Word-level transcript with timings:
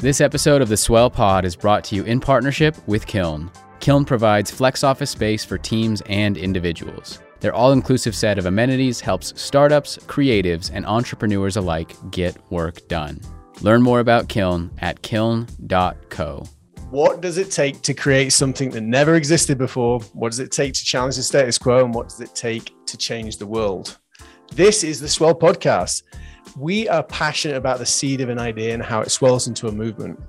This 0.00 0.22
episode 0.22 0.62
of 0.62 0.70
the 0.70 0.78
Swell 0.78 1.10
Pod 1.10 1.44
is 1.44 1.54
brought 1.54 1.84
to 1.84 1.94
you 1.94 2.04
in 2.04 2.20
partnership 2.20 2.74
with 2.88 3.06
Kiln. 3.06 3.50
Kiln 3.80 4.06
provides 4.06 4.50
flex 4.50 4.82
office 4.82 5.10
space 5.10 5.44
for 5.44 5.58
teams 5.58 6.02
and 6.06 6.38
individuals. 6.38 7.20
Their 7.40 7.52
all 7.52 7.72
inclusive 7.72 8.16
set 8.16 8.38
of 8.38 8.46
amenities 8.46 8.98
helps 8.98 9.38
startups, 9.38 9.98
creatives, 9.98 10.70
and 10.72 10.86
entrepreneurs 10.86 11.58
alike 11.58 11.94
get 12.10 12.38
work 12.50 12.88
done. 12.88 13.20
Learn 13.60 13.82
more 13.82 14.00
about 14.00 14.30
Kiln 14.30 14.70
at 14.78 15.02
kiln.co. 15.02 16.44
What 16.88 17.20
does 17.20 17.36
it 17.36 17.50
take 17.50 17.82
to 17.82 17.92
create 17.92 18.32
something 18.32 18.70
that 18.70 18.80
never 18.80 19.16
existed 19.16 19.58
before? 19.58 20.00
What 20.14 20.30
does 20.30 20.38
it 20.38 20.50
take 20.50 20.72
to 20.72 20.82
challenge 20.82 21.16
the 21.16 21.22
status 21.22 21.58
quo? 21.58 21.84
And 21.84 21.92
what 21.92 22.08
does 22.08 22.22
it 22.22 22.34
take 22.34 22.72
to 22.86 22.96
change 22.96 23.36
the 23.36 23.46
world? 23.46 23.98
This 24.54 24.82
is 24.82 24.98
the 24.98 25.08
Swell 25.08 25.34
Podcast. 25.34 26.04
We 26.56 26.88
are 26.88 27.02
passionate 27.02 27.56
about 27.56 27.78
the 27.78 27.86
seed 27.86 28.20
of 28.20 28.28
an 28.28 28.38
idea 28.38 28.74
and 28.74 28.82
how 28.82 29.00
it 29.00 29.10
swells 29.10 29.46
into 29.48 29.68
a 29.68 29.72
movement. 29.72 30.20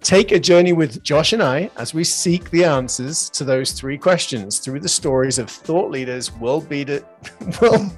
Take 0.00 0.30
a 0.30 0.38
journey 0.38 0.72
with 0.72 1.02
Josh 1.02 1.32
and 1.32 1.42
I 1.42 1.70
as 1.76 1.92
we 1.92 2.04
seek 2.04 2.50
the 2.50 2.64
answers 2.64 3.28
to 3.30 3.44
those 3.44 3.72
three 3.72 3.98
questions 3.98 4.58
through 4.60 4.80
the 4.80 4.88
stories 4.88 5.38
of 5.38 5.50
thought 5.50 5.90
leaders, 5.90 6.32
world 6.32 6.68
beater, 6.68 7.04
world, 7.60 7.90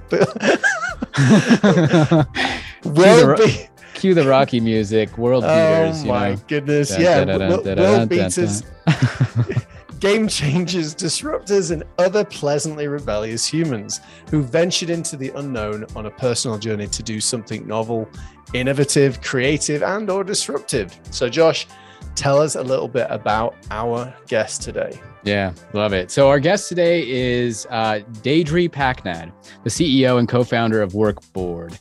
world, 2.84 3.39
be- 3.39 3.69
Cue 3.95 4.14
the 4.14 4.25
Rocky 4.27 4.61
music, 4.61 5.19
world 5.19 5.45
oh 5.45 5.48
beaters. 5.48 6.05
Oh 6.05 6.06
my 6.06 6.30
know. 6.30 6.41
goodness! 6.47 6.98
Yeah, 6.98 7.25
world 7.25 8.09
beaters, 8.09 8.62
game 10.01 10.29
changers, 10.29 10.95
disruptors, 10.95 11.70
and 11.70 11.84
other 11.98 12.25
pleasantly 12.25 12.89
rebellious 12.89 13.47
humans 13.47 14.01
who 14.30 14.43
ventured 14.43 14.91
into 14.91 15.16
the 15.16 15.30
unknown 15.30 15.87
on 15.97 16.06
a 16.06 16.11
personal 16.11 16.59
journey 16.59 16.87
to 16.87 17.02
do 17.02 17.20
something 17.20 17.66
novel, 17.66 18.09
innovative, 18.53 19.20
creative, 19.20 19.83
and/or 19.83 20.25
disruptive. 20.25 20.98
So, 21.11 21.28
Josh, 21.28 21.67
tell 22.14 22.41
us 22.41 22.55
a 22.55 22.62
little 22.62 22.89
bit 22.89 23.06
about 23.11 23.55
our 23.70 24.14
guest 24.27 24.62
today. 24.62 25.00
Yeah, 25.25 25.53
love 25.72 25.92
it. 25.92 26.11
So 26.11 26.28
our 26.28 26.41
guest 26.41 26.69
today 26.69 27.09
is 27.09 27.67
uh, 27.70 28.00
Deidre 28.22 28.70
Paknad, 28.70 29.33
the 29.65 29.70
CEO 29.70 30.19
and 30.19 30.28
co-founder 30.28 30.81
of 30.81 30.92
Workboard 30.92 31.78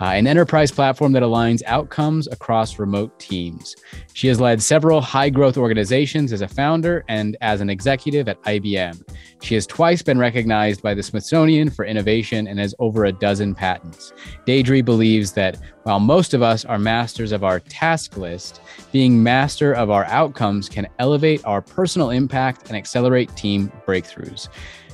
uh, 0.00 0.04
an 0.04 0.26
enterprise 0.26 0.70
platform 0.70 1.12
that 1.12 1.22
aligns 1.22 1.62
outcomes 1.66 2.26
across 2.28 2.78
remote 2.78 3.18
teams. 3.18 3.76
She 4.14 4.28
has 4.28 4.40
led 4.40 4.62
several 4.62 5.00
high 5.00 5.30
growth 5.30 5.58
organizations 5.58 6.32
as 6.32 6.40
a 6.40 6.48
founder 6.48 7.04
and 7.08 7.36
as 7.40 7.60
an 7.60 7.68
executive 7.68 8.28
at 8.28 8.42
IBM. 8.42 9.02
She 9.42 9.54
has 9.54 9.66
twice 9.66 10.02
been 10.02 10.18
recognized 10.18 10.82
by 10.82 10.94
the 10.94 11.02
Smithsonian 11.02 11.70
for 11.70 11.84
innovation 11.84 12.46
and 12.46 12.58
has 12.58 12.74
over 12.78 13.04
a 13.04 13.12
dozen 13.12 13.54
patents. 13.54 14.12
Deidre 14.46 14.84
believes 14.84 15.32
that 15.32 15.58
while 15.84 16.00
most 16.00 16.34
of 16.34 16.42
us 16.42 16.64
are 16.64 16.78
masters 16.78 17.32
of 17.32 17.42
our 17.42 17.60
task 17.60 18.16
list, 18.16 18.60
being 18.92 19.22
master 19.22 19.72
of 19.72 19.90
our 19.90 20.04
outcomes 20.06 20.68
can 20.68 20.86
elevate 20.98 21.44
our 21.44 21.62
personal 21.62 22.10
impact 22.10 22.68
and 22.68 22.76
accelerate 22.76 23.34
team 23.36 23.72
breakthroughs. 23.86 24.48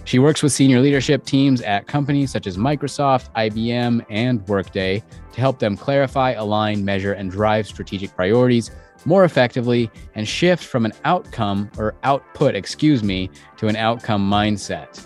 She 0.07 0.21
works 0.21 0.41
with 0.41 0.53
senior 0.53 0.81
leadership 0.81 1.25
teams 1.25 1.61
at 1.63 1.89
companies 1.89 2.31
such 2.31 2.47
as 2.47 2.57
Microsoft, 2.57 3.33
IBM, 3.35 4.07
and 4.09 4.47
Workday 4.47 5.03
to 5.33 5.41
help 5.41 5.59
them 5.59 5.77
clarify, 5.77 6.31
align, 6.31 6.85
measure, 6.85 7.15
and 7.15 7.29
drive 7.29 7.67
strategic 7.67 8.15
priorities 8.15 8.71
more 9.05 9.25
effectively 9.25 9.91
and 10.15 10.29
shift 10.29 10.63
from 10.63 10.85
an 10.85 10.93
outcome 11.05 11.69
or 11.77 11.97
output, 12.05 12.55
excuse 12.55 13.03
me, 13.03 13.29
to 13.57 13.67
an 13.67 13.75
outcome 13.75 14.31
mindset. 14.31 15.05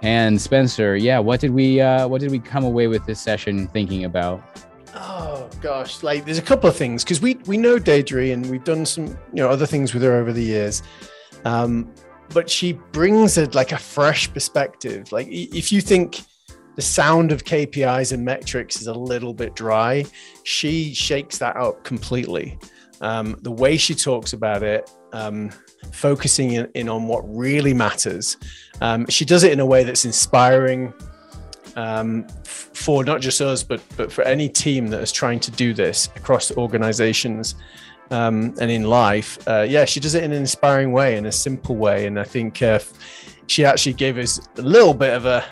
And 0.00 0.40
Spencer, 0.40 0.96
yeah, 0.96 1.18
what 1.18 1.40
did 1.40 1.50
we 1.50 1.82
uh, 1.82 2.08
what 2.08 2.22
did 2.22 2.30
we 2.30 2.38
come 2.38 2.64
away 2.64 2.86
with 2.86 3.04
this 3.04 3.20
session 3.20 3.68
thinking 3.68 4.06
about? 4.06 4.42
Oh 4.94 5.50
gosh, 5.60 6.02
like 6.02 6.24
there's 6.24 6.38
a 6.38 6.42
couple 6.42 6.70
of 6.70 6.76
things 6.76 7.04
because 7.04 7.20
we 7.20 7.34
we 7.44 7.58
know 7.58 7.78
Deidre 7.78 8.32
and 8.32 8.50
we've 8.50 8.64
done 8.64 8.86
some 8.86 9.08
you 9.08 9.42
know 9.42 9.50
other 9.50 9.66
things 9.66 9.92
with 9.92 10.02
her 10.04 10.14
over 10.14 10.32
the 10.32 10.42
years. 10.42 10.82
Um, 11.44 11.92
but 12.30 12.48
she 12.48 12.72
brings 12.92 13.38
a 13.38 13.46
like 13.50 13.72
a 13.72 13.78
fresh 13.78 14.32
perspective. 14.32 15.10
Like 15.12 15.28
if 15.30 15.72
you 15.72 15.80
think 15.80 16.20
the 16.76 16.82
sound 16.82 17.32
of 17.32 17.44
KPIs 17.44 18.12
and 18.12 18.24
metrics 18.24 18.80
is 18.80 18.86
a 18.86 18.94
little 18.94 19.34
bit 19.34 19.56
dry, 19.56 20.04
she 20.44 20.94
shakes 20.94 21.38
that 21.38 21.56
up 21.56 21.82
completely. 21.84 22.58
Um, 23.00 23.36
the 23.42 23.50
way 23.50 23.76
she 23.76 23.94
talks 23.94 24.32
about 24.32 24.62
it, 24.62 24.90
um, 25.12 25.50
focusing 25.92 26.52
in, 26.52 26.68
in, 26.74 26.88
on 26.88 27.06
what 27.06 27.22
really 27.24 27.72
matters. 27.72 28.36
Um, 28.80 29.06
she 29.08 29.24
does 29.24 29.44
it 29.44 29.52
in 29.52 29.60
a 29.60 29.66
way 29.66 29.84
that's 29.84 30.04
inspiring 30.04 30.92
um, 31.76 32.26
f- 32.44 32.70
for 32.74 33.04
not 33.04 33.20
just 33.20 33.40
us, 33.40 33.62
but 33.62 33.80
but 33.96 34.12
for 34.12 34.22
any 34.22 34.48
team 34.48 34.88
that 34.88 35.00
is 35.00 35.12
trying 35.12 35.40
to 35.40 35.50
do 35.52 35.72
this 35.72 36.08
across 36.16 36.50
organizations 36.56 37.54
um, 38.10 38.54
and 38.60 38.70
in 38.70 38.84
life, 38.84 39.38
uh, 39.48 39.66
yeah, 39.68 39.84
she 39.84 40.00
does 40.00 40.14
it 40.14 40.24
in 40.24 40.32
an 40.32 40.38
inspiring 40.38 40.92
way, 40.92 41.16
in 41.16 41.26
a 41.26 41.32
simple 41.32 41.76
way, 41.76 42.06
and 42.06 42.18
I 42.18 42.24
think 42.24 42.62
uh, 42.62 42.80
she 43.46 43.64
actually 43.64 43.94
gave 43.94 44.18
us 44.18 44.40
a 44.56 44.62
little 44.62 44.94
bit 44.94 45.14
of 45.14 45.26
a 45.26 45.44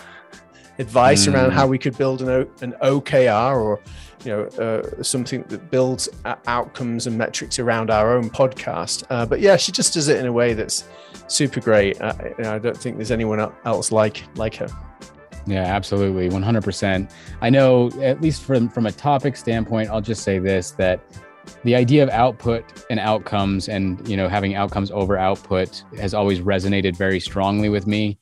advice 0.78 1.26
mm. 1.26 1.34
around 1.34 1.52
how 1.52 1.66
we 1.66 1.78
could 1.78 1.96
build 1.96 2.22
an, 2.22 2.28
o- 2.28 2.50
an 2.60 2.72
OKR 2.82 3.56
or 3.56 3.80
you 4.24 4.30
know 4.30 4.44
uh, 4.62 5.02
something 5.02 5.42
that 5.44 5.70
builds 5.70 6.08
outcomes 6.46 7.06
and 7.06 7.16
metrics 7.16 7.58
around 7.58 7.90
our 7.90 8.16
own 8.16 8.30
podcast. 8.30 9.04
Uh, 9.10 9.24
but 9.24 9.40
yeah, 9.40 9.56
she 9.56 9.72
just 9.72 9.94
does 9.94 10.08
it 10.08 10.18
in 10.18 10.26
a 10.26 10.32
way 10.32 10.52
that's 10.54 10.84
super 11.28 11.60
great. 11.60 12.00
Uh, 12.00 12.14
I 12.38 12.58
don't 12.58 12.76
think 12.76 12.96
there's 12.96 13.10
anyone 13.10 13.40
else 13.64 13.92
like 13.92 14.22
like 14.36 14.56
her. 14.56 14.68
Yeah, 15.48 15.62
absolutely, 15.62 16.28
100%. 16.28 17.08
I 17.40 17.50
know, 17.50 17.88
at 18.02 18.20
least 18.20 18.42
from 18.42 18.68
from 18.68 18.86
a 18.86 18.92
topic 18.92 19.36
standpoint, 19.36 19.90
I'll 19.90 20.00
just 20.00 20.24
say 20.24 20.38
this: 20.38 20.72
that 20.72 21.00
the 21.64 21.74
idea 21.74 22.02
of 22.02 22.10
output 22.10 22.64
and 22.90 23.00
outcomes 23.00 23.68
and 23.68 24.06
you 24.08 24.16
know 24.16 24.28
having 24.28 24.54
outcomes 24.54 24.90
over 24.90 25.16
output 25.16 25.82
has 25.98 26.14
always 26.14 26.40
resonated 26.40 26.96
very 26.96 27.20
strongly 27.20 27.68
with 27.68 27.86
me. 27.86 28.18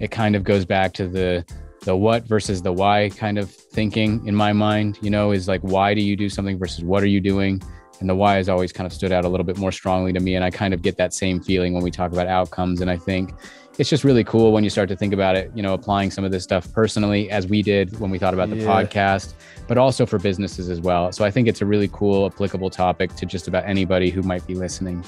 It 0.00 0.10
kind 0.10 0.36
of 0.36 0.44
goes 0.44 0.64
back 0.64 0.92
to 0.94 1.08
the 1.08 1.44
the 1.82 1.96
what 1.96 2.24
versus 2.24 2.60
the 2.60 2.72
why 2.72 3.08
kind 3.16 3.38
of 3.38 3.50
thinking 3.50 4.26
in 4.26 4.34
my 4.34 4.52
mind 4.52 4.98
you 5.00 5.10
know 5.10 5.30
is 5.30 5.46
like 5.46 5.60
why 5.62 5.94
do 5.94 6.02
you 6.02 6.16
do 6.16 6.28
something 6.28 6.58
versus 6.58 6.84
what 6.84 7.02
are 7.02 7.06
you 7.06 7.20
doing? 7.20 7.62
And 8.00 8.08
the 8.08 8.14
why 8.14 8.36
has 8.36 8.48
always 8.48 8.72
kind 8.72 8.86
of 8.86 8.92
stood 8.92 9.10
out 9.10 9.24
a 9.24 9.28
little 9.28 9.46
bit 9.46 9.58
more 9.58 9.72
strongly 9.72 10.12
to 10.12 10.20
me 10.20 10.34
and 10.36 10.44
i 10.44 10.50
kind 10.50 10.72
of 10.72 10.82
get 10.82 10.96
that 10.98 11.12
same 11.12 11.42
feeling 11.42 11.74
when 11.74 11.82
we 11.82 11.90
talk 11.90 12.12
about 12.12 12.26
outcomes. 12.26 12.80
And 12.80 12.90
i 12.90 12.96
think 12.96 13.32
it's 13.78 13.88
just 13.88 14.02
really 14.02 14.24
cool 14.24 14.50
when 14.52 14.64
you 14.64 14.70
start 14.70 14.88
to 14.88 14.96
think 14.96 15.14
about 15.14 15.36
it, 15.36 15.52
you 15.54 15.62
know, 15.62 15.72
applying 15.72 16.10
some 16.10 16.24
of 16.24 16.32
this 16.32 16.42
stuff 16.42 16.70
personally, 16.72 17.30
as 17.30 17.46
we 17.46 17.62
did 17.62 17.98
when 18.00 18.10
we 18.10 18.18
thought 18.18 18.34
about 18.34 18.50
the 18.50 18.56
yeah. 18.56 18.66
podcast, 18.66 19.34
but 19.68 19.78
also 19.78 20.04
for 20.04 20.18
businesses 20.18 20.68
as 20.68 20.80
well. 20.80 21.12
So 21.12 21.24
I 21.24 21.30
think 21.30 21.46
it's 21.46 21.62
a 21.62 21.66
really 21.66 21.88
cool, 21.92 22.26
applicable 22.26 22.70
topic 22.70 23.14
to 23.14 23.24
just 23.24 23.46
about 23.46 23.64
anybody 23.64 24.10
who 24.10 24.22
might 24.22 24.44
be 24.46 24.54
listening. 24.54 25.04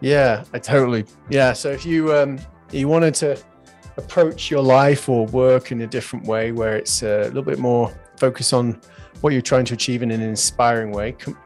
Yeah, 0.00 0.44
I 0.52 0.60
totally. 0.60 1.04
Yeah. 1.30 1.52
So 1.52 1.70
if 1.70 1.84
you 1.84 2.14
um 2.14 2.38
you 2.70 2.86
wanted 2.88 3.14
to 3.16 3.42
approach 3.96 4.50
your 4.50 4.62
life 4.62 5.08
or 5.08 5.26
work 5.26 5.72
in 5.72 5.82
a 5.82 5.86
different 5.86 6.24
way, 6.26 6.52
where 6.52 6.76
it's 6.76 7.02
a 7.02 7.24
little 7.24 7.42
bit 7.42 7.58
more 7.58 7.92
focus 8.18 8.52
on 8.52 8.80
what 9.20 9.32
you're 9.32 9.42
trying 9.42 9.64
to 9.64 9.74
achieve 9.74 10.02
in 10.02 10.12
an 10.12 10.20
inspiring 10.20 10.92
way, 10.92 11.12
come, 11.12 11.36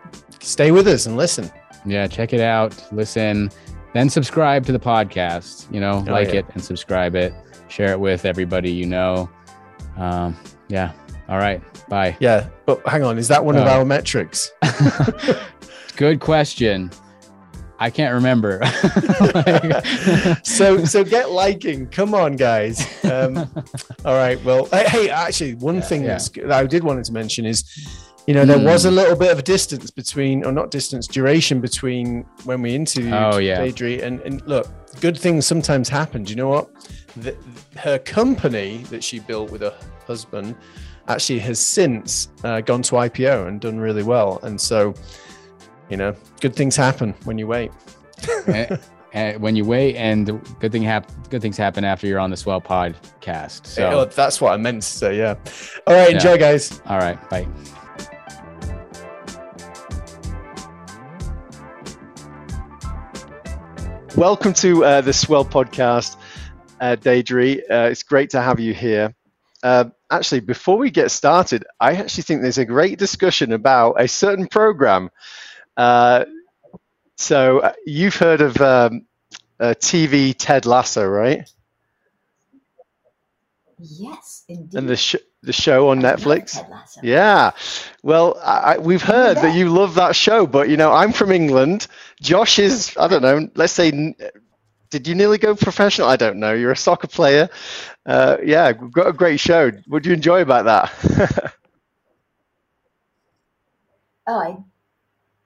stay 0.41 0.71
with 0.71 0.87
us 0.89 1.07
and 1.07 1.17
listen. 1.17 1.51
Yeah, 1.87 2.07
check 2.07 2.33
it 2.33 2.41
out. 2.41 2.93
Listen 2.93 3.51
then 3.97 4.09
subscribe 4.11 4.67
to 4.67 4.73
the 4.73 4.79
podcast. 4.79 5.73
You 5.73 5.81
know, 5.81 6.05
oh, 6.07 6.11
like 6.11 6.29
yeah. 6.29 6.41
it 6.41 6.47
and 6.55 6.63
subscribe 6.63 7.15
it. 7.15 7.33
Share 7.69 7.93
it 7.93 8.01
with 8.01 8.25
everybody 8.25 8.71
you 8.71 8.87
know. 8.87 9.31
Um, 9.97 10.37
yeah. 10.69 10.93
All 11.29 11.39
right. 11.39 11.63
Bye. 11.89 12.17
Yeah. 12.21 12.49
But 12.67 12.87
hang 12.87 13.03
on. 13.03 13.19
Is 13.19 13.29
that 13.29 13.45
one 13.45 13.57
of 13.57 13.67
our 13.67 13.85
metrics? 13.85 14.53
Good 15.97 16.21
question. 16.21 16.91
I 17.79 17.91
can't 17.91 18.15
remember. 18.15 18.61
so 20.43 20.85
so 20.85 21.05
get 21.05 21.31
liking. 21.31 21.89
Come 21.89 22.15
on, 22.15 22.37
guys. 22.37 23.05
Um, 23.05 23.37
all 24.05 24.15
right. 24.15 24.43
Well, 24.45 24.67
hey, 24.67 25.11
actually, 25.11 25.55
one 25.57 25.77
yeah, 25.77 25.81
thing 25.83 26.05
yeah. 26.05 26.19
that 26.19 26.53
I 26.53 26.67
did 26.67 26.85
wanted 26.85 27.05
to 27.05 27.13
mention 27.13 27.45
is 27.45 27.65
you 28.27 28.35
know, 28.35 28.45
there 28.45 28.59
mm. 28.59 28.65
was 28.65 28.85
a 28.85 28.89
hmm. 28.89 28.97
little 28.97 29.17
bit 29.17 29.31
of 29.31 29.39
a 29.39 29.43
distance 29.43 29.91
between, 29.91 30.45
or 30.45 30.51
not 30.51 30.73
distance, 30.73 31.07
duration 31.07 31.61
between 31.61 32.25
when 32.45 32.61
we 32.61 32.75
interviewed 32.75 33.15
oh, 33.15 33.39
yeah. 33.39 33.61
And, 33.63 34.21
and 34.21 34.45
look, 34.47 34.69
good 35.01 35.17
things 35.17 35.47
sometimes 35.47 35.89
happen. 35.89 36.25
Do 36.25 36.31
you 36.31 36.37
know 36.37 36.49
what? 36.49 36.71
The, 37.17 37.37
her 37.77 37.99
company 38.01 38.79
that 38.91 39.05
she 39.05 39.21
built 39.21 39.51
with 39.53 39.61
her 39.61 39.75
husband 40.07 40.57
actually 41.09 41.39
has 41.39 41.61
since 41.61 42.29
uh, 42.43 42.61
gone 42.63 42.83
to 42.83 42.97
IPO 42.97 43.47
and 43.47 43.61
done 43.61 43.79
really 43.79 44.03
well. 44.03 44.41
And 44.43 44.61
so, 44.61 44.93
you 45.89 45.97
know, 45.97 46.15
good 46.41 46.55
things 46.55 46.75
happen 46.75 47.15
when 47.25 47.39
you 47.39 47.47
wait. 47.47 47.71
and 49.13 49.41
when 49.41 49.55
you 49.55 49.65
wait, 49.65 49.95
and 49.97 50.27
good 50.59 50.73
thing 50.73 50.83
hap- 50.83 51.11
good 51.31 51.43
things 51.43 51.57
happen 51.57 51.85
after 51.85 52.07
you're 52.07 52.19
on 52.19 52.31
the 52.31 52.37
Swell 52.37 52.61
podcast. 52.61 53.67
So 53.67 53.89
oh, 53.91 54.05
that's 54.07 54.41
what 54.41 54.53
I 54.53 54.57
meant 54.57 54.83
to 54.83 54.89
say. 54.89 55.19
Yeah. 55.19 55.37
All 55.87 55.95
right, 55.95 56.11
yeah. 56.11 56.17
enjoy, 56.17 56.39
guys. 56.39 56.83
All 56.87 56.99
right, 56.99 57.31
bye. 57.31 57.47
Welcome 64.17 64.55
to 64.55 64.85
uh, 64.85 65.01
the 65.03 65.13
Swell 65.13 65.45
podcast, 65.45 66.17
uh, 66.81 66.97
Deidre. 66.97 67.59
Uh, 67.71 67.91
it's 67.91 68.03
great 68.03 68.31
to 68.31 68.41
have 68.41 68.61
you 68.61 68.73
here. 68.75 69.15
Uh, 69.63 69.87
actually, 70.11 70.41
before 70.41 70.79
we 70.79 70.91
get 70.91 71.11
started, 71.11 71.65
I 71.81 71.95
actually 71.97 72.23
think 72.25 72.43
there's 72.43 72.59
a 72.59 72.65
great 72.65 72.99
discussion 72.99 73.53
about 73.53 74.01
a 74.01 74.09
certain 74.09 74.47
program 74.49 75.11
uh, 75.77 76.25
So 77.17 77.61
uh, 77.61 77.73
you've 77.87 78.17
heard 78.17 78.41
of 78.43 78.61
um, 78.61 79.07
uh, 79.61 79.75
TV 79.81 80.35
Ted 80.35 80.67
Lasso, 80.67 81.07
right? 81.07 81.49
Yes, 83.79 84.45
indeed. 84.49 84.75
And 84.75 84.89
the 84.89 84.97
sh- 84.97 85.17
the 85.47 85.53
show 85.53 85.89
on 85.89 86.01
Netflix. 86.01 86.59
Yeah. 87.03 87.53
Well, 88.03 88.39
I, 88.43 88.79
we've 88.79 89.03
heard 89.03 89.37
that 89.39 89.55
you 89.55 89.71
love 89.71 89.95
that 89.95 90.15
show, 90.15 90.47
but 90.47 90.69
you 90.69 90.77
know, 90.77 90.93
I'm 90.93 91.13
from 91.13 91.33
England. 91.33 91.87
Josh 92.21 92.59
is, 92.59 92.95
I 92.99 93.09
don't 93.09 93.23
know, 93.23 93.49
let's 93.55 93.73
say, 93.73 94.15
did 94.91 95.09
you 95.09 95.15
nearly 95.15 95.39
go 95.39 95.55
professional? 95.55 96.09
I 96.09 96.17
don't 96.17 96.39
know. 96.39 96.53
You're 96.53 96.73
a 96.73 96.77
soccer 96.77 97.09
player. 97.09 97.49
Uh, 98.05 98.37
yeah, 98.45 98.73
got 98.73 99.09
a 99.09 99.13
great 99.13 99.41
show. 99.41 99.71
What 99.87 100.03
do 100.03 100.11
you 100.11 100.15
enjoy 100.15 100.43
about 100.43 100.65
that? 100.67 101.55
Oh, 104.29 104.41
I, 104.41 104.57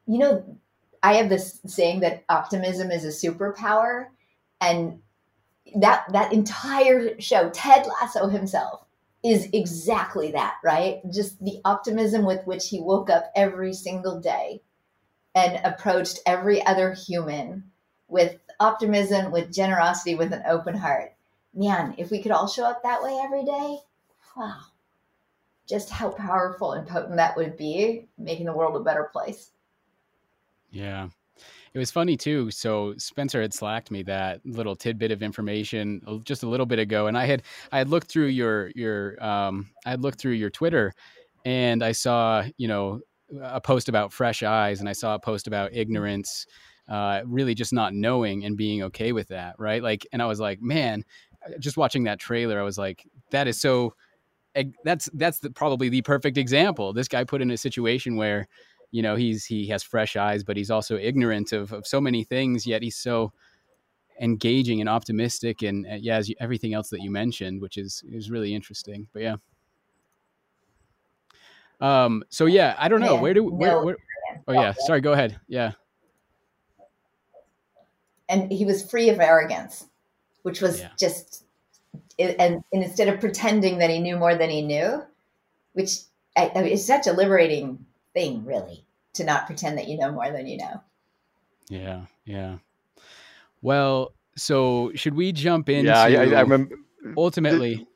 you 0.07 0.19
know, 0.19 0.59
I 1.03 1.15
have 1.15 1.29
this 1.29 1.61
saying 1.67 2.01
that 2.01 2.25
optimism 2.31 2.91
is 2.91 3.05
a 3.05 3.09
superpower, 3.09 4.07
and 4.61 5.01
that 5.77 6.05
that 6.13 6.33
entire 6.33 7.21
show, 7.21 7.51
Ted 7.51 7.87
Lasso 7.87 8.29
himself, 8.29 8.87
is 9.23 9.49
exactly 9.53 10.33
that, 10.33 10.57
right? 10.65 11.01
Just 11.13 11.43
the 11.45 11.61
optimism 11.65 12.25
with 12.25 12.47
which 12.47 12.69
he 12.69 12.81
woke 12.81 13.11
up 13.11 13.31
every 13.37 13.75
single 13.75 14.19
day 14.21 14.63
and 15.35 15.61
approached 15.65 16.21
every 16.27 16.65
other 16.65 16.93
human 16.93 17.65
with 18.09 18.39
optimism, 18.59 19.31
with 19.31 19.53
generosity, 19.53 20.15
with 20.15 20.33
an 20.33 20.43
open 20.49 20.75
heart. 20.75 21.15
Man, 21.55 21.95
if 21.99 22.11
we 22.11 22.23
could 22.23 22.33
all 22.33 22.49
show 22.49 22.65
up 22.65 22.83
that 22.83 23.03
way 23.03 23.19
every 23.23 23.45
day, 23.45 23.79
wow. 24.37 24.61
Just 25.67 25.91
how 25.91 26.11
powerful 26.11 26.73
and 26.73 26.87
potent 26.87 27.17
that 27.17 27.37
would 27.37 27.57
be, 27.57 28.09
making 28.19 28.47
the 28.47 28.53
world 28.53 28.75
a 28.77 28.85
better 28.85 29.05
place. 29.13 29.51
Yeah. 30.71 31.09
It 31.73 31.79
was 31.79 31.91
funny 31.91 32.17
too. 32.17 32.51
So 32.51 32.95
Spencer 32.99 33.41
had 33.41 33.55
slacked 33.55 33.91
me 33.93 34.03
that 34.05 34.45
little 34.45 34.75
tidbit 34.75 35.13
of 35.13 35.23
information 35.23 36.03
just 36.25 36.43
a 36.43 36.49
little 36.49 36.67
bit 36.67 36.81
ago, 36.81 37.07
and 37.07 37.17
I 37.17 37.27
had 37.27 37.43
I 37.71 37.79
had 37.79 37.89
looked 37.89 38.11
through 38.11 38.27
your 38.27 38.71
your 38.75 39.23
um, 39.25 39.71
I 39.87 39.91
had 39.91 40.03
looked 40.03 40.21
through 40.21 40.33
your 40.33 40.51
Twitter, 40.51 40.93
and 41.45 41.85
I 41.85 41.93
saw 41.93 42.45
you 42.57 42.67
know 42.67 43.01
a 43.41 43.61
post 43.61 43.89
about 43.89 44.13
fresh 44.13 44.43
eyes, 44.43 44.81
and 44.81 44.89
I 44.89 44.93
saw 44.93 45.15
a 45.15 45.21
post 45.21 45.47
about 45.47 45.73
ignorance, 45.73 46.45
uh, 46.89 47.23
really 47.25 47.55
just 47.55 47.73
not 47.73 47.95
knowing 47.95 48.45
and 48.45 48.57
being 48.57 48.83
okay 48.85 49.13
with 49.13 49.29
that, 49.29 49.55
right? 49.59 49.81
Like, 49.81 50.05
and 50.13 50.21
I 50.21 50.27
was 50.27 50.41
like, 50.41 50.61
man, 50.61 51.05
just 51.61 51.77
watching 51.77 52.03
that 52.05 52.19
trailer, 52.19 52.59
I 52.59 52.65
was 52.65 52.79
like, 52.79 53.07
that 53.31 53.47
is 53.47 53.61
so. 53.61 53.95
That's 54.83 55.09
that's 55.15 55.39
the, 55.39 55.51
probably 55.51 55.89
the 55.89 56.03
perfect 56.03 56.37
example. 56.37 56.93
This 56.93 57.07
guy 57.07 57.23
put 57.23 57.41
in 57.41 57.53
a 57.53 57.57
situation 57.57 58.17
where 58.17 58.49
you 58.91 59.03
know 59.03 59.15
he's 59.17 59.45
he 59.45 59.67
has 59.69 59.83
fresh 59.83 60.17
eyes 60.17 60.43
but 60.43 60.57
he's 60.57 60.71
also 60.71 60.97
ignorant 60.97 61.53
of, 61.53 61.73
of 61.73 61.87
so 61.87 62.01
many 62.01 62.25
things 62.25 62.67
yet 62.67 62.83
he's 62.83 62.97
so 62.97 63.33
engaging 64.21 64.81
and 64.81 64.89
optimistic 64.89 65.63
and 65.63 65.87
uh, 65.87 65.97
yeah 65.99 66.17
as 66.17 66.29
you, 66.29 66.35
everything 66.41 66.75
else 66.75 66.91
that 66.91 67.01
you 67.01 67.11
mentioned 67.11 67.61
which 67.61 67.77
is 67.77 68.03
is 68.11 68.31
really 68.31 68.55
interesting 68.55 69.07
but 69.13 69.23
yeah 69.23 69.37
um 71.81 72.23
so 72.29 72.47
yeah 72.47 72.75
i 72.79 72.89
don't 72.89 73.01
know 73.01 73.17
where 73.17 73.33
do 73.33 73.45
where, 73.45 73.71
no. 73.73 73.85
where 73.85 73.97
oh 74.49 74.53
yeah 74.53 74.73
sorry 74.87 75.01
go 75.01 75.13
ahead 75.13 75.39
yeah 75.49 75.73
and 78.29 78.53
he 78.53 78.65
was 78.65 78.89
free 78.89 79.09
of 79.09 79.21
arrogance 79.21 79.87
which 80.43 80.61
was 80.61 80.81
yeah. 80.81 80.91
just 80.99 81.45
and, 82.19 82.63
and 82.73 82.85
instead 82.85 83.09
of 83.09 83.19
pretending 83.19 83.79
that 83.79 83.89
he 83.89 83.99
knew 83.99 84.17
more 84.17 84.35
than 84.35 84.51
he 84.51 84.61
knew 84.61 85.03
which 85.73 86.01
I, 86.37 86.53
I 86.55 86.63
mean, 86.63 86.73
it's 86.73 86.85
such 86.85 87.07
a 87.07 87.13
liberating 87.13 87.85
thing, 88.15 88.45
really, 88.45 88.85
to 89.15 89.25
not 89.25 89.47
pretend 89.47 89.79
that 89.79 89.89
you 89.89 89.99
know 89.99 90.13
more 90.13 90.31
than 90.31 90.47
you 90.47 90.59
know. 90.59 90.83
Yeah, 91.69 92.07
yeah. 92.25 92.59
Well, 93.63 94.13
so 94.37 94.93
should 94.95 95.15
we 95.15 95.33
jump 95.33 95.69
into? 95.69 95.89
Yeah, 95.91 96.03
I, 96.03 96.09
I 96.09 96.41
remember. 96.41 96.77
Ultimately, 97.17 97.87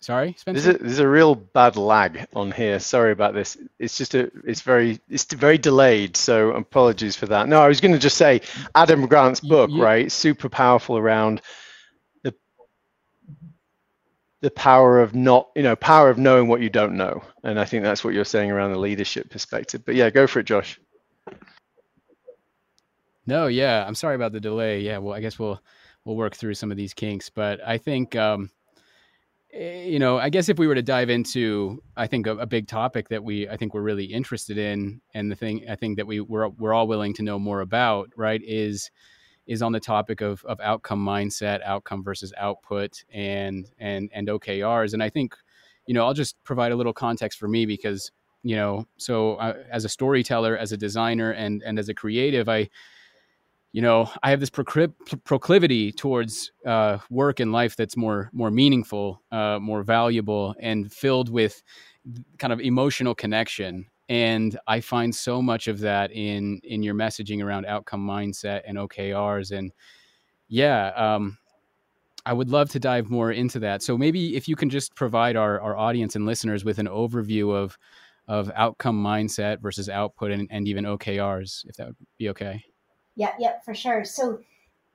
sorry, 0.00 0.34
Spencer. 0.38 0.60
There's 0.60 0.76
a, 0.76 0.78
there's 0.82 0.98
a 0.98 1.08
real 1.08 1.34
bad 1.34 1.76
lag 1.76 2.26
on 2.34 2.50
here. 2.50 2.78
Sorry 2.80 3.12
about 3.12 3.34
this. 3.34 3.56
It's 3.78 3.96
just 3.96 4.14
a, 4.14 4.30
it's 4.44 4.60
very, 4.62 5.00
it's 5.08 5.24
very 5.32 5.58
delayed. 5.58 6.16
So 6.16 6.50
apologies 6.50 7.16
for 7.16 7.26
that. 7.26 7.48
No, 7.48 7.62
I 7.62 7.68
was 7.68 7.80
going 7.80 7.92
to 7.92 7.98
just 7.98 8.16
say 8.16 8.42
Adam 8.74 9.06
Grant's 9.06 9.40
book, 9.40 9.70
you, 9.70 9.76
you, 9.76 9.82
right? 9.82 10.12
Super 10.12 10.48
powerful 10.48 10.98
around 10.98 11.40
the 14.42 14.50
power 14.50 15.00
of 15.00 15.14
not, 15.14 15.48
you 15.54 15.62
know, 15.62 15.76
power 15.76 16.10
of 16.10 16.18
knowing 16.18 16.48
what 16.48 16.60
you 16.60 16.68
don't 16.68 16.96
know. 16.96 17.22
And 17.44 17.58
I 17.58 17.64
think 17.64 17.84
that's 17.84 18.04
what 18.04 18.12
you're 18.12 18.24
saying 18.24 18.50
around 18.50 18.72
the 18.72 18.78
leadership 18.78 19.30
perspective. 19.30 19.84
But 19.86 19.94
yeah, 19.94 20.10
go 20.10 20.26
for 20.26 20.40
it, 20.40 20.46
Josh. 20.46 20.78
No, 23.24 23.46
yeah, 23.46 23.84
I'm 23.86 23.94
sorry 23.94 24.16
about 24.16 24.32
the 24.32 24.40
delay. 24.40 24.80
Yeah, 24.80 24.98
well, 24.98 25.14
I 25.14 25.20
guess 25.20 25.38
we'll 25.38 25.62
we'll 26.04 26.16
work 26.16 26.34
through 26.34 26.54
some 26.54 26.72
of 26.72 26.76
these 26.76 26.92
kinks, 26.92 27.30
but 27.30 27.60
I 27.64 27.78
think 27.78 28.16
um, 28.16 28.50
eh, 29.52 29.84
you 29.84 30.00
know, 30.00 30.18
I 30.18 30.28
guess 30.28 30.48
if 30.48 30.58
we 30.58 30.66
were 30.66 30.74
to 30.74 30.82
dive 30.82 31.08
into, 31.08 31.80
I 31.96 32.08
think 32.08 32.26
a, 32.26 32.36
a, 32.38 32.46
big 32.46 32.66
topic 32.66 33.10
that 33.10 33.22
we, 33.22 33.48
I 33.48 33.56
think 33.56 33.74
we're 33.74 33.82
really 33.82 34.06
interested 34.06 34.58
in, 34.58 35.00
and 35.14 35.30
the 35.30 35.36
thing 35.36 35.64
I 35.70 35.76
think 35.76 35.98
that 35.98 36.06
we 36.08 36.18
we're 36.18 36.48
we're 36.48 36.74
all 36.74 36.88
willing 36.88 37.14
to 37.14 37.22
know 37.22 37.38
more 37.38 37.60
about, 37.60 38.10
right, 38.16 38.40
is 38.44 38.90
is 39.46 39.62
on 39.62 39.72
the 39.72 39.80
topic 39.80 40.20
of, 40.20 40.44
of 40.44 40.60
outcome 40.60 41.04
mindset, 41.04 41.62
outcome 41.62 42.02
versus 42.02 42.32
output, 42.38 43.04
and 43.12 43.70
and 43.78 44.10
and 44.12 44.28
OKRs. 44.28 44.92
And 44.94 45.02
I 45.02 45.08
think, 45.08 45.34
you 45.86 45.94
know, 45.94 46.04
I'll 46.04 46.14
just 46.14 46.42
provide 46.44 46.72
a 46.72 46.76
little 46.76 46.92
context 46.92 47.38
for 47.38 47.48
me 47.48 47.66
because 47.66 48.10
you 48.42 48.56
know, 48.56 48.86
so 48.96 49.36
uh, 49.36 49.54
as 49.70 49.84
a 49.84 49.88
storyteller, 49.88 50.56
as 50.56 50.72
a 50.72 50.76
designer, 50.76 51.30
and 51.30 51.62
and 51.64 51.78
as 51.78 51.88
a 51.88 51.94
creative, 51.94 52.48
I, 52.48 52.68
you 53.72 53.80
know, 53.80 54.10
I 54.22 54.30
have 54.30 54.40
this 54.40 54.50
proclivity 54.50 55.92
towards 55.92 56.50
uh, 56.66 56.98
work 57.08 57.40
and 57.40 57.52
life 57.52 57.76
that's 57.76 57.96
more 57.96 58.30
more 58.32 58.50
meaningful, 58.50 59.22
uh, 59.30 59.58
more 59.60 59.82
valuable, 59.82 60.54
and 60.60 60.92
filled 60.92 61.28
with 61.28 61.62
kind 62.38 62.52
of 62.52 62.60
emotional 62.60 63.14
connection 63.14 63.86
and 64.12 64.58
i 64.66 64.78
find 64.78 65.14
so 65.14 65.40
much 65.40 65.68
of 65.68 65.80
that 65.80 66.12
in 66.12 66.60
in 66.64 66.82
your 66.82 66.94
messaging 66.94 67.42
around 67.42 67.64
outcome 67.64 68.06
mindset 68.06 68.60
and 68.66 68.76
okrs 68.76 69.56
and 69.56 69.72
yeah 70.48 70.88
um, 70.88 71.38
i 72.26 72.32
would 72.32 72.50
love 72.50 72.68
to 72.68 72.78
dive 72.78 73.08
more 73.08 73.32
into 73.32 73.58
that. 73.58 73.82
So 73.82 73.96
maybe 73.96 74.36
if 74.36 74.46
you 74.48 74.54
can 74.54 74.68
just 74.70 74.94
provide 74.94 75.34
our, 75.34 75.60
our 75.60 75.76
audience 75.76 76.14
and 76.14 76.26
listeners 76.26 76.64
with 76.64 76.78
an 76.78 76.86
overview 76.86 77.54
of 77.54 77.78
of 78.28 78.52
outcome 78.54 79.02
mindset 79.02 79.60
versus 79.60 79.88
output 79.88 80.30
and, 80.30 80.46
and 80.50 80.68
even 80.68 80.84
okrs 80.84 81.64
if 81.66 81.76
that 81.76 81.88
would 81.88 81.96
be 82.18 82.28
okay 82.28 82.62
yeah 83.14 83.32
yeah 83.38 83.60
for 83.64 83.74
sure. 83.74 84.04
So 84.04 84.40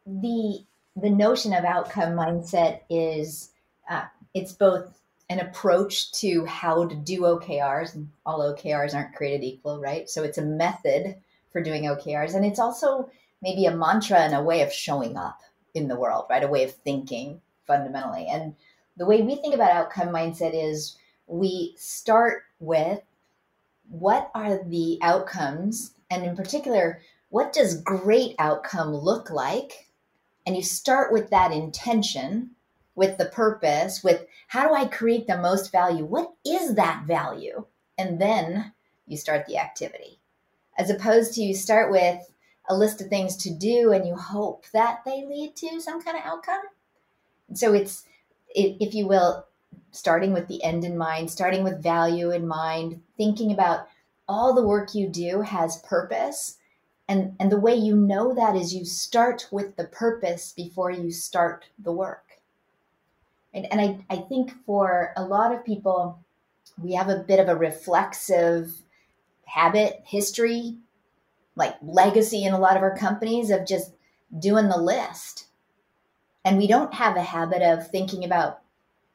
the 0.06 0.66
the 0.96 1.10
notion 1.10 1.54
of 1.54 1.64
outcome 1.66 2.14
mindset 2.14 2.82
is 2.90 3.52
uh, 3.90 4.06
it's 4.34 4.54
both 4.54 5.00
an 5.30 5.40
approach 5.40 6.12
to 6.14 6.46
how 6.46 6.88
to 6.88 6.96
do 6.96 7.22
OKRs. 7.22 7.96
And 7.96 8.10
all 8.26 8.40
OKRs 8.40 8.96
aren't 8.96 9.16
created 9.16 9.44
equal, 9.44 9.80
right? 9.80 10.10
So 10.10 10.24
it's 10.24 10.38
a 10.38 10.44
method 10.44 11.16
for 11.52 11.62
doing 11.62 11.84
OKRs. 11.84 12.34
And 12.36 12.46
it's 12.46 12.60
also 12.60 13.10
maybe 13.42 13.66
a 13.66 13.76
mantra 13.76 14.20
and 14.20 14.34
a 14.34 14.44
way 14.44 14.62
of 14.62 14.72
showing 14.72 15.18
up 15.18 15.40
in 15.74 15.88
the 15.88 15.96
world, 15.96 16.26
right? 16.30 16.44
A 16.44 16.48
way 16.48 16.64
of 16.64 16.74
thinking 16.74 17.42
fundamentally. 17.66 18.28
And 18.30 18.56
the 18.96 19.06
way 19.06 19.22
we 19.22 19.36
think 19.36 19.54
about 19.54 19.72
outcome 19.72 20.10
mindset 20.10 20.52
is 20.54 20.98
we 21.28 21.76
start 21.78 22.44
with 22.60 23.02
what 23.90 24.32
are 24.34 24.64
the 24.64 24.98
outcomes? 25.02 25.94
And 26.10 26.24
in 26.24 26.36
particular, 26.36 27.02
what 27.30 27.54
does 27.54 27.82
great 27.82 28.36
outcome 28.40 28.94
look 28.94 29.30
like? 29.30 29.88
And 30.46 30.56
you 30.56 30.64
start 30.64 31.12
with 31.12 31.30
that 31.30 31.52
intention 31.52 32.52
with 32.98 33.18
the 33.20 33.26
purpose, 33.26 34.04
with 34.04 34.26
how 34.48 34.68
do 34.68 34.74
I 34.74 34.86
create 34.86 35.28
the 35.28 35.38
most 35.38 35.72
value? 35.72 36.04
What 36.04 36.34
is 36.44 36.74
that 36.76 37.06
value? 37.06 37.66
And 37.98 38.20
then 38.20 38.74
you 39.06 39.18
start 39.18 39.46
the 39.46 39.60
activity. 39.60 40.20
As 40.80 40.90
opposed 40.90 41.34
to 41.36 41.42
you 41.42 41.54
start 41.54 41.92
with 41.92 42.30
a 42.68 42.76
list 42.76 43.00
of 43.00 43.08
things 43.08 43.38
to 43.38 43.54
do 43.54 43.94
and 43.94 44.06
you 44.06 44.16
hope 44.16 44.66
that 44.74 45.02
they 45.06 45.24
lead 45.24 45.56
to 45.58 45.80
some 45.80 46.02
kind 46.02 46.18
of 46.18 46.24
outcome. 46.26 46.62
so 47.54 47.74
it's, 47.74 48.04
if 48.50 48.96
you 48.96 49.08
will, 49.08 49.46
starting 49.92 50.34
with 50.34 50.48
the 50.48 50.64
end 50.64 50.84
in 50.84 50.98
mind, 50.98 51.30
starting 51.30 51.64
with 51.64 51.84
value 51.84 52.32
in 52.32 52.48
mind, 52.48 53.00
thinking 53.16 53.52
about 53.52 53.88
all 54.28 54.56
the 54.56 54.66
work 54.66 54.96
you 54.96 55.08
do 55.08 55.42
has 55.42 55.82
purpose. 55.84 56.58
And, 57.08 57.36
and 57.40 57.52
the 57.52 57.60
way 57.60 57.76
you 57.76 57.96
know 57.96 58.34
that 58.34 58.56
is 58.56 58.74
you 58.74 58.86
start 58.86 59.48
with 59.52 59.76
the 59.76 59.86
purpose 59.86 60.52
before 60.52 60.90
you 60.90 61.12
start 61.12 61.66
the 61.78 61.92
work. 61.92 62.27
And, 63.54 63.72
and 63.72 63.82
I, 63.82 64.00
I 64.10 64.18
think 64.18 64.52
for 64.66 65.14
a 65.16 65.24
lot 65.24 65.54
of 65.54 65.66
people, 65.66 66.20
we 66.82 66.94
have 66.94 67.10
a 67.10 67.20
bit 67.20 67.40
of 67.40 67.50
a 67.50 67.56
reflexive 67.56 68.72
habit, 69.46 70.02
history, 70.06 70.78
like 71.56 71.76
legacy 71.82 72.44
in 72.44 72.54
a 72.54 72.60
lot 72.60 72.78
of 72.78 72.84
our 72.84 72.96
companies 72.96 73.50
of 73.50 73.66
just 73.66 73.94
doing 74.38 74.70
the 74.70 74.78
list. 74.78 75.48
And 76.46 76.58
we 76.58 76.68
don't 76.68 76.94
have 76.94 77.18
a 77.18 77.22
habit 77.22 77.62
of 77.62 77.90
thinking 77.90 78.24
about 78.24 78.60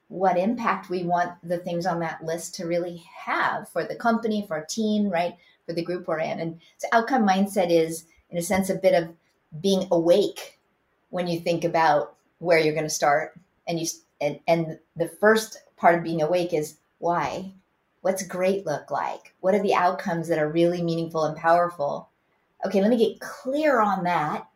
what 0.09 0.37
impact 0.37 0.91
we 0.91 1.05
want 1.05 1.33
the 1.43 1.59
things 1.59 1.87
on 1.87 2.01
that 2.01 2.25
list 2.25 2.55
to 2.57 2.67
really 2.67 3.03
have 3.25 3.69
for 3.69 3.85
the 3.85 3.97
company, 3.97 4.45
for 4.47 4.57
our 4.57 4.65
team, 4.65 5.09
right? 5.09 5.37
for 5.67 5.73
the 5.73 5.83
group 5.83 6.07
we're 6.07 6.21
in. 6.21 6.41
And 6.41 6.61
so 6.79 6.89
outcome 6.93 7.27
mindset 7.27 7.71
is, 7.71 8.05
in 8.31 8.39
a 8.39 8.43
sense, 8.43 8.71
a 8.71 8.75
bit 8.75 8.95
of 8.95 9.13
being 9.61 9.87
awake 9.91 10.59
when 11.11 11.27
you 11.27 11.41
think 11.41 11.65
about 11.65 12.15
where 12.39 12.59
you're 12.59 12.75
going 12.75 12.85
to 12.85 12.91
start. 12.91 13.35
And 13.67 13.79
you 13.79 13.87
and, 14.23 14.41
and 14.47 14.79
the 14.97 15.09
first 15.09 15.59
part 15.77 15.97
of 15.97 16.05
being 16.05 16.23
awake 16.23 16.55
is 16.55 16.79
why? 16.99 17.53
What's 18.03 18.23
great 18.23 18.65
look 18.65 18.91
like? 18.91 19.35
What 19.41 19.55
are 19.55 19.63
the 19.63 19.75
outcomes 19.75 20.29
that 20.29 20.39
are 20.39 20.49
really 20.49 20.83
meaningful 20.83 21.25
and 21.25 21.37
powerful? 21.37 22.09
Okay, 22.65 22.81
let 22.81 22.91
me 22.91 22.97
get 22.97 23.21
clear 23.21 23.81
on 23.81 24.05
that. 24.05 24.49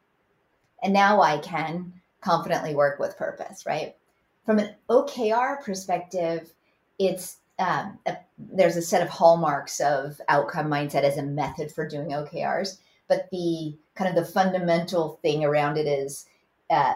And 0.82 0.92
now 0.92 1.20
I 1.20 1.38
can 1.38 1.92
confidently 2.20 2.75
work 2.75 3.00
with 3.00 3.18
purpose, 3.18 3.66
right? 3.66 3.96
From 4.44 4.61
an 4.61 4.75
OKR 4.88 5.62
perspective, 5.64 6.52
it's 6.99 7.38
um, 7.58 7.99
a, 8.06 8.16
there's 8.38 8.76
a 8.76 8.82
set 8.82 9.02
of 9.02 9.08
hallmarks 9.08 9.80
of 9.80 10.20
outcome 10.28 10.68
mindset 10.68 11.02
as 11.02 11.16
a 11.16 11.23
method 11.23 11.73
for 11.73 11.88
doing 11.88 12.11
OKRs, 12.11 12.78
but 13.08 13.28
the 13.32 13.76
kind 13.96 14.08
of 14.08 14.14
the 14.14 14.30
fundamental 14.30 15.18
thing 15.23 15.44
around 15.44 15.78
it 15.78 15.87
is 15.87 16.26
uh, 16.70 16.94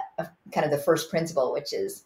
kind 0.53 0.65
of 0.65 0.71
the 0.71 0.79
first 0.79 1.11
principle, 1.11 1.53
which 1.53 1.73
is 1.73 2.05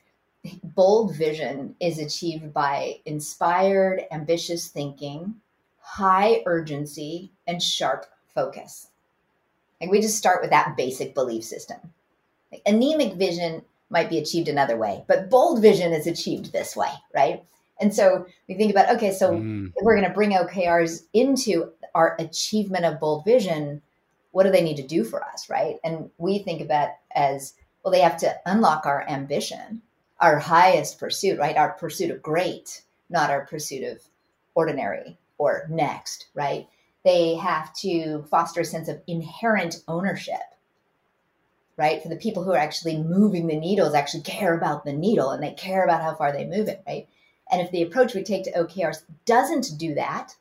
bold 0.63 1.17
vision 1.17 1.75
is 1.81 1.99
achieved 1.99 2.53
by 2.53 3.01
inspired, 3.07 4.05
ambitious 4.11 4.69
thinking, 4.69 5.37
high 5.81 6.43
urgency, 6.47 7.33
and 7.47 7.63
sharp 7.63 8.07
focus. 8.35 8.89
Like 9.81 9.91
we 9.91 10.01
just 10.01 10.19
start 10.19 10.41
with 10.41 10.51
that 10.51 10.77
basic 10.77 11.15
belief 11.15 11.45
system. 11.45 11.79
Like 12.53 12.63
anemic 12.67 13.15
vision 13.15 13.63
might 13.91 14.11
be 14.11 14.19
achieved 14.19 14.49
another 14.49 14.77
way, 14.77 15.05
but 15.07 15.31
bold 15.31 15.61
vision 15.61 15.93
is 15.93 16.07
achieved 16.07 16.53
this 16.53 16.77
way, 16.77 16.91
right? 17.15 17.45
And 17.81 17.95
so 17.95 18.27
we 18.49 18.55
think 18.55 18.71
about 18.71 18.95
okay, 18.97 19.13
so 19.13 19.33
mm. 19.33 19.73
if 19.75 19.85
we're 19.85 19.97
going 19.97 20.09
to 20.09 20.15
bring 20.15 20.31
OKRs 20.31 21.03
into 21.13 21.73
our 21.95 22.17
achievement 22.19 22.85
of 22.85 23.01
bold 23.01 23.25
vision, 23.25 23.83
what 24.33 24.45
do 24.45 24.51
they 24.51 24.63
need 24.63 24.77
to 24.77 24.87
do 24.87 25.05
for 25.05 25.23
us, 25.23 25.49
right? 25.49 25.77
And 25.85 26.11
we 26.19 26.39
think 26.39 26.61
of 26.61 26.69
that 26.69 27.01
as 27.15 27.55
well, 27.83 27.93
they 27.93 28.01
have 28.01 28.17
to 28.19 28.35
unlock 28.47 28.87
our 28.87 29.07
ambition, 29.09 29.83
our 30.25 30.39
highest 30.39 30.99
pursuit, 30.99 31.39
right? 31.39 31.59
Our 31.59 31.73
pursuit 31.73 32.11
of 32.11 32.23
great, 32.23 32.83
not 33.11 33.29
our 33.29 33.45
pursuit 33.45 33.85
of 33.85 34.01
ordinary 34.55 35.19
or 35.37 35.67
next, 35.69 36.29
right? 36.33 36.67
They 37.05 37.35
have 37.35 37.75
to 37.81 38.23
foster 38.31 38.63
a 38.63 38.65
sense 38.65 38.89
of 38.89 39.03
inherent 39.07 39.83
ownership, 39.87 40.41
right? 41.77 42.03
For 42.03 42.09
the 42.09 42.17
people 42.17 42.43
who 42.43 42.53
are 42.53 42.57
actually 42.57 42.97
moving 42.97 43.47
the 43.47 43.61
needles, 43.61 43.93
actually 43.93 44.23
care 44.23 44.55
about 44.55 44.87
the 44.87 44.95
needle 44.95 45.29
and 45.29 45.43
they 45.43 45.53
care 45.53 45.85
about 45.85 46.01
how 46.01 46.15
far 46.15 46.33
they 46.33 46.47
move 46.47 46.69
it, 46.69 46.83
right? 46.87 47.07
And 47.53 47.61
if 47.61 47.71
the 47.71 47.83
approach 47.83 48.15
we 48.15 48.23
take 48.23 48.45
to 48.45 48.53
OKRs 48.53 49.03
doesn't 49.27 49.77
do 49.77 49.93
that, 49.97 50.35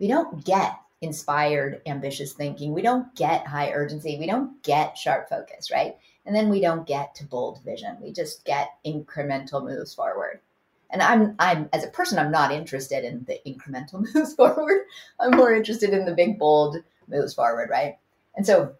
we 0.00 0.08
don't 0.08 0.44
get 0.44 0.76
inspired, 1.00 1.82
ambitious 1.86 2.32
thinking. 2.32 2.72
We 2.72 2.82
don't 2.82 3.14
get 3.14 3.46
high 3.46 3.72
urgency. 3.72 4.18
We 4.18 4.26
don't 4.26 4.62
get 4.62 4.96
sharp 4.96 5.28
focus, 5.28 5.70
right? 5.70 5.96
And 6.26 6.34
then 6.34 6.48
we 6.48 6.60
don't 6.60 6.86
get 6.86 7.14
to 7.16 7.24
bold 7.24 7.62
vision. 7.64 7.98
We 8.00 8.12
just 8.12 8.44
get 8.44 8.70
incremental 8.86 9.62
moves 9.62 9.94
forward. 9.94 10.40
And 10.90 11.02
I'm 11.02 11.34
I'm 11.38 11.68
as 11.72 11.84
a 11.84 11.88
person, 11.88 12.18
I'm 12.18 12.30
not 12.30 12.52
interested 12.52 13.04
in 13.04 13.24
the 13.24 13.40
incremental 13.46 14.06
moves 14.14 14.34
forward. 14.34 14.82
I'm 15.20 15.36
more 15.36 15.52
interested 15.52 15.90
in 15.90 16.04
the 16.04 16.14
big 16.14 16.38
bold 16.38 16.76
moves 17.08 17.34
forward, 17.34 17.68
right? 17.70 17.98
And 18.36 18.46
so 18.46 18.74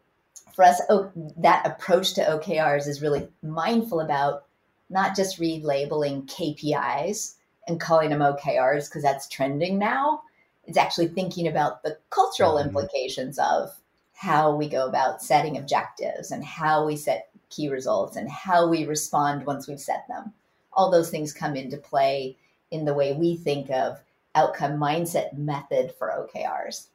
for 0.54 0.64
us, 0.64 0.80
oh, 0.88 1.10
that 1.36 1.66
approach 1.66 2.14
to 2.14 2.22
OKRs 2.22 2.86
is 2.86 3.02
really 3.02 3.28
mindful 3.42 4.00
about 4.00 4.44
not 4.90 5.16
just 5.16 5.40
relabeling 5.40 6.26
KPIs 6.26 7.34
and 7.66 7.80
calling 7.80 8.10
them 8.10 8.20
OKRs 8.20 8.88
because 8.88 9.02
that's 9.02 9.28
trending 9.28 9.78
now. 9.78 10.22
It's 10.66 10.78
actually 10.78 11.08
thinking 11.08 11.46
about 11.46 11.82
the 11.82 11.98
cultural 12.10 12.54
mm-hmm. 12.54 12.68
implications 12.68 13.38
of 13.38 13.70
how 14.14 14.54
we 14.54 14.68
go 14.68 14.86
about 14.86 15.22
setting 15.22 15.58
objectives 15.58 16.30
and 16.30 16.44
how 16.44 16.86
we 16.86 16.96
set 16.96 17.28
key 17.50 17.68
results 17.68 18.16
and 18.16 18.30
how 18.30 18.68
we 18.68 18.86
respond 18.86 19.44
once 19.46 19.68
we've 19.68 19.80
set 19.80 20.06
them. 20.08 20.32
All 20.72 20.90
those 20.90 21.10
things 21.10 21.32
come 21.32 21.56
into 21.56 21.76
play 21.76 22.36
in 22.70 22.84
the 22.84 22.94
way 22.94 23.12
we 23.12 23.36
think 23.36 23.70
of 23.70 24.00
outcome 24.34 24.72
mindset 24.72 25.36
method 25.36 25.94
for 25.98 26.08
OKRs. 26.08 26.88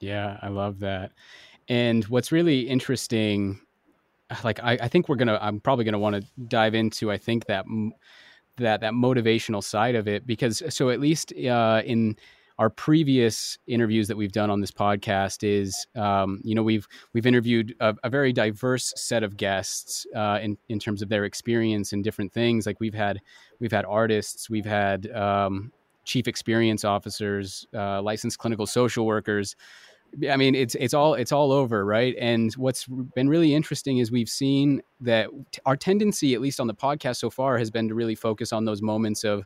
Yeah, 0.00 0.38
I 0.42 0.48
love 0.48 0.80
that. 0.80 1.12
And 1.68 2.04
what's 2.06 2.32
really 2.32 2.60
interesting, 2.60 3.60
like 4.42 4.58
I, 4.60 4.72
I 4.72 4.88
think 4.88 5.08
we're 5.08 5.16
gonna, 5.16 5.38
I'm 5.40 5.60
probably 5.60 5.84
gonna 5.84 5.98
want 5.98 6.16
to 6.16 6.26
dive 6.48 6.74
into, 6.74 7.12
I 7.12 7.18
think 7.18 7.46
that 7.46 7.66
that 8.58 8.80
that 8.80 8.92
motivational 8.92 9.62
side 9.62 9.94
of 9.94 10.06
it 10.06 10.26
because 10.26 10.62
so 10.68 10.90
at 10.90 11.00
least 11.00 11.32
uh, 11.46 11.82
in 11.84 12.16
our 12.58 12.70
previous 12.70 13.58
interviews 13.66 14.08
that 14.08 14.16
we've 14.16 14.32
done 14.32 14.50
on 14.50 14.60
this 14.60 14.70
podcast 14.70 15.42
is 15.42 15.86
um, 15.96 16.40
you 16.44 16.54
know 16.54 16.62
we've 16.62 16.86
we've 17.12 17.26
interviewed 17.26 17.74
a, 17.80 17.94
a 18.04 18.10
very 18.10 18.32
diverse 18.32 18.92
set 18.96 19.22
of 19.22 19.36
guests 19.36 20.06
uh, 20.14 20.38
in 20.42 20.56
in 20.68 20.78
terms 20.78 21.02
of 21.02 21.08
their 21.08 21.24
experience 21.24 21.92
and 21.92 22.04
different 22.04 22.32
things. 22.32 22.66
Like 22.66 22.78
we've 22.78 22.94
had 22.94 23.20
we've 23.58 23.72
had 23.72 23.84
artists 23.84 24.50
we've 24.50 24.66
had 24.66 25.10
um, 25.12 25.72
chief 26.04 26.28
experience 26.28 26.84
officers 26.84 27.66
uh, 27.74 28.02
licensed 28.02 28.38
clinical 28.38 28.66
social 28.66 29.06
workers 29.06 29.56
I 30.30 30.36
mean, 30.36 30.54
it's 30.54 30.74
it's 30.74 30.94
all 30.94 31.14
it's 31.14 31.32
all 31.32 31.52
over, 31.52 31.84
right? 31.84 32.14
And 32.18 32.52
what's 32.54 32.86
been 32.86 33.28
really 33.28 33.54
interesting 33.54 33.98
is 33.98 34.10
we've 34.10 34.28
seen 34.28 34.82
that 35.00 35.28
our 35.64 35.76
tendency, 35.76 36.34
at 36.34 36.40
least 36.40 36.60
on 36.60 36.66
the 36.66 36.74
podcast 36.74 37.16
so 37.16 37.30
far, 37.30 37.58
has 37.58 37.70
been 37.70 37.88
to 37.88 37.94
really 37.94 38.14
focus 38.14 38.52
on 38.52 38.64
those 38.64 38.82
moments 38.82 39.24
of 39.24 39.44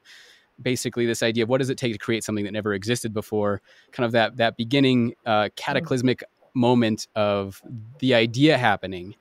basically 0.60 1.06
this 1.06 1.22
idea 1.22 1.44
of 1.44 1.48
what 1.48 1.58
does 1.58 1.70
it 1.70 1.78
take 1.78 1.92
to 1.92 1.98
create 1.98 2.24
something 2.24 2.44
that 2.44 2.52
never 2.52 2.74
existed 2.74 3.12
before? 3.14 3.62
Kind 3.92 4.06
of 4.06 4.12
that 4.12 4.36
that 4.38 4.56
beginning 4.56 5.14
uh, 5.24 5.50
cataclysmic 5.56 6.24
moment 6.54 7.06
of 7.14 7.62
the 8.00 8.14
idea 8.14 8.58
happening. 8.58 9.14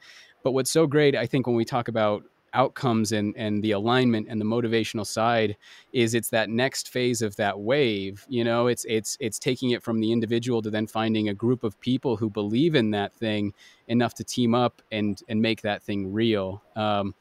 But 0.43 0.51
what's 0.51 0.71
so 0.71 0.85
great 0.85 1.15
i 1.15 1.25
think 1.25 1.47
when 1.47 1.55
we 1.55 1.65
talk 1.65 1.87
about 1.87 2.23
outcomes 2.55 3.11
and 3.11 3.35
and 3.37 3.63
the 3.63 3.71
alignment 3.71 4.27
and 4.29 4.39
the 4.39 4.45
motivational 4.45 5.05
side 5.05 5.55
is 5.93 6.13
it's 6.13 6.29
that 6.29 6.49
next 6.49 6.89
phase 6.89 7.21
of 7.21 7.35
that 7.35 7.59
wave 7.59 8.25
you 8.29 8.43
know 8.43 8.67
it's 8.67 8.85
it's 8.85 9.17
it's 9.19 9.37
taking 9.37 9.71
it 9.71 9.83
from 9.83 9.99
the 9.99 10.11
individual 10.11 10.61
to 10.61 10.69
then 10.69 10.87
finding 10.87 11.29
a 11.29 11.33
group 11.33 11.63
of 11.63 11.79
people 11.79 12.15
who 12.15 12.29
believe 12.29 12.75
in 12.75 12.91
that 12.91 13.13
thing 13.13 13.53
enough 13.87 14.13
to 14.13 14.23
team 14.23 14.55
up 14.55 14.81
and 14.91 15.21
and 15.27 15.41
make 15.41 15.61
that 15.61 15.83
thing 15.83 16.11
real 16.11 16.61
um, 16.75 17.13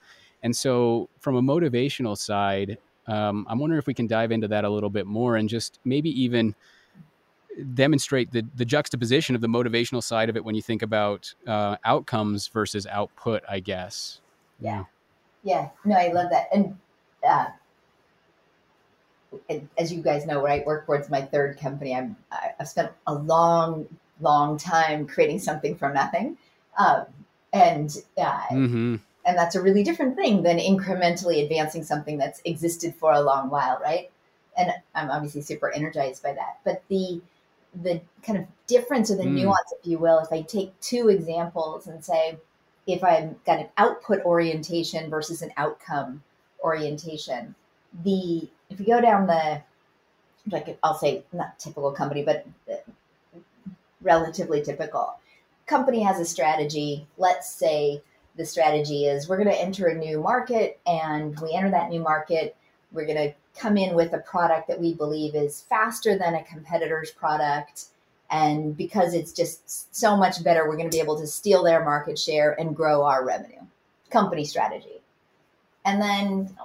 and 0.42 0.56
so 0.56 1.08
from 1.20 1.36
a 1.36 1.42
motivational 1.42 2.16
side 2.16 2.78
um, 3.06 3.46
I'm 3.50 3.58
wondering 3.58 3.78
if 3.78 3.86
we 3.86 3.94
can 3.94 4.06
dive 4.06 4.32
into 4.32 4.48
that 4.48 4.64
a 4.64 4.70
little 4.70 4.88
bit 4.88 5.06
more 5.06 5.36
and 5.36 5.48
just 5.48 5.78
maybe 5.84 6.08
even 6.22 6.54
demonstrate 7.74 8.32
the, 8.32 8.44
the 8.54 8.64
juxtaposition 8.64 9.34
of 9.34 9.40
the 9.40 9.46
motivational 9.46 10.02
side 10.02 10.28
of 10.28 10.36
it 10.36 10.44
when 10.44 10.54
you 10.54 10.62
think 10.62 10.82
about 10.82 11.32
uh, 11.46 11.76
outcomes 11.84 12.48
versus 12.48 12.86
output, 12.86 13.42
I 13.48 13.60
guess. 13.60 14.20
Yeah. 14.60 14.84
Yeah. 15.44 15.68
No, 15.84 15.96
I 15.96 16.08
love 16.08 16.30
that. 16.30 16.48
And 16.52 16.76
uh, 17.26 17.46
as 19.78 19.92
you 19.92 20.02
guys 20.02 20.26
know, 20.26 20.42
right, 20.42 20.66
Workboard's 20.66 21.10
my 21.10 21.22
third 21.22 21.58
company. 21.58 21.94
I'm, 21.94 22.16
I've 22.58 22.68
spent 22.68 22.90
a 23.06 23.14
long, 23.14 23.86
long 24.20 24.58
time 24.58 25.06
creating 25.06 25.38
something 25.38 25.76
from 25.76 25.94
nothing. 25.94 26.38
Um, 26.76 27.04
and 27.52 27.96
uh, 28.18 28.40
mm-hmm 28.50 28.96
and 29.24 29.38
that's 29.38 29.54
a 29.54 29.62
really 29.62 29.82
different 29.82 30.16
thing 30.16 30.42
than 30.42 30.58
incrementally 30.58 31.42
advancing 31.42 31.82
something 31.82 32.18
that's 32.18 32.40
existed 32.44 32.94
for 32.94 33.12
a 33.12 33.20
long 33.20 33.50
while 33.50 33.78
right 33.82 34.10
and 34.56 34.72
i'm 34.94 35.10
obviously 35.10 35.42
super 35.42 35.70
energized 35.72 36.22
by 36.22 36.32
that 36.32 36.58
but 36.64 36.82
the 36.88 37.20
the 37.82 38.00
kind 38.22 38.38
of 38.38 38.44
difference 38.66 39.10
or 39.10 39.16
the 39.16 39.24
mm. 39.24 39.34
nuance 39.34 39.72
if 39.78 39.86
you 39.86 39.98
will 39.98 40.18
if 40.18 40.32
i 40.32 40.42
take 40.42 40.78
two 40.80 41.08
examples 41.08 41.86
and 41.86 42.04
say 42.04 42.38
if 42.86 43.02
i've 43.02 43.42
got 43.44 43.60
an 43.60 43.68
output 43.76 44.24
orientation 44.24 45.10
versus 45.10 45.42
an 45.42 45.52
outcome 45.56 46.22
orientation. 46.62 47.54
The 48.02 48.48
if 48.70 48.80
you 48.80 48.86
go 48.86 49.00
down 49.00 49.26
the 49.26 49.62
like 50.50 50.78
i'll 50.82 50.98
say 50.98 51.24
not 51.32 51.58
typical 51.58 51.92
company 51.92 52.24
but 52.24 52.46
uh, 52.70 52.76
relatively 54.02 54.62
typical. 54.62 55.18
Company 55.66 56.02
has 56.02 56.20
a 56.20 56.24
strategy. 56.24 57.06
Let's 57.16 57.50
say 57.50 58.02
the 58.36 58.44
strategy 58.44 59.06
is 59.06 59.28
we're 59.28 59.36
going 59.36 59.48
to 59.48 59.60
enter 59.60 59.86
a 59.86 59.94
new 59.94 60.20
market 60.20 60.80
and 60.86 61.38
we 61.40 61.54
enter 61.54 61.70
that 61.70 61.90
new 61.90 62.00
market 62.00 62.56
we're 62.94 63.06
going 63.06 63.28
to 63.28 63.34
come 63.58 63.76
in 63.76 63.94
with 63.94 64.12
a 64.12 64.18
product 64.18 64.68
that 64.68 64.80
we 64.80 64.94
believe 64.94 65.34
is 65.34 65.62
faster 65.62 66.16
than 66.16 66.34
a 66.34 66.44
competitor's 66.44 67.10
product 67.10 67.86
and 68.34 68.76
because 68.76 69.14
it's 69.14 69.32
just 69.32 69.94
so 69.94 70.16
much 70.16 70.42
better 70.42 70.68
we're 70.68 70.76
going 70.76 70.90
to 70.90 70.96
be 70.96 71.00
able 71.00 71.16
to 71.16 71.26
steal 71.26 71.62
their 71.62 71.84
market 71.84 72.18
share 72.18 72.58
and 72.60 72.74
grow 72.74 73.04
our 73.04 73.24
revenue. 73.24 73.60
Company 74.10 74.44
strategy. 74.44 75.00
And 75.84 76.02
then 76.02 76.56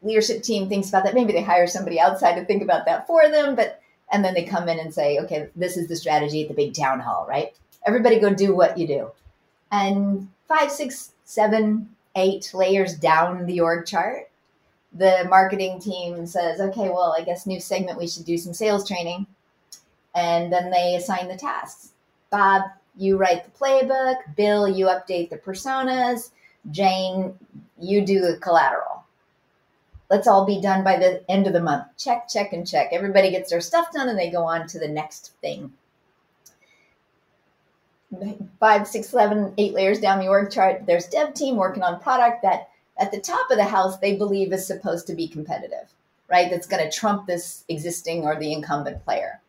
leadership 0.00 0.42
team 0.42 0.70
thinks 0.70 0.88
about 0.88 1.04
that. 1.04 1.14
Maybe 1.14 1.34
they 1.34 1.42
hire 1.42 1.66
somebody 1.66 2.00
outside 2.00 2.36
to 2.36 2.44
think 2.46 2.62
about 2.62 2.86
that 2.86 3.06
for 3.06 3.28
them 3.28 3.54
but 3.54 3.82
and 4.10 4.24
then 4.24 4.32
they 4.32 4.44
come 4.44 4.66
in 4.68 4.78
and 4.78 4.92
say 4.92 5.18
okay 5.18 5.48
this 5.54 5.76
is 5.76 5.88
the 5.88 5.96
strategy 5.96 6.42
at 6.42 6.48
the 6.48 6.54
big 6.54 6.74
town 6.74 7.00
hall 7.00 7.26
right? 7.28 7.54
Everybody 7.86 8.18
go 8.18 8.32
do 8.32 8.54
what 8.54 8.78
you 8.78 8.86
do. 8.86 9.10
And 9.70 10.28
five, 10.48 10.70
six, 10.70 11.12
seven, 11.24 11.90
eight 12.16 12.50
layers 12.54 12.94
down 12.96 13.44
the 13.44 13.60
org 13.60 13.86
chart, 13.86 14.30
the 14.94 15.26
marketing 15.28 15.80
team 15.80 16.26
says, 16.26 16.60
okay, 16.60 16.88
well, 16.88 17.14
I 17.18 17.24
guess 17.24 17.46
new 17.46 17.60
segment, 17.60 17.98
we 17.98 18.06
should 18.06 18.24
do 18.24 18.38
some 18.38 18.54
sales 18.54 18.86
training. 18.86 19.26
And 20.14 20.52
then 20.52 20.70
they 20.70 20.94
assign 20.96 21.28
the 21.28 21.36
tasks. 21.36 21.92
Bob, 22.30 22.62
you 22.96 23.16
write 23.16 23.44
the 23.44 23.58
playbook. 23.58 24.16
Bill, 24.36 24.68
you 24.68 24.86
update 24.86 25.30
the 25.30 25.38
personas. 25.38 26.30
Jane, 26.70 27.34
you 27.78 28.04
do 28.04 28.20
the 28.20 28.38
collateral. 28.38 29.04
Let's 30.10 30.28
all 30.28 30.44
be 30.44 30.60
done 30.60 30.84
by 30.84 30.98
the 30.98 31.24
end 31.30 31.46
of 31.46 31.54
the 31.54 31.62
month. 31.62 31.86
Check, 31.96 32.28
check, 32.28 32.52
and 32.52 32.66
check. 32.66 32.90
Everybody 32.92 33.30
gets 33.30 33.50
their 33.50 33.62
stuff 33.62 33.92
done 33.92 34.10
and 34.10 34.18
they 34.18 34.30
go 34.30 34.44
on 34.44 34.66
to 34.68 34.78
the 34.78 34.88
next 34.88 35.32
thing. 35.40 35.72
Five, 38.60 38.86
six, 38.86 39.08
seven, 39.08 39.54
eight 39.56 39.72
layers 39.72 40.00
down 40.00 40.18
the 40.18 40.28
org 40.28 40.50
chart, 40.50 40.84
there's 40.86 41.06
dev 41.06 41.32
team 41.32 41.56
working 41.56 41.82
on 41.82 41.98
product 41.98 42.42
that 42.42 42.68
at 42.98 43.10
the 43.10 43.20
top 43.20 43.50
of 43.50 43.56
the 43.56 43.64
house 43.64 43.98
they 43.98 44.16
believe 44.16 44.52
is 44.52 44.66
supposed 44.66 45.06
to 45.06 45.14
be 45.14 45.26
competitive, 45.26 45.90
right? 46.28 46.50
That's 46.50 46.66
going 46.66 46.84
to 46.84 46.94
trump 46.94 47.26
this 47.26 47.64
existing 47.68 48.24
or 48.24 48.38
the 48.38 48.52
incumbent 48.52 49.02
player. 49.04 49.40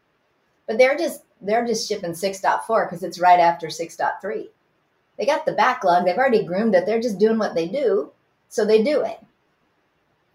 But 0.67 0.77
they're 0.77 0.97
just 0.97 1.23
they're 1.41 1.65
just 1.65 1.87
shipping 1.87 2.11
6.4 2.11 2.89
because 2.89 3.03
it's 3.03 3.19
right 3.19 3.39
after 3.39 3.67
6.3. 3.67 4.47
They 5.17 5.25
got 5.25 5.45
the 5.45 5.51
backlog, 5.51 6.05
they've 6.05 6.17
already 6.17 6.43
groomed 6.43 6.73
it, 6.73 6.85
they're 6.85 7.01
just 7.01 7.19
doing 7.19 7.37
what 7.37 7.53
they 7.53 7.67
do, 7.67 8.11
so 8.49 8.65
they 8.65 8.81
do 8.81 9.01
it. 9.01 9.19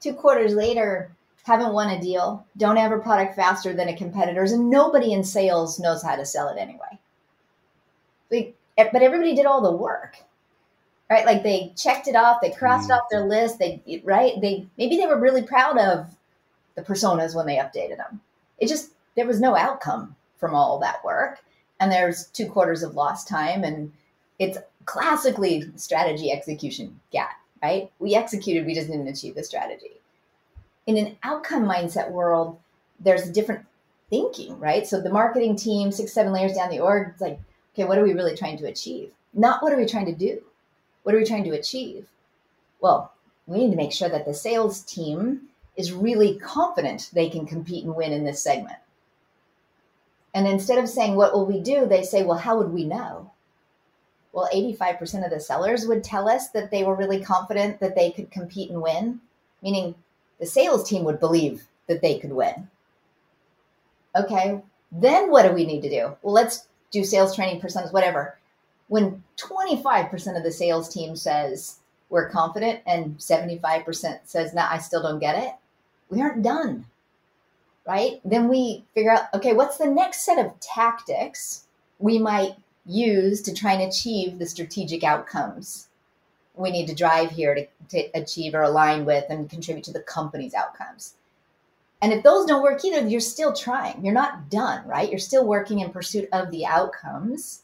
Two 0.00 0.12
quarters 0.12 0.54
later, 0.54 1.10
haven't 1.42 1.72
won 1.72 1.90
a 1.90 2.00
deal, 2.00 2.46
don't 2.58 2.76
have 2.76 2.92
a 2.92 2.98
product 2.98 3.34
faster 3.34 3.72
than 3.72 3.88
a 3.88 3.96
competitor's, 3.96 4.52
and 4.52 4.70
nobody 4.70 5.14
in 5.14 5.24
sales 5.24 5.80
knows 5.80 6.02
how 6.02 6.14
to 6.14 6.26
sell 6.26 6.48
it 6.48 6.58
anyway. 6.58 6.98
But 8.30 9.02
everybody 9.02 9.34
did 9.34 9.46
all 9.46 9.62
the 9.62 9.72
work 9.72 10.18
right? 11.10 11.26
Like 11.26 11.42
they 11.42 11.72
checked 11.76 12.08
it 12.08 12.16
off, 12.16 12.40
they 12.40 12.50
crossed 12.50 12.90
mm. 12.90 12.96
off 12.96 13.08
their 13.10 13.24
list, 13.24 13.58
they 13.58 13.82
right? 14.04 14.40
They 14.40 14.66
maybe 14.76 14.96
they 14.96 15.06
were 15.06 15.20
really 15.20 15.42
proud 15.42 15.78
of 15.78 16.06
the 16.74 16.82
personas 16.82 17.34
when 17.34 17.46
they 17.46 17.56
updated 17.56 17.96
them. 17.96 18.20
It 18.58 18.68
just 18.68 18.90
there 19.18 19.26
was 19.26 19.40
no 19.40 19.56
outcome 19.56 20.14
from 20.36 20.54
all 20.54 20.78
that 20.78 21.04
work, 21.04 21.40
and 21.80 21.90
there's 21.90 22.26
two 22.28 22.46
quarters 22.46 22.84
of 22.84 22.94
lost 22.94 23.26
time, 23.26 23.64
and 23.64 23.92
it's 24.38 24.58
classically 24.84 25.68
strategy 25.74 26.30
execution 26.30 27.00
gap, 27.10 27.32
right? 27.60 27.90
We 27.98 28.14
executed, 28.14 28.64
we 28.64 28.74
just 28.74 28.86
didn't 28.86 29.08
achieve 29.08 29.34
the 29.34 29.42
strategy. 29.42 30.00
In 30.86 30.96
an 30.96 31.16
outcome 31.24 31.64
mindset 31.64 32.12
world, 32.12 32.60
there's 33.00 33.28
different 33.30 33.66
thinking, 34.08 34.56
right? 34.60 34.86
So 34.86 35.00
the 35.00 35.10
marketing 35.10 35.56
team, 35.56 35.90
six, 35.90 36.12
seven 36.12 36.32
layers 36.32 36.54
down 36.54 36.70
the 36.70 36.78
org, 36.78 37.08
it's 37.10 37.20
like, 37.20 37.40
okay, 37.74 37.84
what 37.84 37.98
are 37.98 38.04
we 38.04 38.14
really 38.14 38.36
trying 38.36 38.56
to 38.58 38.66
achieve? 38.66 39.10
Not 39.34 39.64
what 39.64 39.72
are 39.72 39.76
we 39.76 39.84
trying 39.84 40.06
to 40.06 40.14
do? 40.14 40.40
What 41.02 41.14
are 41.16 41.18
we 41.18 41.24
trying 41.24 41.44
to 41.44 41.58
achieve? 41.58 42.06
Well, 42.80 43.12
we 43.48 43.58
need 43.58 43.70
to 43.72 43.76
make 43.76 43.92
sure 43.92 44.08
that 44.10 44.26
the 44.26 44.34
sales 44.34 44.82
team 44.82 45.48
is 45.76 45.92
really 45.92 46.38
confident 46.38 47.10
they 47.12 47.28
can 47.28 47.46
compete 47.46 47.84
and 47.84 47.96
win 47.96 48.12
in 48.12 48.24
this 48.24 48.42
segment. 48.42 48.78
And 50.34 50.46
instead 50.46 50.78
of 50.78 50.88
saying, 50.88 51.16
What 51.16 51.32
will 51.32 51.46
we 51.46 51.60
do? 51.60 51.86
they 51.86 52.02
say, 52.02 52.22
Well, 52.22 52.38
how 52.38 52.56
would 52.58 52.72
we 52.72 52.84
know? 52.84 53.30
Well, 54.32 54.48
85% 54.54 55.24
of 55.24 55.30
the 55.30 55.40
sellers 55.40 55.86
would 55.86 56.04
tell 56.04 56.28
us 56.28 56.50
that 56.50 56.70
they 56.70 56.84
were 56.84 56.94
really 56.94 57.22
confident 57.22 57.80
that 57.80 57.94
they 57.94 58.10
could 58.10 58.30
compete 58.30 58.70
and 58.70 58.82
win, 58.82 59.20
meaning 59.62 59.94
the 60.38 60.46
sales 60.46 60.88
team 60.88 61.04
would 61.04 61.18
believe 61.18 61.66
that 61.86 62.02
they 62.02 62.18
could 62.18 62.32
win. 62.32 62.68
Okay, 64.14 64.60
then 64.92 65.30
what 65.30 65.44
do 65.44 65.52
we 65.52 65.66
need 65.66 65.82
to 65.82 65.90
do? 65.90 66.16
Well, 66.22 66.34
let's 66.34 66.68
do 66.90 67.04
sales 67.04 67.34
training 67.34 67.60
personas, 67.60 67.92
whatever 67.92 68.38
when 68.88 69.22
25% 69.36 70.36
of 70.36 70.42
the 70.42 70.50
sales 70.50 70.92
team 70.92 71.14
says 71.14 71.78
we're 72.08 72.30
confident 72.30 72.80
and 72.86 73.16
75% 73.18 74.18
says, 74.24 74.54
nah, 74.54 74.66
I 74.68 74.78
still 74.78 75.02
don't 75.02 75.18
get 75.18 75.42
it, 75.42 75.52
we 76.08 76.20
aren't 76.20 76.42
done. 76.42 76.86
Right? 77.88 78.20
Then 78.24 78.48
we 78.48 78.84
figure 78.94 79.12
out, 79.12 79.24
okay, 79.32 79.54
what's 79.54 79.78
the 79.78 79.86
next 79.86 80.24
set 80.24 80.38
of 80.38 80.60
tactics 80.60 81.64
we 81.98 82.18
might 82.18 82.52
use 82.84 83.40
to 83.42 83.54
try 83.54 83.72
and 83.72 83.82
achieve 83.82 84.38
the 84.38 84.46
strategic 84.46 85.02
outcomes 85.02 85.88
we 86.58 86.70
need 86.70 86.86
to 86.88 86.94
drive 86.94 87.30
here 87.30 87.54
to, 87.54 87.66
to 87.88 88.10
achieve 88.14 88.54
or 88.54 88.62
align 88.62 89.04
with 89.04 89.24
and 89.30 89.48
contribute 89.48 89.84
to 89.84 89.92
the 89.92 90.00
company's 90.00 90.54
outcomes. 90.54 91.14
And 92.02 92.12
if 92.12 92.22
those 92.22 92.46
don't 92.46 92.62
work 92.62 92.84
either, 92.84 93.06
you're 93.06 93.20
still 93.20 93.52
trying. 93.52 94.04
You're 94.04 94.14
not 94.14 94.50
done, 94.50 94.86
right? 94.86 95.08
You're 95.08 95.18
still 95.18 95.46
working 95.46 95.80
in 95.80 95.90
pursuit 95.90 96.28
of 96.32 96.50
the 96.50 96.66
outcomes 96.66 97.62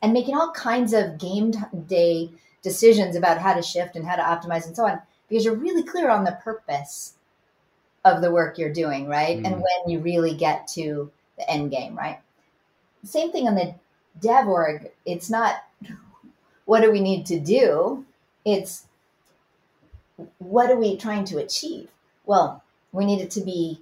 and 0.00 0.12
making 0.12 0.36
all 0.36 0.52
kinds 0.52 0.92
of 0.92 1.18
game 1.18 1.52
day 1.86 2.30
decisions 2.62 3.16
about 3.16 3.38
how 3.38 3.54
to 3.54 3.62
shift 3.62 3.96
and 3.96 4.06
how 4.06 4.16
to 4.16 4.22
optimize 4.22 4.66
and 4.66 4.74
so 4.74 4.86
on 4.86 5.00
because 5.28 5.44
you're 5.44 5.54
really 5.54 5.82
clear 5.82 6.08
on 6.08 6.24
the 6.24 6.38
purpose 6.42 7.14
of 8.04 8.20
the 8.20 8.30
work 8.30 8.58
you're 8.58 8.72
doing, 8.72 9.08
right? 9.08 9.38
Mm. 9.38 9.46
And 9.46 9.54
when 9.56 9.88
you 9.88 10.00
really 10.00 10.34
get 10.34 10.68
to 10.68 11.10
the 11.38 11.50
end 11.50 11.70
game, 11.70 11.96
right? 11.96 12.20
Same 13.04 13.32
thing 13.32 13.48
on 13.48 13.54
the 13.54 13.74
dev 14.20 14.46
org. 14.46 14.90
It's 15.04 15.30
not 15.30 15.56
what 16.64 16.80
do 16.80 16.90
we 16.90 17.00
need 17.00 17.26
to 17.26 17.38
do? 17.38 18.04
It's 18.44 18.86
what 20.38 20.70
are 20.70 20.76
we 20.76 20.96
trying 20.96 21.24
to 21.26 21.38
achieve? 21.38 21.88
Well, 22.26 22.62
we 22.92 23.04
need 23.04 23.20
it 23.20 23.30
to 23.32 23.40
be 23.40 23.80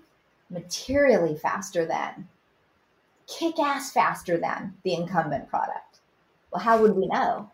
materially 0.50 1.36
faster 1.36 1.84
than, 1.84 2.28
kick 3.26 3.58
ass 3.58 3.92
faster 3.92 4.38
than 4.38 4.74
the 4.82 4.94
incumbent 4.94 5.48
product. 5.48 6.00
Well, 6.50 6.62
how 6.62 6.80
would 6.80 6.96
we 6.96 7.06
know? 7.06 7.50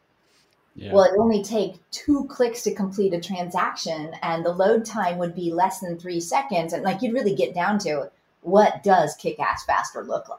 Yeah. 0.80 0.92
Well, 0.92 1.04
it 1.04 1.18
only 1.18 1.42
take 1.42 1.80
two 1.90 2.24
clicks 2.30 2.62
to 2.62 2.74
complete 2.74 3.12
a 3.12 3.20
transaction, 3.20 4.12
and 4.22 4.44
the 4.44 4.52
load 4.52 4.84
time 4.84 5.18
would 5.18 5.34
be 5.34 5.52
less 5.52 5.80
than 5.80 5.98
three 5.98 6.20
seconds. 6.20 6.72
And 6.72 6.84
like 6.84 7.02
you'd 7.02 7.14
really 7.14 7.34
get 7.34 7.52
down 7.52 7.80
to 7.80 8.10
what 8.42 8.84
does 8.84 9.16
kick 9.16 9.40
ass 9.40 9.64
faster 9.64 10.04
look 10.04 10.28
like? 10.28 10.38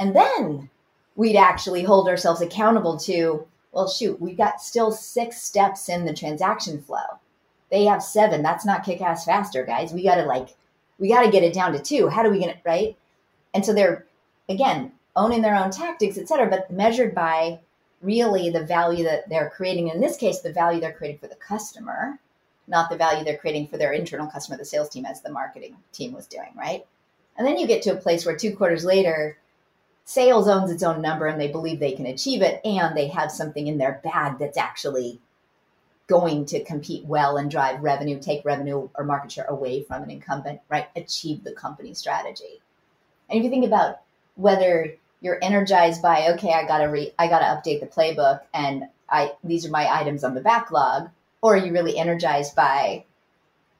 And 0.00 0.16
then 0.16 0.70
we'd 1.14 1.36
actually 1.36 1.84
hold 1.84 2.08
ourselves 2.08 2.40
accountable 2.40 2.96
to, 2.98 3.46
well, 3.70 3.88
shoot, 3.88 4.20
we've 4.20 4.36
got 4.36 4.60
still 4.60 4.90
six 4.90 5.40
steps 5.40 5.88
in 5.88 6.04
the 6.04 6.12
transaction 6.12 6.82
flow. 6.82 7.20
They 7.70 7.84
have 7.84 8.02
seven. 8.02 8.42
That's 8.42 8.66
not 8.66 8.84
kick 8.84 9.00
ass 9.00 9.24
faster, 9.24 9.64
guys. 9.64 9.92
We 9.92 10.02
got 10.02 10.16
to 10.16 10.24
like, 10.24 10.48
we 10.98 11.10
got 11.10 11.22
to 11.22 11.30
get 11.30 11.44
it 11.44 11.54
down 11.54 11.72
to 11.72 11.78
two. 11.78 12.08
How 12.08 12.24
do 12.24 12.30
we 12.30 12.40
get 12.40 12.56
it 12.56 12.62
right? 12.64 12.96
And 13.54 13.64
so 13.64 13.72
they're, 13.72 14.04
again, 14.48 14.90
owning 15.14 15.42
their 15.42 15.54
own 15.54 15.70
tactics, 15.70 16.18
et 16.18 16.26
cetera, 16.26 16.50
but 16.50 16.72
measured 16.72 17.14
by 17.14 17.60
really 18.04 18.50
the 18.50 18.64
value 18.64 19.04
that 19.04 19.28
they're 19.28 19.50
creating. 19.50 19.88
In 19.88 20.00
this 20.00 20.16
case, 20.16 20.40
the 20.40 20.52
value 20.52 20.80
they're 20.80 20.92
creating 20.92 21.18
for 21.18 21.26
the 21.26 21.34
customer, 21.36 22.18
not 22.66 22.90
the 22.90 22.96
value 22.96 23.24
they're 23.24 23.38
creating 23.38 23.68
for 23.68 23.78
their 23.78 23.92
internal 23.92 24.26
customer, 24.26 24.56
the 24.56 24.64
sales 24.64 24.88
team, 24.88 25.06
as 25.06 25.22
the 25.22 25.30
marketing 25.30 25.76
team 25.92 26.12
was 26.12 26.26
doing, 26.26 26.52
right? 26.56 26.86
And 27.36 27.46
then 27.46 27.58
you 27.58 27.66
get 27.66 27.82
to 27.82 27.92
a 27.92 27.96
place 27.96 28.24
where 28.24 28.36
two 28.36 28.54
quarters 28.54 28.84
later, 28.84 29.38
sales 30.04 30.48
owns 30.48 30.70
its 30.70 30.82
own 30.82 31.02
number 31.02 31.26
and 31.26 31.40
they 31.40 31.48
believe 31.48 31.80
they 31.80 31.92
can 31.92 32.06
achieve 32.06 32.42
it, 32.42 32.60
and 32.64 32.96
they 32.96 33.08
have 33.08 33.32
something 33.32 33.66
in 33.66 33.78
their 33.78 34.00
bag 34.04 34.38
that's 34.38 34.58
actually 34.58 35.20
going 36.06 36.44
to 36.44 36.62
compete 36.64 37.04
well 37.06 37.38
and 37.38 37.50
drive 37.50 37.82
revenue, 37.82 38.20
take 38.20 38.44
revenue 38.44 38.88
or 38.94 39.04
market 39.04 39.32
share 39.32 39.46
away 39.46 39.82
from 39.82 40.02
an 40.02 40.10
incumbent, 40.10 40.60
right? 40.68 40.88
Achieve 40.96 41.42
the 41.42 41.52
company 41.52 41.94
strategy. 41.94 42.60
And 43.28 43.38
if 43.38 43.44
you 43.44 43.50
think 43.50 43.64
about 43.64 44.00
whether 44.36 44.94
you're 45.24 45.38
energized 45.42 46.02
by 46.02 46.28
okay 46.34 46.52
i 46.52 46.66
gotta 46.66 46.88
re 46.88 47.12
i 47.18 47.26
gotta 47.26 47.46
update 47.46 47.80
the 47.80 47.86
playbook 47.86 48.40
and 48.52 48.84
i 49.08 49.32
these 49.42 49.66
are 49.66 49.70
my 49.70 49.88
items 49.90 50.22
on 50.22 50.34
the 50.34 50.40
backlog 50.40 51.08
or 51.40 51.54
are 51.54 51.58
you 51.58 51.72
really 51.72 51.98
energized 51.98 52.54
by 52.54 53.04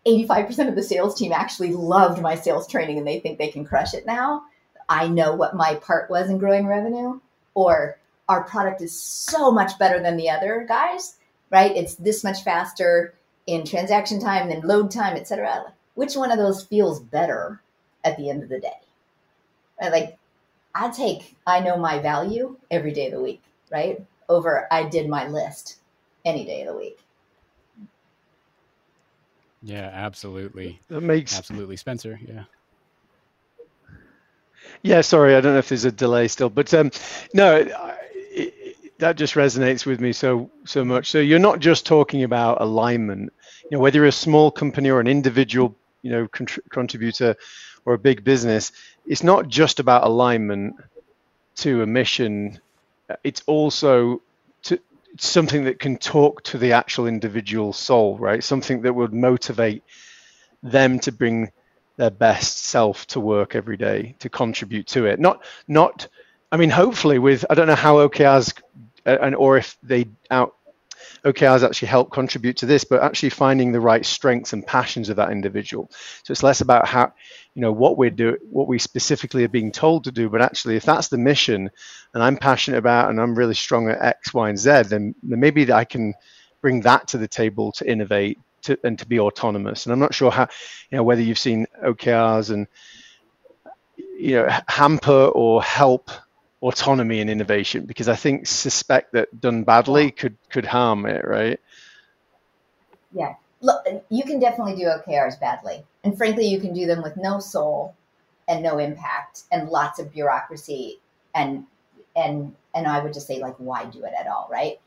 85% 0.06 0.68
of 0.68 0.74
the 0.74 0.82
sales 0.82 1.14
team 1.14 1.32
actually 1.32 1.72
loved 1.72 2.20
my 2.20 2.34
sales 2.34 2.68
training 2.68 2.98
and 2.98 3.06
they 3.06 3.20
think 3.20 3.38
they 3.38 3.48
can 3.48 3.64
crush 3.64 3.94
it 3.94 4.04
now? 4.04 4.42
I 4.86 5.08
know 5.08 5.34
what 5.34 5.56
my 5.56 5.76
part 5.76 6.10
was 6.10 6.28
in 6.28 6.36
growing 6.36 6.66
revenue 6.66 7.20
or 7.54 7.98
our 8.28 8.44
product 8.44 8.82
is 8.82 9.00
so 9.00 9.50
much 9.50 9.78
better 9.78 10.02
than 10.02 10.18
the 10.18 10.28
other 10.28 10.66
guys 10.68 11.16
right? 11.50 11.74
It's 11.74 11.94
this 11.94 12.24
much 12.24 12.42
faster 12.42 13.14
in 13.46 13.64
transaction 13.64 14.20
time 14.20 14.48
than 14.48 14.60
load 14.60 14.90
time 14.90 15.16
etc 15.16 15.72
which 15.94 16.16
one 16.16 16.30
of 16.30 16.38
those 16.38 16.64
feels 16.64 17.00
better 17.00 17.62
at 18.04 18.16
the 18.16 18.28
end 18.28 18.42
of 18.42 18.48
the 18.48 18.60
day? 18.60 18.80
Right? 19.80 19.92
like 19.92 20.18
I 20.74 20.90
take 20.90 21.36
I 21.46 21.60
know 21.60 21.76
my 21.76 21.98
value 21.98 22.56
every 22.70 22.92
day 22.92 23.06
of 23.06 23.12
the 23.12 23.20
week, 23.20 23.42
right? 23.70 24.04
Over 24.28 24.66
I 24.70 24.84
did 24.84 25.08
my 25.08 25.28
list 25.28 25.78
any 26.24 26.44
day 26.44 26.62
of 26.62 26.68
the 26.68 26.76
week. 26.76 26.98
Yeah, 29.62 29.90
absolutely. 29.92 30.80
That 30.88 31.00
makes 31.00 31.36
absolutely 31.38 31.76
Spencer. 31.76 32.18
Yeah. 32.26 32.44
Yeah, 34.82 35.00
sorry, 35.00 35.34
I 35.34 35.40
don't 35.40 35.52
know 35.52 35.58
if 35.58 35.68
there's 35.68 35.84
a 35.84 35.92
delay 35.92 36.28
still, 36.28 36.50
but 36.50 36.72
um, 36.74 36.90
no, 37.32 37.56
it, 37.56 37.72
it, 38.14 38.76
that 38.98 39.16
just 39.16 39.34
resonates 39.34 39.86
with 39.86 40.00
me 40.00 40.12
so 40.12 40.50
so 40.64 40.84
much. 40.84 41.10
So 41.10 41.18
you're 41.18 41.38
not 41.38 41.58
just 41.60 41.86
talking 41.86 42.22
about 42.22 42.60
alignment. 42.60 43.32
You 43.70 43.76
know, 43.76 43.80
whether 43.80 43.98
you're 43.98 44.06
a 44.06 44.12
small 44.12 44.50
company 44.50 44.90
or 44.90 45.00
an 45.00 45.06
individual, 45.06 45.74
you 46.02 46.10
know, 46.10 46.28
contributor 46.70 47.36
or 47.86 47.94
a 47.94 47.98
big 47.98 48.24
business, 48.24 48.72
it's 49.06 49.22
not 49.22 49.48
just 49.48 49.80
about 49.80 50.04
alignment 50.04 50.76
to 51.56 51.82
a 51.82 51.86
mission. 51.86 52.60
It's 53.22 53.42
also 53.46 54.22
to 54.64 54.78
something 55.18 55.64
that 55.64 55.78
can 55.78 55.98
talk 55.98 56.42
to 56.44 56.58
the 56.58 56.72
actual 56.72 57.06
individual 57.06 57.72
soul, 57.72 58.18
right? 58.18 58.42
Something 58.42 58.82
that 58.82 58.94
would 58.94 59.12
motivate 59.12 59.82
them 60.62 60.98
to 61.00 61.12
bring 61.12 61.52
their 61.96 62.10
best 62.10 62.58
self 62.64 63.06
to 63.08 63.20
work 63.20 63.54
every 63.54 63.76
day 63.76 64.16
to 64.18 64.28
contribute 64.28 64.86
to 64.88 65.06
it. 65.06 65.20
Not 65.20 65.44
not 65.68 66.08
I 66.50 66.56
mean 66.56 66.70
hopefully 66.70 67.18
with 67.18 67.44
I 67.48 67.54
don't 67.54 67.68
know 67.68 67.74
how 67.74 67.96
OKRs 67.96 68.60
uh, 69.06 69.18
and 69.20 69.34
or 69.34 69.56
if 69.58 69.76
they 69.82 70.06
out 70.30 70.54
OKRs 71.24 71.64
actually 71.64 71.88
help 71.88 72.12
contribute 72.12 72.58
to 72.58 72.66
this, 72.66 72.84
but 72.84 73.02
actually 73.02 73.30
finding 73.30 73.72
the 73.72 73.80
right 73.80 74.04
strengths 74.04 74.52
and 74.52 74.66
passions 74.66 75.08
of 75.08 75.16
that 75.16 75.30
individual. 75.30 75.90
So 76.22 76.32
it's 76.32 76.42
less 76.42 76.60
about 76.60 76.86
how, 76.86 77.12
you 77.54 77.62
know, 77.62 77.72
what 77.72 77.96
we're 77.96 78.10
doing, 78.10 78.36
what 78.50 78.68
we 78.68 78.78
specifically 78.78 79.44
are 79.44 79.48
being 79.48 79.72
told 79.72 80.04
to 80.04 80.12
do, 80.12 80.28
but 80.28 80.42
actually, 80.42 80.76
if 80.76 80.84
that's 80.84 81.08
the 81.08 81.18
mission, 81.18 81.70
and 82.12 82.22
I'm 82.22 82.36
passionate 82.36 82.78
about, 82.78 83.10
and 83.10 83.20
I'm 83.20 83.34
really 83.34 83.54
strong 83.54 83.88
at 83.88 84.02
X, 84.02 84.34
Y, 84.34 84.48
and 84.48 84.58
Z, 84.58 84.82
then, 84.82 85.14
then 85.22 85.40
maybe 85.40 85.72
I 85.72 85.84
can 85.84 86.14
bring 86.60 86.82
that 86.82 87.08
to 87.08 87.18
the 87.18 87.28
table 87.28 87.72
to 87.72 87.90
innovate 87.90 88.38
to, 88.62 88.78
and 88.84 88.98
to 88.98 89.06
be 89.06 89.20
autonomous. 89.20 89.86
And 89.86 89.92
I'm 89.92 89.98
not 89.98 90.14
sure 90.14 90.30
how, 90.30 90.48
you 90.90 90.98
know, 90.98 91.04
whether 91.04 91.22
you've 91.22 91.38
seen 91.38 91.66
OKRs 91.82 92.50
and 92.50 92.66
you 94.16 94.36
know 94.36 94.48
hamper 94.68 95.26
or 95.26 95.62
help 95.62 96.10
autonomy 96.64 97.20
and 97.20 97.28
innovation 97.28 97.84
because 97.84 98.08
I 98.08 98.16
think 98.16 98.46
suspect 98.46 99.12
that 99.12 99.38
done 99.38 99.64
badly 99.64 100.10
could 100.10 100.36
could 100.48 100.64
harm 100.64 101.04
it, 101.04 101.24
right? 101.26 101.60
Yeah. 103.12 103.34
Look, 103.60 103.84
you 104.08 104.24
can 104.24 104.40
definitely 104.40 104.76
do 104.76 104.84
OKRs 104.84 105.38
badly. 105.38 105.84
And 106.04 106.16
frankly, 106.16 106.46
you 106.46 106.60
can 106.60 106.72
do 106.72 106.86
them 106.86 107.02
with 107.02 107.16
no 107.18 107.38
soul 107.38 107.94
and 108.48 108.62
no 108.62 108.78
impact 108.78 109.42
and 109.52 109.68
lots 109.68 109.98
of 109.98 110.10
bureaucracy 110.12 111.00
and 111.34 111.66
and 112.16 112.54
and 112.74 112.86
I 112.86 113.00
would 113.00 113.12
just 113.12 113.26
say 113.26 113.40
like 113.40 113.56
why 113.58 113.84
do 113.84 114.04
it 114.04 114.12
at 114.18 114.26
all, 114.26 114.48
right? 114.50 114.80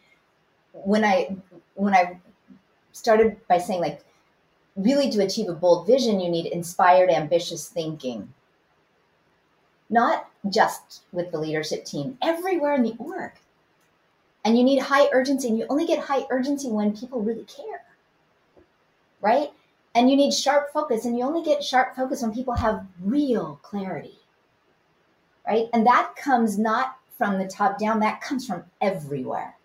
When 0.73 1.05
I 1.05 1.37
when 1.75 1.93
I 1.93 2.19
started 2.91 3.37
by 3.47 3.59
saying 3.59 3.81
like 3.81 4.03
really 4.75 5.11
to 5.11 5.23
achieve 5.23 5.49
a 5.49 5.53
bold 5.53 5.85
vision 5.85 6.19
you 6.19 6.29
need 6.29 6.47
inspired 6.47 7.09
ambitious 7.09 7.67
thinking 7.67 8.33
not 9.89 10.29
just 10.49 11.03
with 11.11 11.31
the 11.31 11.39
leadership 11.39 11.85
team, 11.85 12.17
everywhere 12.21 12.75
in 12.75 12.83
the 12.83 12.95
org. 12.99 13.31
And 14.43 14.57
you 14.57 14.63
need 14.63 14.79
high 14.79 15.07
urgency, 15.11 15.49
and 15.49 15.57
you 15.57 15.65
only 15.69 15.85
get 15.85 15.99
high 15.99 16.25
urgency 16.29 16.69
when 16.69 16.95
people 16.95 17.21
really 17.21 17.45
care, 17.45 17.83
right? 19.21 19.49
And 19.93 20.09
you 20.09 20.15
need 20.15 20.33
sharp 20.33 20.71
focus, 20.71 21.05
and 21.05 21.17
you 21.17 21.23
only 21.23 21.43
get 21.43 21.63
sharp 21.63 21.95
focus 21.95 22.21
when 22.21 22.33
people 22.33 22.53
have 22.53 22.85
real 23.01 23.59
clarity, 23.61 24.19
right? 25.45 25.67
And 25.73 25.85
that 25.85 26.15
comes 26.15 26.57
not 26.57 26.97
from 27.17 27.39
the 27.39 27.47
top 27.47 27.79
down, 27.79 27.99
that 28.01 28.21
comes 28.21 28.45
from 28.45 28.63
everywhere, 28.79 29.55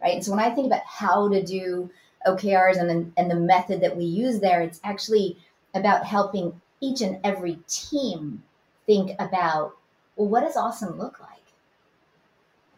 right? 0.00 0.14
And 0.14 0.24
so 0.24 0.30
when 0.30 0.40
I 0.40 0.54
think 0.54 0.66
about 0.66 0.84
how 0.86 1.28
to 1.28 1.42
do 1.42 1.90
OKRs 2.26 2.78
and 2.78 2.88
the, 2.88 3.10
and 3.16 3.30
the 3.30 3.34
method 3.34 3.80
that 3.80 3.96
we 3.96 4.04
use 4.04 4.40
there, 4.40 4.62
it's 4.62 4.80
actually 4.84 5.36
about 5.74 6.06
helping 6.06 6.60
each 6.80 7.00
and 7.00 7.18
every 7.24 7.58
team 7.66 8.42
think 8.90 9.12
about, 9.20 9.76
well, 10.16 10.28
what 10.28 10.40
does 10.40 10.56
awesome 10.56 10.98
look 10.98 11.20
like? 11.20 11.30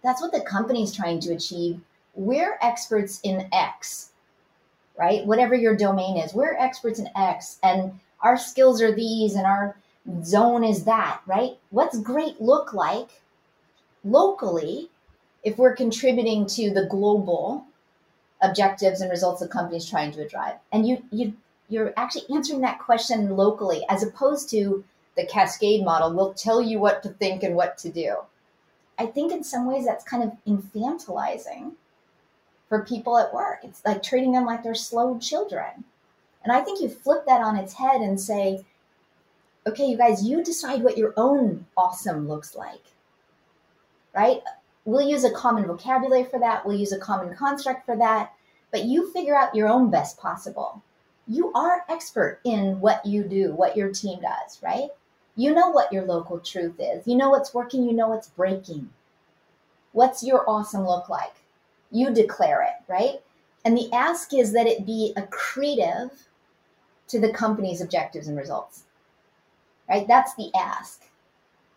That's 0.02 0.20
what 0.20 0.30
the 0.30 0.42
company 0.42 0.82
is 0.82 0.94
trying 0.94 1.20
to 1.20 1.32
achieve. 1.32 1.80
We're 2.14 2.58
experts 2.60 3.18
in 3.22 3.48
X, 3.50 4.10
right? 4.98 5.24
Whatever 5.24 5.54
your 5.54 5.74
domain 5.74 6.18
is, 6.18 6.34
we're 6.34 6.54
experts 6.58 6.98
in 6.98 7.08
X, 7.16 7.58
and 7.62 7.98
our 8.20 8.36
skills 8.36 8.82
are 8.82 8.94
these, 8.94 9.36
and 9.36 9.46
our 9.46 9.74
zone 10.22 10.64
is 10.64 10.84
that, 10.84 11.22
right? 11.26 11.52
What's 11.70 11.98
great 11.98 12.42
look 12.42 12.74
like 12.74 13.22
locally 14.04 14.90
if 15.44 15.56
we're 15.56 15.74
contributing 15.74 16.44
to 16.46 16.74
the 16.74 16.86
global 16.90 17.64
objectives 18.42 19.00
and 19.00 19.10
results 19.10 19.40
the 19.40 19.48
company's 19.48 19.88
trying 19.88 20.12
to 20.12 20.28
drive? 20.28 20.56
And 20.72 20.86
you 20.86 21.02
you 21.10 21.32
you're 21.70 21.94
actually 21.96 22.34
answering 22.34 22.60
that 22.60 22.80
question 22.80 23.34
locally 23.34 23.82
as 23.88 24.02
opposed 24.02 24.50
to 24.50 24.84
the 25.16 25.26
cascade 25.26 25.84
model 25.84 26.14
will 26.14 26.32
tell 26.34 26.62
you 26.62 26.78
what 26.78 27.02
to 27.02 27.10
think 27.10 27.42
and 27.42 27.54
what 27.54 27.78
to 27.78 27.90
do. 27.90 28.16
I 28.98 29.06
think 29.06 29.32
in 29.32 29.44
some 29.44 29.66
ways 29.66 29.84
that's 29.84 30.04
kind 30.04 30.22
of 30.22 30.32
infantilizing 30.46 31.72
for 32.68 32.84
people 32.84 33.18
at 33.18 33.34
work. 33.34 33.58
It's 33.62 33.84
like 33.84 34.02
treating 34.02 34.32
them 34.32 34.46
like 34.46 34.62
they're 34.62 34.74
slow 34.74 35.18
children. 35.18 35.84
And 36.42 36.52
I 36.52 36.60
think 36.60 36.80
you 36.80 36.88
flip 36.88 37.26
that 37.26 37.42
on 37.42 37.56
its 37.56 37.74
head 37.74 38.00
and 38.00 38.20
say, 38.20 38.64
okay, 39.66 39.84
you 39.84 39.96
guys, 39.96 40.24
you 40.24 40.42
decide 40.42 40.82
what 40.82 40.98
your 40.98 41.14
own 41.16 41.66
awesome 41.76 42.28
looks 42.28 42.56
like, 42.56 42.82
right? 44.14 44.40
We'll 44.84 45.06
use 45.06 45.24
a 45.24 45.30
common 45.30 45.66
vocabulary 45.66 46.24
for 46.24 46.40
that, 46.40 46.66
we'll 46.66 46.78
use 46.78 46.92
a 46.92 46.98
common 46.98 47.34
construct 47.36 47.86
for 47.86 47.96
that, 47.96 48.32
but 48.70 48.84
you 48.84 49.12
figure 49.12 49.36
out 49.36 49.54
your 49.54 49.68
own 49.68 49.90
best 49.90 50.18
possible. 50.18 50.82
You 51.28 51.52
are 51.52 51.84
expert 51.88 52.40
in 52.44 52.80
what 52.80 53.06
you 53.06 53.22
do, 53.22 53.52
what 53.52 53.76
your 53.76 53.92
team 53.92 54.20
does, 54.20 54.60
right? 54.62 54.88
You 55.36 55.54
know 55.54 55.70
what 55.70 55.92
your 55.92 56.04
local 56.04 56.38
truth 56.38 56.74
is. 56.78 57.06
You 57.06 57.16
know 57.16 57.30
what's 57.30 57.54
working, 57.54 57.84
you 57.84 57.92
know 57.92 58.08
what's 58.08 58.28
breaking. 58.28 58.90
What's 59.92 60.22
your 60.22 60.48
awesome 60.48 60.86
look 60.86 61.08
like? 61.08 61.34
You 61.90 62.12
declare 62.12 62.62
it, 62.62 62.90
right? 62.90 63.20
And 63.64 63.76
the 63.76 63.92
ask 63.92 64.34
is 64.34 64.52
that 64.52 64.66
it 64.66 64.86
be 64.86 65.14
accretive 65.16 66.10
to 67.08 67.20
the 67.20 67.32
company's 67.32 67.80
objectives 67.80 68.28
and 68.28 68.36
results. 68.36 68.84
Right? 69.88 70.08
That's 70.08 70.34
the 70.34 70.50
ask. 70.54 71.02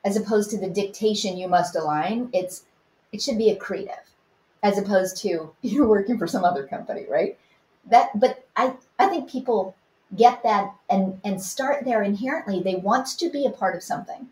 As 0.04 0.16
opposed 0.16 0.50
to 0.52 0.58
the 0.58 0.70
dictation 0.70 1.38
you 1.38 1.48
must 1.48 1.76
align, 1.76 2.30
it's 2.32 2.64
it 3.12 3.22
should 3.22 3.38
be 3.38 3.54
accretive 3.54 4.06
as 4.64 4.78
opposed 4.78 5.18
to 5.18 5.52
you're 5.62 5.88
working 5.88 6.18
for 6.18 6.28
some 6.28 6.44
other 6.44 6.66
company, 6.66 7.06
right? 7.10 7.38
That 7.90 8.18
but 8.20 8.46
I 8.56 8.76
I 8.98 9.08
think 9.08 9.30
people 9.30 9.76
get 10.18 10.44
that 10.44 10.74
and 10.90 11.20
and 11.24 11.42
start 11.42 11.86
there 11.86 12.04
inherently. 12.04 12.62
They 12.62 12.76
want 12.76 13.08
to 13.20 13.30
be 13.30 13.46
a 13.46 13.52
part 13.52 13.76
of 13.76 13.84
something. 13.84 14.28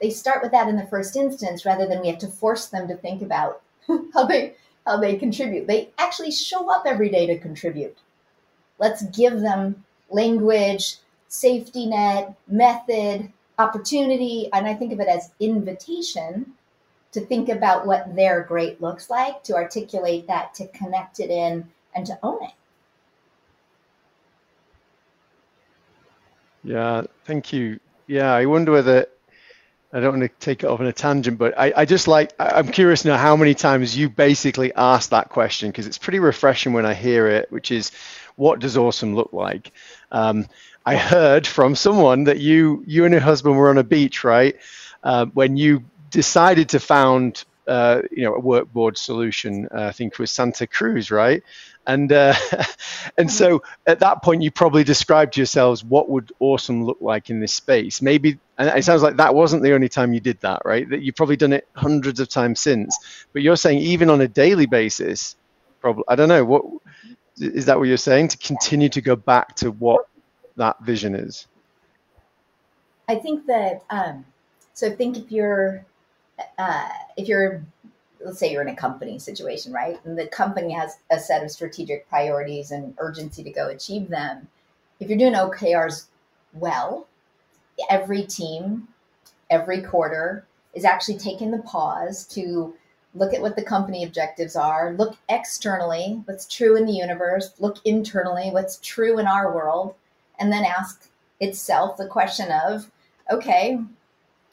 They 0.00 0.10
start 0.10 0.42
with 0.42 0.52
that 0.52 0.68
in 0.68 0.76
the 0.76 0.86
first 0.86 1.16
instance 1.16 1.64
rather 1.64 1.86
than 1.86 2.00
we 2.00 2.08
have 2.08 2.18
to 2.18 2.28
force 2.28 2.66
them 2.66 2.88
to 2.88 2.96
think 2.96 3.22
about 3.22 3.62
how 4.14 4.26
they 4.26 4.54
how 4.86 4.98
they 4.98 5.16
contribute. 5.16 5.66
They 5.66 5.90
actually 5.98 6.30
show 6.30 6.70
up 6.70 6.84
every 6.86 7.08
day 7.08 7.26
to 7.26 7.38
contribute. 7.38 7.96
Let's 8.78 9.02
give 9.04 9.40
them 9.40 9.84
language 10.10 10.98
safety 11.28 11.86
net 11.86 12.34
method 12.46 13.32
opportunity 13.58 14.48
and 14.52 14.66
i 14.66 14.74
think 14.74 14.92
of 14.92 15.00
it 15.00 15.08
as 15.08 15.32
invitation 15.40 16.52
to 17.12 17.20
think 17.20 17.48
about 17.48 17.86
what 17.86 18.14
their 18.14 18.42
great 18.42 18.80
looks 18.80 19.10
like 19.10 19.42
to 19.42 19.54
articulate 19.54 20.26
that 20.26 20.54
to 20.54 20.66
connect 20.68 21.18
it 21.18 21.30
in 21.30 21.68
and 21.94 22.06
to 22.06 22.16
own 22.22 22.42
it 22.42 22.52
Yeah, 26.64 27.02
thank 27.24 27.52
you. 27.52 27.80
Yeah, 28.06 28.32
I 28.32 28.46
wonder 28.46 28.72
whether 28.72 29.06
I 29.92 30.00
don't 30.00 30.20
want 30.20 30.32
to 30.32 30.46
take 30.46 30.64
it 30.64 30.66
off 30.68 30.80
on 30.80 30.86
a 30.86 30.92
tangent, 30.92 31.38
but 31.38 31.58
I, 31.58 31.72
I 31.76 31.84
just 31.84 32.08
like 32.08 32.32
I'm 32.38 32.68
curious 32.68 33.04
now 33.04 33.16
how 33.18 33.36
many 33.36 33.54
times 33.54 33.96
you 33.96 34.10
basically 34.10 34.74
asked 34.74 35.10
that 35.10 35.30
question 35.30 35.70
because 35.70 35.86
it's 35.86 35.98
pretty 35.98 36.20
refreshing 36.20 36.72
when 36.74 36.86
I 36.86 36.94
hear 36.94 37.28
it, 37.28 37.52
which 37.52 37.70
is 37.70 37.92
what 38.36 38.60
does 38.60 38.76
awesome 38.76 39.14
look 39.16 39.32
like? 39.32 39.72
Um, 40.12 40.46
I 40.86 40.96
heard 40.96 41.46
from 41.46 41.76
someone 41.76 42.24
that 42.24 42.40
you 42.40 42.84
you 42.86 43.04
and 43.06 43.12
your 43.12 43.22
husband 43.22 43.56
were 43.56 43.70
on 43.70 43.78
a 43.78 43.84
beach, 43.84 44.24
right? 44.24 44.56
Uh, 45.04 45.26
when 45.26 45.56
you 45.56 45.84
decided 46.10 46.70
to 46.70 46.80
found 46.80 47.44
uh, 47.68 48.02
you 48.10 48.24
know 48.24 48.34
a 48.34 48.42
workboard 48.42 48.98
solution, 48.98 49.68
uh, 49.74 49.84
I 49.86 49.92
think 49.92 50.14
it 50.14 50.18
was 50.18 50.30
Santa 50.32 50.66
Cruz, 50.66 51.10
right? 51.10 51.42
And 51.86 52.12
uh, 52.12 52.34
and 53.18 53.30
so 53.30 53.62
at 53.86 54.00
that 54.00 54.22
point, 54.22 54.42
you 54.42 54.50
probably 54.50 54.84
described 54.84 55.34
to 55.34 55.40
yourselves 55.40 55.84
what 55.84 56.08
would 56.08 56.32
awesome 56.40 56.84
look 56.84 56.98
like 57.00 57.30
in 57.30 57.40
this 57.40 57.52
space. 57.52 58.00
Maybe, 58.00 58.38
and 58.58 58.68
it 58.68 58.84
sounds 58.84 59.02
like 59.02 59.16
that 59.16 59.34
wasn't 59.34 59.62
the 59.62 59.74
only 59.74 59.88
time 59.88 60.12
you 60.12 60.20
did 60.20 60.40
that, 60.40 60.62
right? 60.64 60.88
That 60.88 61.02
you've 61.02 61.16
probably 61.16 61.36
done 61.36 61.52
it 61.52 61.68
hundreds 61.74 62.20
of 62.20 62.28
times 62.28 62.60
since. 62.60 62.98
But 63.32 63.42
you're 63.42 63.56
saying 63.56 63.78
even 63.80 64.10
on 64.10 64.20
a 64.20 64.28
daily 64.28 64.66
basis, 64.66 65.36
probably 65.80 66.04
I 66.08 66.16
don't 66.16 66.28
know 66.28 66.44
what 66.44 66.64
is 67.36 67.66
that 67.66 67.78
what 67.78 67.88
you're 67.88 67.96
saying 67.96 68.28
to 68.28 68.38
continue 68.38 68.88
to 68.88 69.00
go 69.00 69.16
back 69.16 69.56
to 69.56 69.70
what 69.70 70.08
that 70.56 70.80
vision 70.82 71.14
is. 71.14 71.46
I 73.08 73.16
think 73.16 73.46
that 73.46 73.82
um, 73.90 74.24
so. 74.72 74.90
Think 74.90 75.18
if 75.18 75.30
you're 75.30 75.84
uh, 76.58 76.88
if 77.16 77.28
you're 77.28 77.62
let's 78.24 78.38
say 78.38 78.50
you're 78.50 78.62
in 78.62 78.68
a 78.68 78.76
company 78.76 79.18
situation, 79.18 79.72
right? 79.72 80.00
And 80.04 80.18
the 80.18 80.26
company 80.26 80.72
has 80.72 80.96
a 81.10 81.18
set 81.18 81.44
of 81.44 81.50
strategic 81.50 82.08
priorities 82.08 82.70
and 82.70 82.94
urgency 82.98 83.42
to 83.44 83.50
go 83.50 83.68
achieve 83.68 84.08
them. 84.08 84.48
If 84.98 85.08
you're 85.08 85.18
doing 85.18 85.34
OKRs 85.34 86.06
well, 86.54 87.06
every 87.90 88.22
team, 88.22 88.88
every 89.50 89.82
quarter 89.82 90.46
is 90.72 90.84
actually 90.84 91.18
taking 91.18 91.50
the 91.50 91.58
pause 91.58 92.26
to 92.28 92.74
look 93.14 93.32
at 93.32 93.40
what 93.40 93.56
the 93.56 93.62
company 93.62 94.04
objectives 94.04 94.56
are, 94.56 94.94
look 94.94 95.16
externally, 95.28 96.22
what's 96.24 96.46
true 96.46 96.76
in 96.76 96.86
the 96.86 96.92
universe, 96.92 97.52
look 97.58 97.78
internally, 97.84 98.50
what's 98.50 98.78
true 98.78 99.18
in 99.18 99.26
our 99.26 99.54
world, 99.54 99.94
and 100.38 100.52
then 100.52 100.64
ask 100.64 101.08
itself 101.40 101.96
the 101.96 102.06
question 102.06 102.50
of, 102.50 102.90
okay, 103.30 103.78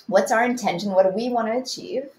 what's 0.07 0.31
our 0.31 0.43
intention? 0.43 0.91
What 0.91 1.03
do 1.03 1.09
we 1.09 1.29
want 1.29 1.47
to 1.47 1.59
achieve? 1.59 2.09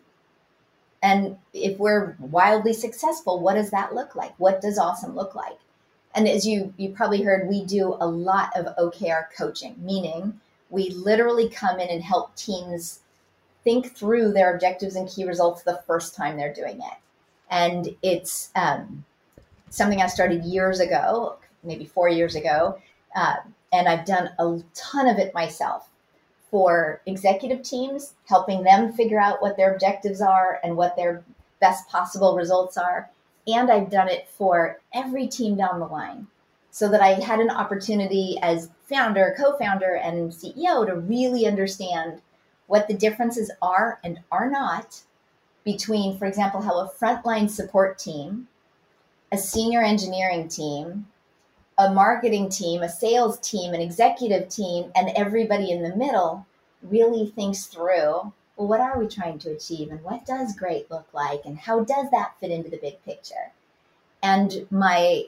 And 1.02 1.36
if 1.52 1.78
we're 1.78 2.16
wildly 2.20 2.72
successful, 2.72 3.40
what 3.40 3.54
does 3.54 3.70
that 3.70 3.94
look 3.94 4.14
like? 4.14 4.32
What 4.38 4.60
does 4.60 4.78
awesome 4.78 5.16
look 5.16 5.34
like? 5.34 5.58
And 6.14 6.28
as 6.28 6.46
you 6.46 6.72
you 6.76 6.90
probably 6.90 7.22
heard, 7.22 7.48
we 7.48 7.64
do 7.64 7.96
a 8.00 8.06
lot 8.06 8.50
of 8.56 8.76
OKR 8.76 9.24
coaching, 9.36 9.74
meaning 9.82 10.40
we 10.70 10.90
literally 10.90 11.48
come 11.48 11.80
in 11.80 11.88
and 11.88 12.02
help 12.02 12.34
teams 12.36 13.00
think 13.64 13.94
through 13.94 14.32
their 14.32 14.54
objectives 14.54 14.96
and 14.96 15.08
key 15.08 15.24
results 15.24 15.62
the 15.62 15.82
first 15.86 16.14
time 16.14 16.36
they're 16.36 16.54
doing 16.54 16.76
it. 16.76 16.98
And 17.50 17.94
it's 18.02 18.50
um, 18.54 19.04
something 19.70 20.00
I 20.00 20.06
started 20.06 20.44
years 20.44 20.80
ago, 20.80 21.36
maybe 21.62 21.84
four 21.84 22.08
years 22.08 22.34
ago, 22.34 22.78
uh, 23.14 23.36
and 23.72 23.88
I've 23.88 24.06
done 24.06 24.30
a 24.38 24.58
ton 24.74 25.08
of 25.08 25.18
it 25.18 25.34
myself 25.34 25.88
for 26.52 27.00
executive 27.06 27.62
teams, 27.62 28.12
helping 28.26 28.62
them 28.62 28.92
figure 28.92 29.18
out 29.18 29.40
what 29.40 29.56
their 29.56 29.72
objectives 29.72 30.20
are 30.20 30.60
and 30.62 30.76
what 30.76 30.94
their 30.94 31.24
best 31.60 31.88
possible 31.88 32.36
results 32.36 32.76
are. 32.76 33.10
And 33.46 33.70
I've 33.70 33.90
done 33.90 34.08
it 34.08 34.28
for 34.28 34.78
every 34.94 35.26
team 35.26 35.56
down 35.56 35.80
the 35.80 35.86
line 35.86 36.26
so 36.70 36.90
that 36.90 37.00
I 37.00 37.14
had 37.14 37.40
an 37.40 37.48
opportunity 37.48 38.38
as 38.42 38.70
founder, 38.86 39.34
co 39.38 39.56
founder, 39.56 39.94
and 39.94 40.30
CEO 40.30 40.86
to 40.86 40.94
really 40.94 41.46
understand 41.46 42.20
what 42.66 42.86
the 42.86 42.94
differences 42.94 43.50
are 43.62 43.98
and 44.04 44.20
are 44.30 44.50
not 44.50 45.00
between, 45.64 46.18
for 46.18 46.26
example, 46.26 46.60
how 46.60 46.80
a 46.80 46.90
frontline 46.90 47.48
support 47.48 47.98
team, 47.98 48.46
a 49.32 49.38
senior 49.38 49.80
engineering 49.80 50.48
team, 50.48 51.06
a 51.78 51.92
marketing 51.92 52.48
team, 52.48 52.82
a 52.82 52.88
sales 52.88 53.38
team, 53.38 53.74
an 53.74 53.80
executive 53.80 54.48
team, 54.48 54.92
and 54.94 55.10
everybody 55.16 55.70
in 55.70 55.82
the 55.82 55.96
middle 55.96 56.46
really 56.82 57.30
thinks 57.30 57.66
through 57.66 58.32
well, 58.56 58.68
what 58.68 58.80
are 58.80 58.98
we 58.98 59.08
trying 59.08 59.38
to 59.40 59.50
achieve 59.50 59.90
and 59.90 60.02
what 60.02 60.26
does 60.26 60.54
great 60.54 60.90
look 60.90 61.06
like 61.12 61.40
and 61.44 61.58
how 61.58 61.84
does 61.84 62.10
that 62.10 62.34
fit 62.38 62.50
into 62.50 62.70
the 62.70 62.76
big 62.76 63.02
picture? 63.04 63.52
And 64.22 64.66
my 64.70 65.24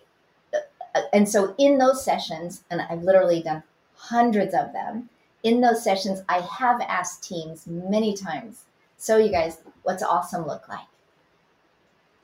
and 1.13 1.29
so 1.29 1.55
in 1.59 1.79
those 1.79 2.05
sessions, 2.05 2.63
and 2.71 2.81
I've 2.83 3.03
literally 3.03 3.43
done 3.43 3.65
hundreds 3.97 4.55
of 4.55 4.73
them, 4.73 5.09
in 5.43 5.61
those 5.61 5.83
sessions, 5.83 6.23
I 6.29 6.41
have 6.41 6.81
asked 6.83 7.25
teams 7.25 7.67
many 7.67 8.15
times, 8.15 8.65
so 8.97 9.17
you 9.17 9.31
guys, 9.31 9.59
what's 9.83 10.05
awesome 10.05 10.47
look 10.47 10.69
like? 10.69 10.87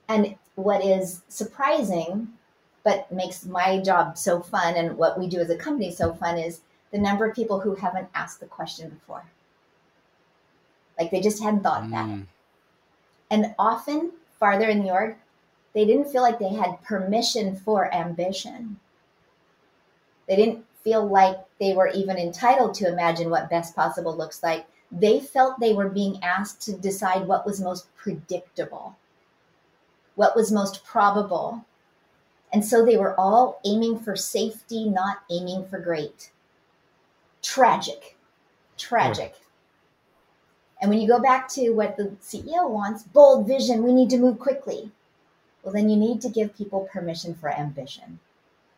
And 0.08 0.36
what 0.54 0.84
is 0.84 1.22
surprising 1.28 2.28
but 2.82 3.10
makes 3.12 3.44
my 3.44 3.80
job 3.80 4.16
so 4.16 4.40
fun 4.40 4.76
and 4.76 4.96
what 4.96 5.18
we 5.18 5.28
do 5.28 5.38
as 5.38 5.50
a 5.50 5.56
company 5.56 5.90
so 5.90 6.14
fun 6.14 6.38
is 6.38 6.60
the 6.92 6.98
number 6.98 7.26
of 7.26 7.36
people 7.36 7.60
who 7.60 7.74
haven't 7.74 8.08
asked 8.14 8.40
the 8.40 8.46
question 8.46 8.90
before. 8.90 9.24
Like 10.98 11.10
they 11.10 11.20
just 11.20 11.42
hadn't 11.42 11.62
thought 11.62 11.82
mm. 11.82 11.88
about 11.88 12.18
it. 12.18 12.26
And 13.30 13.54
often, 13.58 14.12
farther 14.38 14.68
in 14.68 14.82
the 14.82 14.90
org, 14.90 15.16
they 15.72 15.84
didn't 15.84 16.10
feel 16.10 16.22
like 16.22 16.38
they 16.38 16.48
had 16.52 16.82
permission 16.82 17.54
for 17.56 17.94
ambition. 17.94 18.80
They 20.26 20.36
didn't 20.36 20.64
feel 20.82 21.06
like 21.06 21.36
they 21.60 21.74
were 21.74 21.88
even 21.88 22.16
entitled 22.16 22.74
to 22.74 22.88
imagine 22.88 23.30
what 23.30 23.50
best 23.50 23.76
possible 23.76 24.16
looks 24.16 24.42
like. 24.42 24.66
They 24.90 25.20
felt 25.20 25.60
they 25.60 25.74
were 25.74 25.88
being 25.88 26.18
asked 26.22 26.62
to 26.62 26.72
decide 26.72 27.28
what 27.28 27.46
was 27.46 27.60
most 27.60 27.94
predictable, 27.94 28.96
what 30.16 30.34
was 30.34 30.50
most 30.50 30.84
probable, 30.84 31.64
and 32.52 32.64
so 32.64 32.84
they 32.84 32.96
were 32.96 33.18
all 33.18 33.60
aiming 33.64 33.98
for 33.98 34.16
safety, 34.16 34.88
not 34.88 35.18
aiming 35.30 35.66
for 35.66 35.78
great. 35.78 36.30
Tragic. 37.42 38.16
Tragic. 38.76 39.34
And 40.80 40.90
when 40.90 41.00
you 41.00 41.06
go 41.06 41.20
back 41.20 41.48
to 41.50 41.70
what 41.70 41.96
the 41.96 42.16
CEO 42.22 42.68
wants 42.68 43.02
bold 43.02 43.46
vision, 43.46 43.82
we 43.82 43.92
need 43.92 44.10
to 44.10 44.18
move 44.18 44.38
quickly. 44.38 44.90
Well, 45.62 45.74
then 45.74 45.90
you 45.90 45.96
need 45.96 46.20
to 46.22 46.30
give 46.30 46.56
people 46.56 46.88
permission 46.90 47.34
for 47.34 47.50
ambition 47.50 48.18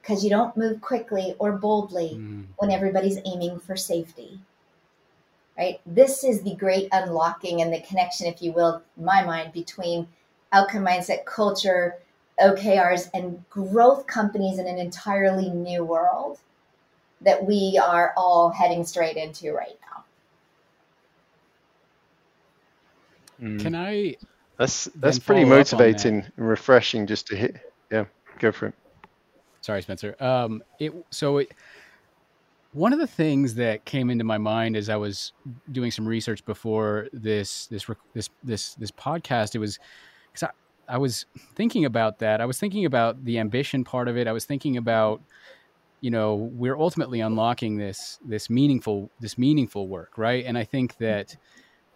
because 0.01 0.25
you 0.25 0.31
don't 0.31 0.57
move 0.57 0.81
quickly 0.81 1.37
or 1.39 1.53
boldly 1.53 2.17
mm. 2.17 2.45
when 2.57 2.73
everybody's 2.73 3.19
aiming 3.25 3.61
for 3.61 3.77
safety. 3.77 4.41
Right? 5.57 5.81
This 5.87 6.25
is 6.25 6.43
the 6.43 6.57
great 6.57 6.89
unlocking 6.91 7.63
and 7.63 7.73
the 7.73 7.81
connection, 7.83 8.27
if 8.27 8.43
you 8.43 8.53
will, 8.53 8.83
in 8.97 9.05
my 9.05 9.23
mind, 9.23 9.53
between 9.53 10.09
outcome 10.51 10.85
mindset, 10.85 11.25
culture, 11.25 11.99
OKRs 12.41 13.11
and 13.15 13.43
growth 13.51 14.07
companies 14.07 14.59
in 14.59 14.67
an 14.67 14.79
entirely 14.79 15.51
new 15.51 15.85
world 15.85 16.39
that 17.21 17.45
we 17.45 17.81
are 17.83 18.13
all 18.17 18.51
heading 18.51 18.85
straight 18.85 19.17
into 19.17 19.53
right 19.53 19.79
now. 19.81 20.05
Mm. 23.49 23.61
Can 23.61 23.75
I? 23.75 24.17
That's 24.59 24.85
that's 24.97 25.19
pretty 25.19 25.45
motivating 25.45 26.21
that? 26.21 26.33
and 26.37 26.49
refreshing 26.49 27.07
just 27.07 27.27
to 27.29 27.37
hit. 27.37 27.57
Yeah, 27.91 28.05
go 28.39 28.53
for 28.53 28.67
it. 28.67 28.75
Sorry, 29.61 29.83
Spencer. 29.83 30.17
Um, 30.21 30.63
it 30.79 30.93
so 31.11 31.39
it, 31.39 31.53
one 32.73 32.93
of 32.93 32.99
the 32.99 33.07
things 33.07 33.55
that 33.55 33.85
came 33.85 34.11
into 34.11 34.25
my 34.25 34.39
mind 34.39 34.77
as 34.77 34.89
I 34.89 34.97
was 34.97 35.33
doing 35.71 35.91
some 35.91 36.07
research 36.07 36.45
before 36.45 37.09
this 37.13 37.67
this 37.67 37.87
this 38.15 38.31
this 38.43 38.75
this 38.75 38.91
podcast, 38.91 39.55
it 39.55 39.59
was 39.59 39.79
because 40.33 40.51
I 40.93 40.99
was 40.99 41.25
thinking 41.55 41.87
about 41.87 42.19
that. 42.19 42.43
I 42.43 42.45
was 42.45 42.61
thinking 42.61 42.85
about 42.85 43.25
the 43.25 43.39
ambition 43.39 43.83
part 43.83 44.09
of 44.09 44.19
it. 44.19 44.29
I 44.29 44.33
was 44.33 44.45
thinking 44.45 44.77
about, 44.77 45.23
you 46.03 46.11
know, 46.11 46.35
we're 46.35 46.79
ultimately 46.79 47.21
unlocking 47.21 47.79
this 47.79 48.19
this 48.23 48.51
meaningful 48.51 49.11
this 49.19 49.39
meaningful 49.39 49.89
work, 49.89 50.19
right? 50.19 50.45
And 50.45 50.59
I 50.59 50.65
think 50.65 50.93
mm-hmm. 50.93 51.05
that 51.05 51.37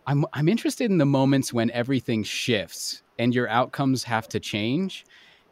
I'm 0.07 0.25
I'm 0.33 0.49
interested 0.49 0.91
in 0.91 0.97
the 0.97 1.05
moments 1.05 1.53
when 1.53 1.71
everything 1.73 2.23
shifts 2.23 3.03
and 3.19 3.35
your 3.35 3.51
outcomes 3.51 4.05
have 4.05 4.29
to 4.29 4.41
change. 4.41 5.05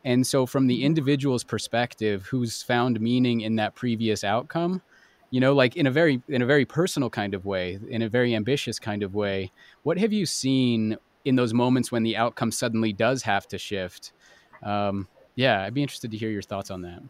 And 0.06 0.26
so 0.26 0.46
from 0.46 0.66
the 0.66 0.78
mm-hmm. 0.78 0.86
individual's 0.86 1.44
perspective 1.44 2.26
who's 2.30 2.62
found 2.62 2.98
meaning 2.98 3.42
in 3.42 3.56
that 3.56 3.74
previous 3.74 4.24
outcome, 4.24 4.80
you 5.28 5.40
know, 5.40 5.52
like 5.52 5.76
in 5.76 5.86
a 5.86 5.90
very 5.90 6.22
in 6.28 6.40
a 6.40 6.46
very 6.46 6.64
personal 6.64 7.10
kind 7.10 7.34
of 7.34 7.44
way, 7.44 7.78
in 7.90 8.00
a 8.00 8.08
very 8.08 8.34
ambitious 8.34 8.78
kind 8.78 9.02
of 9.02 9.14
way, 9.14 9.52
what 9.82 9.98
have 9.98 10.14
you 10.14 10.24
seen 10.24 10.96
in 11.24 11.36
those 11.36 11.54
moments 11.54 11.90
when 11.90 12.02
the 12.02 12.16
outcome 12.16 12.50
suddenly 12.50 12.92
does 12.92 13.22
have 13.22 13.48
to 13.48 13.58
shift. 13.58 14.12
Um, 14.62 15.08
yeah, 15.34 15.62
I'd 15.62 15.74
be 15.74 15.82
interested 15.82 16.10
to 16.10 16.16
hear 16.16 16.30
your 16.30 16.42
thoughts 16.42 16.70
on 16.70 16.82
that. 16.82 17.02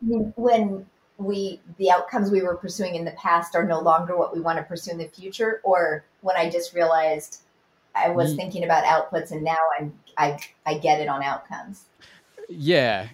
When 0.00 0.86
we 1.18 1.60
the 1.78 1.90
outcomes 1.90 2.30
we 2.30 2.42
were 2.42 2.56
pursuing 2.56 2.94
in 2.96 3.04
the 3.04 3.12
past 3.12 3.54
are 3.54 3.64
no 3.64 3.80
longer 3.80 4.16
what 4.16 4.34
we 4.34 4.40
want 4.40 4.58
to 4.58 4.64
pursue 4.64 4.90
in 4.90 4.98
the 4.98 5.06
future, 5.06 5.60
or 5.62 6.04
when 6.22 6.36
I 6.36 6.50
just 6.50 6.74
realized 6.74 7.42
I 7.94 8.08
was 8.08 8.34
thinking 8.34 8.64
about 8.64 8.84
outputs 8.84 9.30
and 9.30 9.42
now 9.42 9.58
I'm 9.78 9.92
I 10.16 10.38
I 10.66 10.78
get 10.78 11.00
it 11.00 11.08
on 11.08 11.22
outcomes. 11.22 11.84
Yeah, 12.48 13.08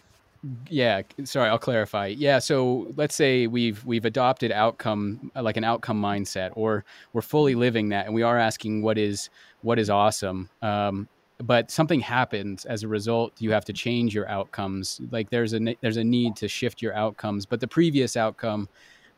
yeah 0.68 1.02
sorry 1.24 1.48
i'll 1.48 1.58
clarify. 1.58 2.06
Yeah 2.06 2.38
so 2.38 2.92
let's 2.96 3.14
say 3.14 3.46
we've 3.46 3.84
we've 3.84 4.04
adopted 4.04 4.52
outcome 4.52 5.32
like 5.34 5.56
an 5.56 5.64
outcome 5.64 6.00
mindset 6.00 6.50
or 6.54 6.84
we're 7.12 7.22
fully 7.22 7.54
living 7.54 7.88
that 7.88 8.06
and 8.06 8.14
we 8.14 8.22
are 8.22 8.38
asking 8.38 8.82
what 8.82 8.98
is 8.98 9.30
what 9.62 9.78
is 9.78 9.90
awesome 9.90 10.48
um, 10.62 11.08
but 11.38 11.70
something 11.70 12.00
happens 12.00 12.64
as 12.64 12.82
a 12.82 12.88
result 12.88 13.32
you 13.38 13.50
have 13.52 13.64
to 13.64 13.72
change 13.72 14.14
your 14.14 14.28
outcomes. 14.28 15.00
Like 15.10 15.30
there's 15.30 15.54
a 15.54 15.76
there's 15.80 15.96
a 15.96 16.04
need 16.04 16.36
to 16.36 16.48
shift 16.48 16.82
your 16.82 16.94
outcomes 16.94 17.44
but 17.44 17.60
the 17.60 17.68
previous 17.68 18.16
outcome 18.16 18.68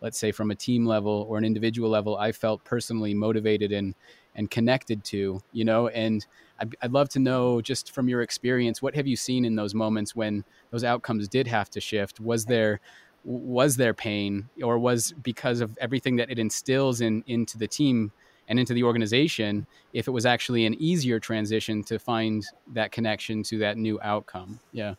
let's 0.01 0.19
say 0.19 0.33
from 0.33 0.51
a 0.51 0.55
team 0.55 0.87
level 0.87 1.27
or 1.29 1.37
an 1.37 1.45
individual 1.45 1.91
level 1.91 2.17
i 2.17 2.33
felt 2.33 2.65
personally 2.65 3.13
motivated 3.13 3.73
and 3.73 3.95
and 4.37 4.51
connected 4.51 5.05
to 5.05 5.41
you 5.53 5.65
know 5.65 5.89
and 5.89 6.27
I'd, 6.61 6.77
I'd 6.83 6.93
love 6.93 7.09
to 7.11 7.19
know 7.19 7.61
just 7.61 7.93
from 7.93 8.09
your 8.09 8.23
experience 8.23 8.83
what 8.83 8.95
have 8.95 9.07
you 9.07 9.17
seen 9.17 9.45
in 9.45 9.57
those 9.57 9.75
moments 9.75 10.15
when 10.15 10.45
those 10.71 10.85
outcomes 10.85 11.29
did 11.29 11.47
have 11.47 11.71
to 11.71 11.81
shift? 11.81 12.21
Was 12.21 12.45
there 12.45 12.81
was 13.25 13.77
there 13.77 13.93
pain 13.93 14.49
or 14.63 14.79
was 14.79 15.13
because 15.23 15.61
of 15.61 15.77
everything 15.81 16.17
that 16.17 16.31
it 16.31 16.39
instills 16.39 17.01
in 17.01 17.23
into 17.27 17.59
the 17.59 17.69
team 17.69 18.13
and 18.49 18.59
into 18.59 18.75
the 18.75 18.83
organization 18.83 19.67
if 19.93 20.09
it 20.09 20.11
was 20.11 20.27
actually 20.27 20.67
an 20.67 20.75
easier 20.75 21.21
transition 21.21 21.85
to 21.85 21.99
find 21.99 22.45
that 22.73 22.93
connection 22.93 23.43
to 23.45 23.59
that 23.59 23.77
new 23.77 24.01
outcome? 24.03 24.59
Yeah. 24.73 24.95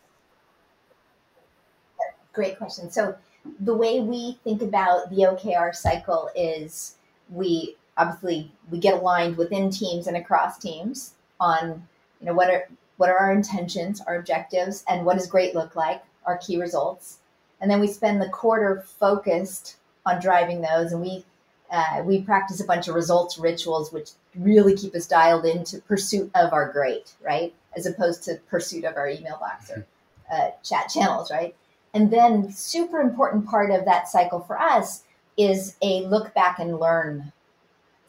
Great 2.34 2.58
question. 2.58 2.90
So 2.92 3.16
the 3.60 3.76
way 3.76 4.00
we 4.00 4.38
think 4.44 4.62
about 4.62 5.10
the 5.10 5.18
okr 5.18 5.76
cycle 5.76 6.30
is 6.36 6.96
we 7.30 7.76
obviously 7.98 8.52
we 8.70 8.80
get 8.80 8.96
aligned 8.96 9.38
within 9.38 9.70
teams 9.70 10.08
and 10.08 10.18
across 10.18 10.58
teams 10.58 11.14
on 11.40 11.88
you 12.20 12.26
know 12.28 12.34
what 12.34 12.50
are 12.50 12.68
what 12.98 13.10
are 13.10 13.18
our 13.18 13.32
intentions, 13.32 14.02
our 14.02 14.16
objectives, 14.16 14.84
and 14.88 15.06
what 15.06 15.18
does 15.18 15.26
great 15.26 15.56
look 15.56 15.76
like, 15.76 16.04
our 16.26 16.38
key 16.38 16.60
results, 16.60 17.18
and 17.60 17.70
then 17.70 17.80
we 17.80 17.88
spend 17.88 18.22
the 18.22 18.30
quarter 18.30 18.84
focused 19.00 19.78
on 20.06 20.22
driving 20.22 20.62
those, 20.62 20.92
and 20.92 21.02
we 21.02 21.26
uh, 21.72 22.04
we 22.06 22.22
practice 22.22 22.60
a 22.60 22.66
bunch 22.66 22.88
of 22.88 22.96
results 22.96 23.38
rituals 23.38 23.94
which 23.94 24.12
really 24.36 24.76
keep 24.76 24.94
us 24.94 25.08
dialed 25.08 25.46
into 25.46 25.80
pursuit 25.80 26.30
of 26.36 26.54
our 26.54 26.72
great, 26.72 27.14
right, 27.26 27.54
as 27.76 27.86
opposed 27.86 28.24
to 28.24 28.36
pursuit 28.50 28.84
of 28.84 28.98
our 28.98 29.08
email 29.08 29.38
box 29.40 29.72
or 29.72 29.86
uh, 30.32 30.50
chat 30.64 30.90
channels, 30.90 31.32
right. 31.32 31.56
And 31.94 32.12
then 32.12 32.52
super 32.52 33.00
important 33.00 33.46
part 33.46 33.72
of 33.72 33.86
that 33.86 34.08
cycle 34.08 34.40
for 34.40 34.60
us 34.60 35.04
is 35.38 35.76
a 35.82 36.06
look 36.08 36.34
back 36.34 36.60
and 36.60 36.80
learn 36.80 37.32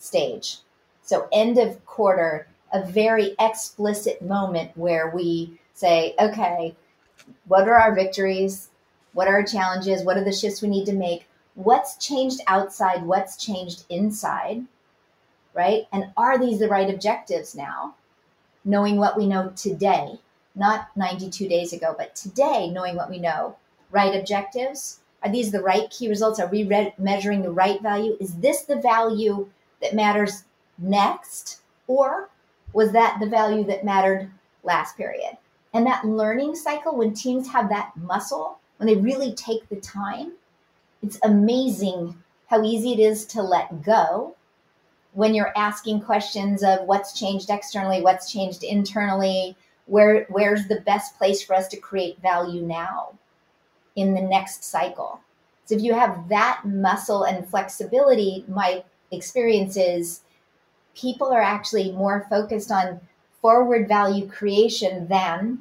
stage. 0.02 0.58
So 1.02 1.28
end 1.32 1.58
of 1.58 1.84
quarter, 1.86 2.48
a 2.72 2.84
very 2.84 3.36
explicit 3.38 4.20
moment 4.20 4.72
where 4.76 5.10
we 5.10 5.60
say, 5.74 6.14
okay, 6.18 6.74
what 7.46 7.68
are 7.68 7.74
our 7.74 7.94
victories? 7.94 8.70
What 9.12 9.28
are 9.28 9.36
our 9.36 9.44
challenges? 9.44 10.02
What 10.02 10.16
are 10.16 10.24
the 10.24 10.32
shifts 10.32 10.60
we 10.60 10.68
need 10.68 10.86
to 10.86 10.92
make? 10.92 11.28
What's 11.54 12.04
changed 12.04 12.40
outside? 12.46 13.04
What's 13.04 13.36
changed 13.36 13.84
inside? 13.88 14.64
Right? 15.54 15.86
And 15.92 16.06
are 16.16 16.38
these 16.38 16.58
the 16.58 16.68
right 16.68 16.92
objectives 16.92 17.54
now? 17.54 17.94
Knowing 18.64 18.96
what 18.96 19.18
we 19.18 19.26
know 19.26 19.52
today, 19.54 20.18
not 20.54 20.88
92 20.96 21.46
days 21.48 21.72
ago, 21.72 21.94
but 21.96 22.14
today, 22.14 22.70
knowing 22.70 22.96
what 22.96 23.10
we 23.10 23.18
know. 23.18 23.56
Right 23.90 24.18
objectives? 24.18 25.00
Are 25.22 25.30
these 25.30 25.52
the 25.52 25.62
right 25.62 25.90
key 25.90 26.08
results? 26.08 26.40
Are 26.40 26.48
we 26.48 26.64
re- 26.64 26.94
measuring 26.98 27.42
the 27.42 27.52
right 27.52 27.80
value? 27.82 28.16
Is 28.18 28.34
this 28.36 28.62
the 28.62 28.76
value 28.76 29.48
that 29.82 29.94
matters 29.94 30.44
next? 30.78 31.60
Or 31.86 32.30
was 32.72 32.92
that 32.92 33.18
the 33.20 33.28
value 33.28 33.64
that 33.64 33.84
mattered 33.84 34.30
last 34.62 34.96
period? 34.96 35.36
And 35.74 35.86
that 35.86 36.06
learning 36.06 36.54
cycle, 36.54 36.96
when 36.96 37.14
teams 37.14 37.48
have 37.48 37.68
that 37.68 37.92
muscle, 37.96 38.58
when 38.76 38.86
they 38.86 38.96
really 38.96 39.34
take 39.34 39.68
the 39.68 39.76
time, 39.76 40.32
it's 41.02 41.18
amazing 41.22 42.16
how 42.46 42.62
easy 42.62 42.92
it 42.92 42.98
is 42.98 43.24
to 43.26 43.42
let 43.42 43.82
go 43.82 44.34
when 45.14 45.34
you're 45.34 45.52
asking 45.56 46.00
questions 46.00 46.62
of 46.62 46.80
what's 46.86 47.18
changed 47.18 47.50
externally, 47.50 48.02
what's 48.02 48.30
changed 48.32 48.64
internally, 48.64 49.56
where 49.86 50.24
where's 50.28 50.68
the 50.68 50.80
best 50.80 51.18
place 51.18 51.42
for 51.42 51.54
us 51.54 51.68
to 51.68 51.76
create 51.76 52.20
value 52.22 52.62
now 52.62 53.12
in 53.96 54.14
the 54.14 54.22
next 54.22 54.64
cycle. 54.64 55.20
So 55.64 55.74
if 55.74 55.82
you 55.82 55.94
have 55.94 56.28
that 56.28 56.62
muscle 56.64 57.24
and 57.24 57.46
flexibility, 57.46 58.44
my 58.48 58.84
experience 59.12 59.76
is 59.76 60.22
people 60.94 61.28
are 61.28 61.42
actually 61.42 61.92
more 61.92 62.26
focused 62.28 62.70
on 62.70 63.00
forward 63.40 63.88
value 63.88 64.28
creation 64.28 65.06
than 65.08 65.58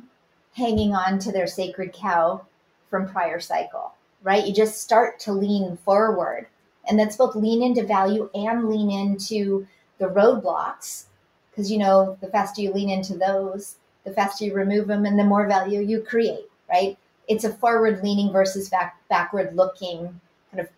hanging 0.53 0.93
on 0.93 1.19
to 1.19 1.31
their 1.31 1.47
sacred 1.47 1.93
cow 1.93 2.45
from 2.89 3.07
prior 3.07 3.39
cycle, 3.39 3.93
right? 4.23 4.45
You 4.45 4.53
just 4.53 4.81
start 4.81 5.19
to 5.21 5.33
lean 5.33 5.77
forward. 5.77 6.47
And 6.87 6.99
that's 6.99 7.15
both 7.15 7.35
lean 7.35 7.61
into 7.63 7.85
value 7.85 8.29
and 8.33 8.67
lean 8.69 8.91
into 8.91 9.67
the 9.97 10.07
roadblocks. 10.07 11.05
Because, 11.49 11.71
you 11.71 11.77
know, 11.77 12.17
the 12.21 12.27
faster 12.27 12.61
you 12.61 12.73
lean 12.73 12.89
into 12.89 13.17
those, 13.17 13.75
the 14.03 14.13
faster 14.13 14.45
you 14.45 14.53
remove 14.53 14.87
them 14.87 15.05
and 15.05 15.17
the 15.17 15.23
more 15.23 15.47
value 15.47 15.81
you 15.81 16.01
create, 16.01 16.45
right? 16.69 16.97
It's 17.27 17.43
a 17.43 17.53
forward 17.53 18.03
leaning 18.03 18.31
versus 18.31 18.69
back, 18.69 18.97
backward 19.09 19.55
looking 19.55 20.19
kind 20.51 20.61
of 20.61 20.69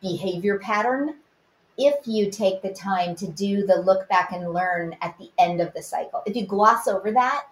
behavior 0.00 0.58
pattern 0.58 1.14
if 1.76 2.06
you 2.06 2.30
take 2.30 2.62
the 2.62 2.72
time 2.72 3.16
to 3.16 3.26
do 3.26 3.66
the 3.66 3.76
look 3.76 4.08
back 4.08 4.32
and 4.32 4.52
learn 4.52 4.96
at 5.02 5.18
the 5.18 5.30
end 5.38 5.60
of 5.60 5.72
the 5.74 5.82
cycle. 5.82 6.22
If 6.26 6.36
you 6.36 6.46
gloss 6.46 6.86
over 6.86 7.10
that, 7.12 7.46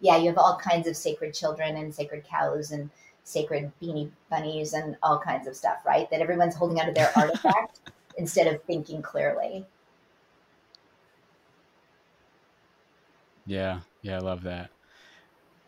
yeah, 0.00 0.16
you 0.16 0.28
have 0.28 0.38
all 0.38 0.58
kinds 0.58 0.86
of 0.88 0.96
sacred 0.96 1.34
children 1.34 1.76
and 1.76 1.94
sacred 1.94 2.24
cows 2.24 2.72
and 2.72 2.90
sacred 3.24 3.70
beanie 3.80 4.10
bunnies 4.30 4.72
and 4.72 4.96
all 5.02 5.18
kinds 5.18 5.46
of 5.46 5.54
stuff, 5.54 5.78
right? 5.84 6.10
That 6.10 6.20
everyone's 6.20 6.54
holding 6.54 6.80
onto 6.80 6.94
their 6.94 7.12
artifact 7.16 7.80
instead 8.16 8.46
of 8.46 8.62
thinking 8.64 9.02
clearly. 9.02 9.64
Yeah, 13.46 13.80
yeah, 14.02 14.16
I 14.16 14.20
love 14.20 14.42
that. 14.42 14.70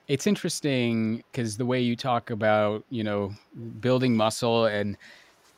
It's 0.08 0.26
interesting 0.26 1.22
because 1.30 1.56
the 1.56 1.64
way 1.64 1.80
you 1.80 1.96
talk 1.96 2.30
about, 2.30 2.84
you 2.90 3.04
know, 3.04 3.32
building 3.80 4.16
muscle 4.16 4.66
and 4.66 4.96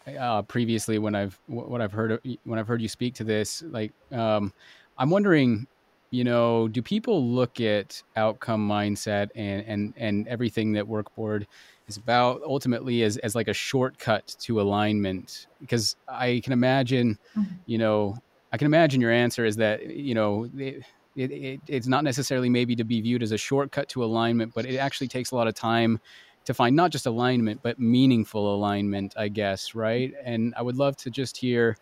uh, 0.07 0.43
previously 0.43 0.99
when 0.99 1.15
I've 1.15 1.39
what 1.47 1.81
I've 1.81 1.93
heard 1.93 2.21
when 2.45 2.59
I've 2.59 2.67
heard 2.67 2.83
you 2.83 2.89
speak 2.89 3.15
to 3.15 3.25
this, 3.25 3.63
like 3.71 3.93
um, 4.11 4.53
I'm 4.99 5.11
wondering, 5.11 5.67
you 6.11 6.25
know, 6.25 6.69
do 6.69 6.83
people 6.83 7.27
look 7.27 7.61
at 7.61 8.03
outcome 8.17 8.67
mindset 8.69 9.31
and 9.35 9.65
and 9.67 9.95
and 9.97 10.29
everything 10.29 10.73
that 10.73 10.85
WorkBoard 10.85 11.47
is 11.89 11.97
about 11.97 12.43
ultimately 12.45 13.03
as 13.03 13.17
as 13.19 13.35
like 13.35 13.49
a 13.49 13.55
shortcut 13.55 14.35
to 14.41 14.61
alignment? 14.61 15.47
Because 15.61 15.97
I 16.09 16.41
can 16.45 16.53
imagine, 16.53 17.19
mm-hmm. 17.37 17.55
you 17.67 17.79
know, 17.79 18.17
I 18.53 18.59
can 18.59 18.67
imagine 18.67 19.01
your 19.01 19.13
answer 19.13 19.45
is 19.45 19.57
that 19.57 19.87
you 19.91 20.15
know. 20.15 20.49
It, 20.57 20.85
it, 21.15 21.31
it, 21.31 21.61
it's 21.67 21.87
not 21.87 22.05
necessarily 22.05 22.49
maybe 22.49 22.75
to 22.75 22.85
be 22.85 22.99
viewed 23.03 23.23
as 23.23 23.33
a 23.33 23.37
shortcut 23.37 23.87
to 23.91 24.03
alignment, 24.03 24.55
but 24.55 24.65
it 24.65 24.79
actually 24.79 25.09
takes 25.09 25.31
a 25.31 25.35
lot 25.35 25.47
of 25.47 25.53
time 25.53 26.01
to 26.45 26.55
find 26.55 26.75
not 26.75 26.91
just 26.91 27.07
alignment 27.07 27.61
but 27.63 27.79
meaningful 27.79 28.55
alignment 28.55 29.15
i 29.17 29.29
guess 29.29 29.75
right? 29.75 30.13
And 30.25 30.55
i 30.57 30.63
would 30.63 30.77
love 30.77 30.97
to 30.99 31.11
just 31.11 31.37
hear 31.37 31.77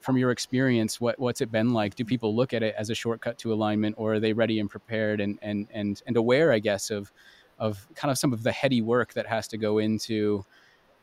from 0.00 0.16
your 0.16 0.30
experience 0.30 1.00
what 1.00 1.18
what's 1.18 1.40
it 1.40 1.50
been 1.50 1.72
like? 1.72 1.96
Do 1.96 2.04
people 2.04 2.34
look 2.34 2.52
at 2.54 2.62
it 2.62 2.74
as 2.78 2.90
a 2.90 2.94
shortcut 2.94 3.38
to 3.38 3.52
alignment 3.52 3.96
or 3.98 4.14
are 4.14 4.20
they 4.20 4.32
ready 4.32 4.60
and 4.60 4.70
prepared 4.70 5.20
and 5.20 5.38
and 5.42 5.66
and 5.72 6.00
and 6.06 6.16
aware 6.16 6.52
i 6.52 6.58
guess 6.58 6.90
of 6.90 7.10
of 7.58 7.88
kind 7.94 8.10
of 8.10 8.18
some 8.18 8.32
of 8.32 8.42
the 8.42 8.52
heady 8.52 8.82
work 8.82 9.14
that 9.14 9.26
has 9.26 9.48
to 9.48 9.56
go 9.56 9.78
into 9.78 10.44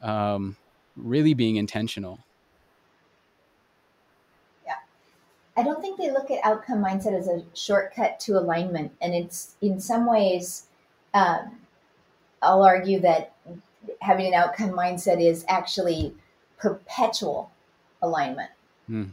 um, 0.02 0.56
really 0.96 1.34
being 1.34 1.56
intentional? 1.56 2.20
Yeah. 4.66 4.76
I 5.58 5.64
don't 5.64 5.82
think 5.82 5.98
they 5.98 6.12
look 6.12 6.30
at 6.32 6.40
outcome 6.44 6.84
mindset 6.84 7.18
as 7.18 7.28
a 7.28 7.44
shortcut 7.54 8.20
to 8.22 8.38
alignment 8.38 8.92
and 9.02 9.14
it's 9.14 9.56
in 9.62 9.80
some 9.80 10.06
ways 10.06 10.68
um, 11.14 11.58
I'll 12.44 12.64
argue 12.64 13.00
that 13.00 13.34
having 14.02 14.28
an 14.28 14.34
outcome 14.34 14.72
mindset 14.72 15.22
is 15.22 15.46
actually 15.48 16.14
perpetual 16.58 17.52
alignment, 18.02 18.52
mm. 18.90 19.10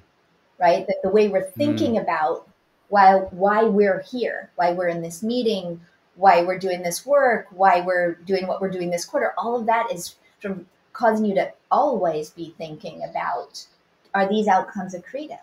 right? 0.58 0.86
That 0.86 0.96
the 1.02 1.10
way 1.10 1.28
we're 1.28 1.50
thinking 1.50 1.94
mm. 1.94 2.02
about 2.02 2.48
why 2.88 3.18
why 3.30 3.64
we're 3.64 4.02
here, 4.02 4.50
why 4.56 4.72
we're 4.72 4.88
in 4.88 5.02
this 5.02 5.22
meeting, 5.22 5.80
why 6.16 6.42
we're 6.42 6.58
doing 6.58 6.82
this 6.82 7.06
work, 7.06 7.46
why 7.50 7.80
we're 7.80 8.14
doing 8.14 8.46
what 8.46 8.60
we're 8.60 8.70
doing 8.70 8.90
this 8.90 9.04
quarter, 9.04 9.32
all 9.38 9.58
of 9.58 9.66
that 9.66 9.90
is 9.92 10.16
from 10.40 10.66
causing 10.92 11.24
you 11.24 11.34
to 11.34 11.52
always 11.70 12.30
be 12.30 12.54
thinking 12.58 13.02
about 13.08 13.64
are 14.12 14.28
these 14.28 14.48
outcomes 14.48 14.94
accretive? 14.94 15.38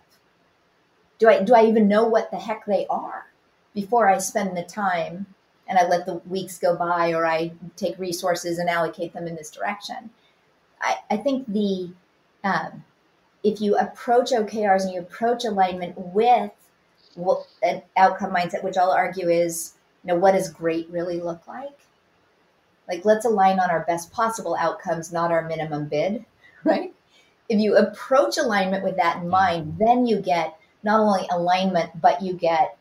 Do 1.19 1.29
I 1.29 1.41
do 1.41 1.55
I 1.55 1.65
even 1.65 1.87
know 1.87 2.05
what 2.05 2.31
the 2.31 2.37
heck 2.37 2.65
they 2.65 2.85
are 2.89 3.25
before 3.73 4.09
I 4.09 4.17
spend 4.17 4.55
the 4.55 4.63
time 4.63 5.25
and 5.67 5.77
I 5.77 5.87
let 5.87 6.05
the 6.05 6.15
weeks 6.27 6.57
go 6.57 6.75
by 6.75 7.13
or 7.13 7.25
I 7.25 7.51
take 7.75 7.97
resources 7.99 8.57
and 8.57 8.69
allocate 8.69 9.13
them 9.13 9.27
in 9.27 9.35
this 9.35 9.51
direction. 9.51 10.09
I, 10.81 10.95
I 11.09 11.17
think 11.17 11.51
the 11.51 11.91
um, 12.43 12.83
if 13.43 13.61
you 13.61 13.77
approach 13.77 14.31
OKRs 14.31 14.83
and 14.83 14.93
you 14.93 14.99
approach 14.99 15.45
alignment 15.45 15.97
with 15.97 16.51
an 17.63 17.81
outcome 17.95 18.31
mindset, 18.31 18.63
which 18.63 18.77
I'll 18.77 18.91
argue 18.91 19.29
is, 19.29 19.73
you 20.03 20.09
know, 20.09 20.19
what 20.19 20.33
does 20.33 20.49
great 20.49 20.89
really 20.89 21.19
look 21.19 21.47
like? 21.47 21.77
Like, 22.87 23.05
let's 23.05 23.25
align 23.25 23.59
on 23.59 23.69
our 23.69 23.81
best 23.81 24.11
possible 24.11 24.55
outcomes, 24.55 25.11
not 25.11 25.31
our 25.31 25.47
minimum 25.47 25.87
bid, 25.87 26.25
right? 26.63 26.93
If 27.49 27.59
you 27.59 27.75
approach 27.75 28.37
alignment 28.37 28.83
with 28.83 28.97
that 28.97 29.23
in 29.23 29.29
mind, 29.29 29.77
then 29.79 30.05
you 30.05 30.19
get 30.19 30.57
not 30.83 30.99
only 30.99 31.27
alignment, 31.31 32.01
but 32.01 32.21
you 32.21 32.33
get 32.33 32.76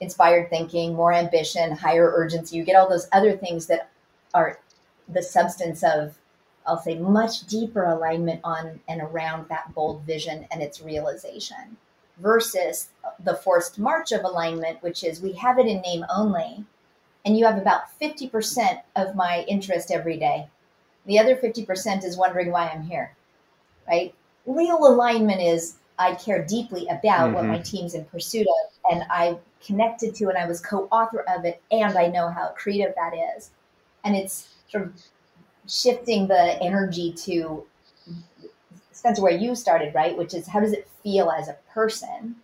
inspired 0.00 0.50
thinking, 0.50 0.94
more 0.94 1.12
ambition, 1.12 1.72
higher 1.72 2.12
urgency. 2.14 2.56
You 2.56 2.64
get 2.64 2.76
all 2.76 2.88
those 2.88 3.08
other 3.12 3.36
things 3.36 3.66
that 3.66 3.90
are 4.34 4.60
the 5.08 5.22
substance 5.22 5.82
of, 5.82 6.18
I'll 6.66 6.78
say, 6.78 6.96
much 6.98 7.46
deeper 7.46 7.84
alignment 7.84 8.40
on 8.44 8.80
and 8.88 9.00
around 9.00 9.48
that 9.48 9.74
bold 9.74 10.02
vision 10.02 10.46
and 10.50 10.62
its 10.62 10.80
realization 10.80 11.76
versus 12.18 12.88
the 13.24 13.34
forced 13.34 13.78
march 13.78 14.12
of 14.12 14.24
alignment, 14.24 14.82
which 14.82 15.02
is 15.04 15.20
we 15.20 15.32
have 15.32 15.58
it 15.58 15.66
in 15.66 15.80
name 15.80 16.04
only, 16.14 16.64
and 17.24 17.36
you 17.36 17.44
have 17.46 17.58
about 17.58 17.98
50% 18.00 18.82
of 18.96 19.14
my 19.14 19.44
interest 19.48 19.90
every 19.90 20.16
day. 20.16 20.48
The 21.06 21.18
other 21.18 21.36
50% 21.36 22.04
is 22.04 22.16
wondering 22.16 22.50
why 22.50 22.68
I'm 22.68 22.82
here, 22.82 23.14
right? 23.86 24.14
Real 24.46 24.86
alignment 24.86 25.40
is 25.40 25.77
I 25.98 26.14
care 26.14 26.44
deeply 26.44 26.86
about 26.88 27.26
mm-hmm. 27.26 27.34
what 27.34 27.44
my 27.44 27.58
team's 27.58 27.94
in 27.94 28.04
pursuit 28.04 28.46
of, 28.46 28.92
and 28.92 29.04
I 29.10 29.38
connected 29.64 30.14
to 30.16 30.28
and 30.28 30.38
I 30.38 30.46
was 30.46 30.60
co-author 30.60 31.24
of 31.28 31.44
it, 31.44 31.62
and 31.70 31.96
I 31.96 32.06
know 32.06 32.28
how 32.28 32.54
creative 32.56 32.94
that 32.94 33.12
is. 33.36 33.50
And 34.04 34.14
it's 34.14 34.54
sort 34.68 34.84
of 34.84 34.92
shifting 35.66 36.28
the 36.28 36.62
energy 36.62 37.12
to 37.12 37.64
Spencer, 38.92 39.22
where 39.22 39.32
you 39.32 39.54
started, 39.54 39.94
right? 39.94 40.16
Which 40.16 40.34
is 40.34 40.48
how 40.48 40.58
does 40.58 40.72
it 40.72 40.88
feel 41.04 41.30
as 41.30 41.48
a 41.48 41.56
person, 41.72 42.34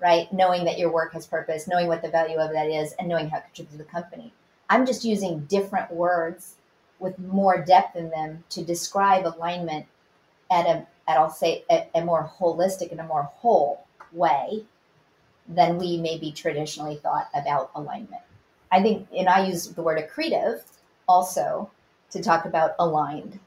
right? 0.00 0.32
Knowing 0.32 0.64
that 0.64 0.78
your 0.78 0.90
work 0.90 1.12
has 1.12 1.26
purpose, 1.26 1.68
knowing 1.68 1.88
what 1.88 2.00
the 2.00 2.08
value 2.08 2.38
of 2.38 2.52
that 2.52 2.68
is, 2.68 2.92
and 2.98 3.06
knowing 3.06 3.28
how 3.28 3.38
it 3.38 3.44
contributes 3.44 3.72
to 3.72 3.78
the 3.78 3.84
company. 3.84 4.32
I'm 4.70 4.86
just 4.86 5.04
using 5.04 5.40
different 5.40 5.90
words 5.90 6.54
with 7.00 7.18
more 7.18 7.62
depth 7.62 7.96
in 7.96 8.08
them 8.08 8.44
to 8.48 8.64
describe 8.64 9.26
alignment 9.26 9.86
at 10.50 10.66
a 10.66 10.86
at 11.06 11.18
I'll 11.18 11.30
say 11.30 11.64
a, 11.70 11.86
a 11.94 12.04
more 12.04 12.30
holistic 12.38 12.90
and 12.90 13.00
a 13.00 13.04
more 13.04 13.24
whole 13.24 13.84
way 14.12 14.64
than 15.48 15.78
we 15.78 15.98
maybe 15.98 16.32
traditionally 16.32 16.96
thought 16.96 17.28
about 17.34 17.70
alignment. 17.74 18.22
I 18.72 18.82
think, 18.82 19.08
and 19.16 19.28
I 19.28 19.46
use 19.46 19.68
the 19.68 19.82
word 19.82 20.02
accretive 20.02 20.62
also 21.08 21.70
to 22.10 22.22
talk 22.22 22.44
about 22.44 22.74
aligned, 22.78 23.38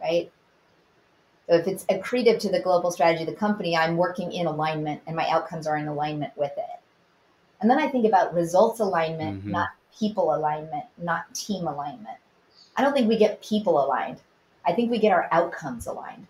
right? 0.00 0.30
So 1.48 1.56
if 1.56 1.66
it's 1.66 1.84
accretive 1.84 2.38
to 2.40 2.50
the 2.50 2.60
global 2.60 2.90
strategy 2.90 3.24
of 3.24 3.28
the 3.28 3.36
company, 3.36 3.76
I'm 3.76 3.96
working 3.96 4.32
in 4.32 4.46
alignment 4.46 5.02
and 5.06 5.14
my 5.14 5.28
outcomes 5.28 5.66
are 5.66 5.76
in 5.76 5.88
alignment 5.88 6.36
with 6.36 6.52
it. 6.56 6.80
And 7.60 7.70
then 7.70 7.78
I 7.78 7.88
think 7.88 8.06
about 8.06 8.34
results 8.34 8.80
alignment, 8.80 9.40
mm-hmm. 9.40 9.50
not 9.50 9.68
people 9.96 10.34
alignment, 10.34 10.84
not 10.98 11.32
team 11.34 11.66
alignment. 11.66 12.16
I 12.76 12.82
don't 12.82 12.92
think 12.92 13.08
we 13.08 13.18
get 13.18 13.42
people 13.42 13.84
aligned. 13.84 14.18
I 14.64 14.72
think 14.72 14.90
we 14.90 14.98
get 14.98 15.12
our 15.12 15.28
outcomes 15.30 15.86
aligned. 15.86 16.26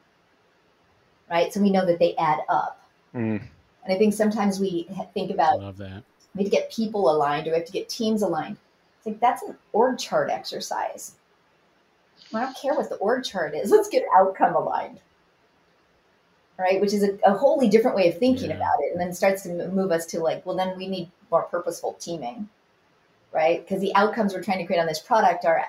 Right? 1.32 1.50
So 1.50 1.62
we 1.62 1.70
know 1.70 1.86
that 1.86 1.98
they 1.98 2.14
add 2.16 2.40
up. 2.50 2.86
Mm. 3.14 3.40
And 3.84 3.92
I 3.92 3.96
think 3.96 4.12
sometimes 4.12 4.60
we 4.60 4.86
think 5.14 5.30
about 5.30 5.60
love 5.60 5.78
that. 5.78 6.04
We 6.34 6.44
have 6.44 6.52
to 6.52 6.56
get 6.56 6.70
people 6.70 7.10
aligned 7.10 7.46
or 7.46 7.52
we 7.52 7.56
have 7.56 7.66
to 7.66 7.72
get 7.72 7.88
teams 7.88 8.20
aligned. 8.20 8.58
It's 8.98 9.06
like 9.06 9.18
that's 9.18 9.42
an 9.42 9.56
org 9.72 9.98
chart 9.98 10.28
exercise. 10.28 11.14
I 12.34 12.40
don't 12.40 12.56
care 12.56 12.74
what 12.74 12.90
the 12.90 12.96
org 12.96 13.24
chart 13.24 13.54
is. 13.54 13.70
Let's 13.72 13.88
get 13.88 14.04
outcome 14.14 14.54
aligned. 14.54 15.00
Right, 16.58 16.80
which 16.82 16.92
is 16.92 17.02
a, 17.02 17.18
a 17.24 17.32
wholly 17.32 17.68
different 17.70 17.96
way 17.96 18.08
of 18.08 18.18
thinking 18.18 18.50
yeah. 18.50 18.56
about 18.56 18.76
it, 18.80 18.92
and 18.92 19.00
then 19.00 19.12
starts 19.14 19.42
to 19.44 19.68
move 19.68 19.90
us 19.90 20.04
to 20.06 20.20
like, 20.20 20.44
well, 20.44 20.54
then 20.54 20.76
we 20.76 20.86
need 20.86 21.10
more 21.30 21.44
purposeful 21.44 21.94
teaming, 21.94 22.46
right? 23.32 23.66
Because 23.66 23.80
the 23.80 23.92
outcomes 23.94 24.34
we're 24.34 24.42
trying 24.42 24.58
to 24.58 24.66
create 24.66 24.78
on 24.78 24.86
this 24.86 25.00
product 25.00 25.46
are 25.46 25.64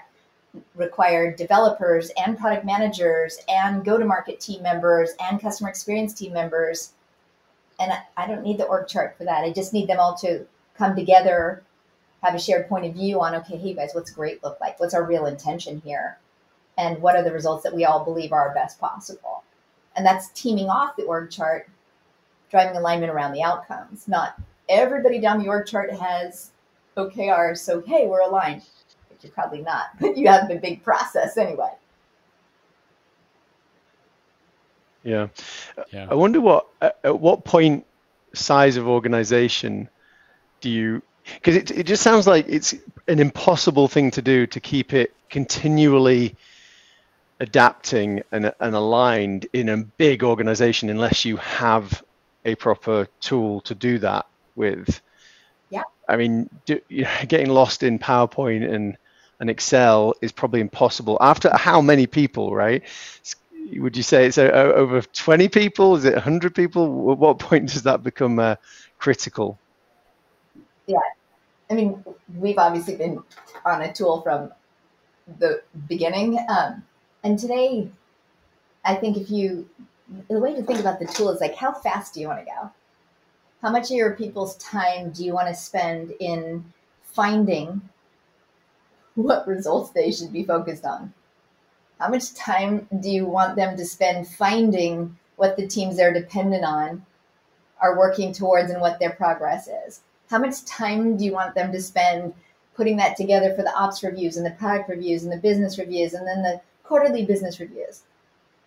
require 0.76 1.36
developers 1.36 2.12
and 2.18 2.38
product 2.38 2.66
managers 2.66 3.40
and 3.48 3.84
go-to-market 3.84 4.40
team 4.40 4.62
members 4.64 5.12
and 5.20 5.42
customer 5.42 5.70
experience 5.70 6.14
team 6.14 6.34
members, 6.34 6.94
and 7.80 7.92
I 8.18 8.28
don't 8.28 8.44
need 8.44 8.60
the 8.60 8.66
org 8.66 8.88
chart 8.88 9.18
for 9.18 9.24
that. 9.24 9.44
I 9.44 9.52
just 9.52 9.74
need 9.74 9.88
them 9.88 10.00
all 10.00 10.16
to 10.18 10.46
come 10.78 10.96
together, 10.96 11.64
have 12.22 12.36
a 12.36 12.40
shared 12.40 12.70
point 12.70 12.86
of 12.86 12.94
view 12.94 13.22
on, 13.22 13.36
okay, 13.36 13.58
hey 13.58 13.74
guys, 13.74 13.92
what's 13.94 14.12
great 14.12 14.44
look 14.44 14.60
like? 14.62 14.80
What's 14.80 14.94
our 14.94 15.04
real 15.04 15.26
intention 15.26 15.82
here? 15.84 16.18
and 16.78 17.02
what 17.02 17.16
are 17.16 17.24
the 17.24 17.32
results 17.32 17.64
that 17.64 17.76
we 17.76 17.86
all 17.86 18.04
believe 18.04 18.32
are 18.32 18.54
best 18.54 18.80
possible. 18.80 19.44
And 19.96 20.06
that's 20.06 20.30
teaming 20.30 20.70
off 20.70 20.96
the 20.96 21.04
org 21.04 21.30
chart, 21.30 21.68
driving 22.50 22.76
alignment 22.76 23.12
around 23.12 23.34
the 23.34 23.44
outcomes. 23.44 24.08
Not 24.08 24.36
everybody 24.70 25.20
down 25.20 25.40
the 25.40 25.50
org 25.50 25.68
chart 25.68 25.92
has 25.92 26.52
OKRs, 26.98 27.60
so 27.60 27.82
hey, 27.82 28.08
we're 28.08 28.22
aligned. 28.22 28.64
But 29.24 29.30
you're 29.30 29.34
probably 29.34 29.62
not, 29.62 29.86
but 30.00 30.18
you 30.18 30.28
have 30.28 30.50
a 30.50 30.56
big 30.56 30.84
process 30.84 31.38
anyway. 31.38 31.72
Yeah. 35.04 35.28
yeah. 35.92 36.08
I 36.10 36.14
wonder 36.14 36.40
what 36.40 36.68
at 36.82 37.20
what 37.20 37.44
point 37.44 37.86
size 38.34 38.78
of 38.78 38.88
organization 38.88 39.90
do 40.62 40.70
you 40.70 41.02
because 41.36 41.58
it, 41.58 41.72
it 41.72 41.86
just 41.86 42.02
sounds 42.02 42.26
like 42.26 42.46
it's 42.48 42.74
an 43.08 43.20
impossible 43.20 43.90
thing 43.90 44.12
to 44.12 44.22
do 44.22 44.48
to 44.48 44.60
keep 44.62 44.94
it 44.94 45.14
continually 45.30 46.36
adapting 47.42 48.24
and, 48.32 48.54
and 48.60 48.76
aligned 48.76 49.48
in 49.52 49.70
a 49.70 49.78
big 49.78 50.24
organization 50.24 50.90
unless 50.90 51.26
you 51.26 51.36
have 51.38 52.02
a 52.46 52.56
proper 52.56 53.08
tool 53.20 53.60
to 53.62 53.76
do 53.76 54.00
that 54.00 54.26
with. 54.56 55.02
Yeah. 55.70 55.84
I 56.08 56.16
mean, 56.16 56.50
do, 56.66 56.80
you 56.88 57.04
know, 57.04 57.10
getting 57.28 57.50
lost 57.50 57.84
in 57.84 58.00
PowerPoint 58.00 58.70
and, 58.72 58.98
and 59.44 59.50
Excel 59.50 60.14
is 60.22 60.32
probably 60.32 60.62
impossible. 60.62 61.18
After 61.20 61.54
how 61.54 61.82
many 61.82 62.08
people, 62.08 62.56
right? 62.56 62.82
Would 63.76 63.98
you 63.98 64.02
say 64.02 64.26
it's 64.26 64.38
over 64.38 65.02
20 65.02 65.50
people? 65.50 65.98
Is 65.98 66.06
it 66.06 66.14
100 66.14 66.56
people? 66.56 67.12
At 67.12 67.18
what 67.18 67.40
point 67.40 67.68
does 67.68 67.84
that 67.84 68.04
become 68.04 68.40
uh, 68.40 68.56
critical? 69.00 69.60
Yeah. 70.88 70.96
I 71.70 71.74
mean, 71.74 72.06
we've 72.38 72.58
obviously 72.58 72.96
been 72.96 73.22
on 73.66 73.82
a 73.82 73.92
tool 73.92 74.22
from 74.22 74.50
the 75.40 75.62
beginning. 75.90 76.40
Um, 76.48 76.82
and 77.26 77.38
today, 77.38 77.90
I 78.86 78.96
think 78.96 79.18
if 79.18 79.30
you, 79.30 79.68
the 80.30 80.40
way 80.40 80.56
to 80.56 80.64
think 80.64 80.80
about 80.80 81.02
the 81.02 81.06
tool 81.06 81.32
is 81.32 81.42
like, 81.42 81.56
how 81.56 81.74
fast 81.74 82.14
do 82.14 82.22
you 82.22 82.30
want 82.30 82.40
to 82.40 82.46
go? 82.46 82.72
How 83.62 83.72
much 83.72 83.92
of 83.92 83.98
your 83.98 84.16
people's 84.16 84.56
time 84.56 85.12
do 85.12 85.26
you 85.26 85.34
want 85.34 85.50
to 85.50 85.54
spend 85.54 86.14
in 86.22 86.64
finding 87.04 87.82
what 89.16 89.48
results 89.48 89.92
they 89.92 90.12
should 90.12 90.34
be 90.34 90.44
focused 90.44 90.86
on? 90.86 91.14
How 92.00 92.10
much 92.10 92.34
time 92.34 92.88
do 93.00 93.10
you 93.10 93.26
want 93.26 93.56
them 93.56 93.78
to 93.78 93.86
spend 93.86 94.28
finding 94.28 95.18
what 95.36 95.56
the 95.56 95.68
teams 95.68 95.98
they're 95.98 96.14
dependent 96.14 96.66
on 96.66 97.06
are 97.80 97.98
working 97.98 98.34
towards 98.34 98.72
and 98.72 98.82
what 98.82 99.00
their 99.00 99.12
progress 99.12 99.68
is? 99.88 100.02
How 100.30 100.40
much 100.40 100.66
time 100.66 101.18
do 101.18 101.26
you 101.26 101.34
want 101.34 101.56
them 101.56 101.72
to 101.72 101.82
spend 101.82 102.34
putting 102.76 102.98
that 102.98 103.16
together 103.16 103.54
for 103.54 103.62
the 103.62 103.76
ops 103.76 104.04
reviews 104.04 104.38
and 104.38 104.46
the 104.46 104.52
product 104.52 104.90
reviews 104.90 105.24
and 105.24 105.32
the 105.32 105.38
business 105.38 105.78
reviews 105.78 106.14
and 106.14 106.28
then 106.28 106.42
the 106.42 106.62
quarterly 106.84 107.26
business 107.26 107.60
reviews. 107.60 108.04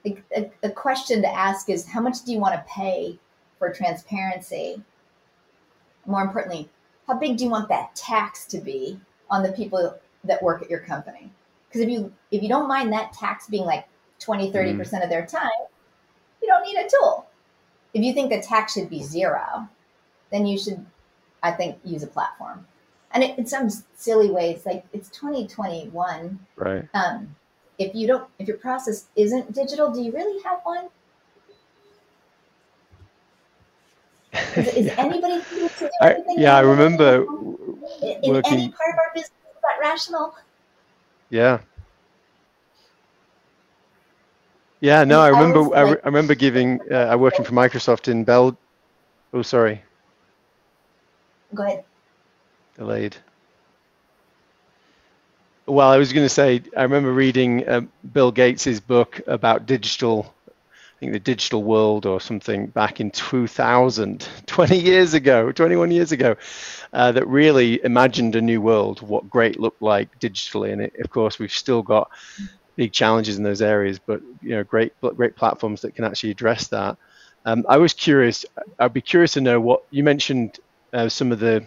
A, 0.05 0.17
a, 0.37 0.51
a 0.65 0.71
question 0.71 1.23
to 1.23 1.35
ask 1.35 1.69
is 1.69 1.87
how 1.87 2.01
much 2.01 2.25
do 2.25 2.33
you 2.33 2.39
want 2.39 2.55
to 2.55 2.73
pay 2.73 3.19
for 3.59 3.73
transparency? 3.73 4.83
More 6.07 6.23
importantly, 6.23 6.69
how 7.07 7.19
big 7.19 7.37
do 7.37 7.45
you 7.45 7.51
want 7.51 7.69
that 7.69 7.95
tax 7.97 8.47
to 8.47 8.59
be 8.59 9.01
on 9.31 9.43
the 9.43 9.53
people 9.53 9.99
that 10.27 10.43
work 10.43 10.63
at 10.63 10.71
your 10.71 10.81
company? 10.81 11.31
Because 11.69 11.81
if 11.83 11.89
you 11.89 12.13
if 12.31 12.43
you 12.43 12.49
don't 12.49 12.69
mind 12.69 12.93
that 12.93 13.13
tax 13.13 13.49
being 13.49 13.65
like 13.65 13.87
20, 14.21 14.51
30% 14.51 14.77
mm. 14.77 15.03
of 15.03 15.11
their 15.11 15.27
time, 15.27 15.51
you 16.43 16.49
don't 16.49 16.63
need 16.63 16.77
a 16.77 16.89
tool. 16.89 17.27
If 17.95 18.03
you 18.03 18.13
think 18.13 18.31
the 18.31 18.41
tax 18.41 18.75
should 18.75 18.91
be 18.91 19.03
zero, 19.03 19.69
then 20.31 20.47
you 20.47 20.59
should, 20.59 20.85
I 21.43 21.53
think, 21.53 21.79
use 21.85 22.03
a 22.03 22.07
platform. 22.07 22.67
And 23.13 23.23
it, 23.23 23.39
in 23.39 23.47
some 23.47 23.71
silly 23.95 24.31
ways, 24.31 24.67
like 24.67 24.85
it's 24.93 25.09
2021. 25.11 26.39
Right. 26.57 26.89
Um, 26.95 27.35
if 27.79 27.95
you 27.95 28.07
don't 28.07 28.29
if 28.39 28.49
your 28.49 28.57
process 28.57 29.07
isn't 29.17 29.53
digital 29.53 29.93
do 29.93 30.03
you 30.03 30.13
really 30.13 30.43
have 30.43 30.61
one 30.65 30.89
is, 34.57 34.69
is 34.69 34.87
yeah. 34.87 34.95
anybody 34.99 35.43
I, 36.01 36.17
yeah 36.37 36.57
i 36.57 36.61
remember 36.61 37.23
in, 38.03 38.33
working... 38.33 38.53
any 38.53 38.69
part 38.69 38.93
of 38.93 38.99
our 38.99 39.11
business 39.15 39.31
rational. 39.81 40.35
Yeah. 41.31 41.61
Yeah 44.81 45.05
no 45.05 45.21
i 45.21 45.29
remember 45.29 45.61
I, 45.75 45.83
like, 45.83 46.01
I, 46.05 46.07
remember 46.07 46.35
giving 46.35 46.81
uh, 46.91 46.97
i 47.13 47.17
working 47.17 47.45
for 47.45 47.53
microsoft 47.53 48.09
in 48.09 48.25
bell. 48.25 48.57
Oh 49.33 49.43
sorry. 49.43 49.83
Go 51.55 51.63
ahead. 51.65 51.85
Delayed. 52.77 53.17
Well, 55.67 55.89
I 55.89 55.97
was 55.97 56.13
going 56.13 56.25
to 56.25 56.31
say, 56.31 56.63
I 56.77 56.83
remember 56.83 57.13
reading 57.13 57.69
uh, 57.69 57.81
Bill 58.13 58.31
Gates's 58.31 58.81
book 58.81 59.21
about 59.27 59.67
digital, 59.67 60.33
I 60.97 60.99
think 60.99 61.13
the 61.13 61.21
digital 61.21 61.63
world 61.63 62.07
or 62.07 62.23
something 62.23 62.69
back 62.69 63.01
in 63.01 63.11
2000, 63.11 64.27
20 64.47 64.79
years 64.79 65.13
ago, 65.13 65.53
21 65.53 65.91
years 65.91 66.11
ago, 66.11 66.37
uh, 66.95 67.13
that 67.13 67.27
really 67.29 67.85
imagined 67.85 68.35
a 68.35 68.41
new 68.41 68.63
world, 68.63 69.03
what 69.03 69.29
great 69.29 69.61
looked 69.61 69.83
like 69.83 70.19
digitally. 70.21 70.73
And 70.73 70.81
it, 70.81 70.95
of 70.99 71.11
course, 71.11 71.39
we've 71.39 71.53
still 71.53 71.83
got 71.83 72.11
big 72.77 72.93
challenges 72.93 73.37
in 73.37 73.43
those 73.43 73.61
areas, 73.61 73.99
but 73.99 74.23
you 74.41 74.51
know, 74.51 74.65
great, 74.65 74.95
great 75.01 75.37
platforms 75.37 75.83
that 75.83 75.95
can 75.95 76.05
actually 76.05 76.31
address 76.31 76.69
that. 76.69 76.97
Um, 77.45 77.67
I 77.69 77.77
was 77.77 77.93
curious. 77.93 78.47
I'd 78.79 78.95
be 78.95 79.03
curious 79.03 79.35
to 79.35 79.43
know 79.43 79.61
what 79.61 79.85
you 79.91 80.03
mentioned. 80.03 80.59
Uh, 80.95 81.11
some 81.11 81.31
of 81.31 81.41
the 81.41 81.67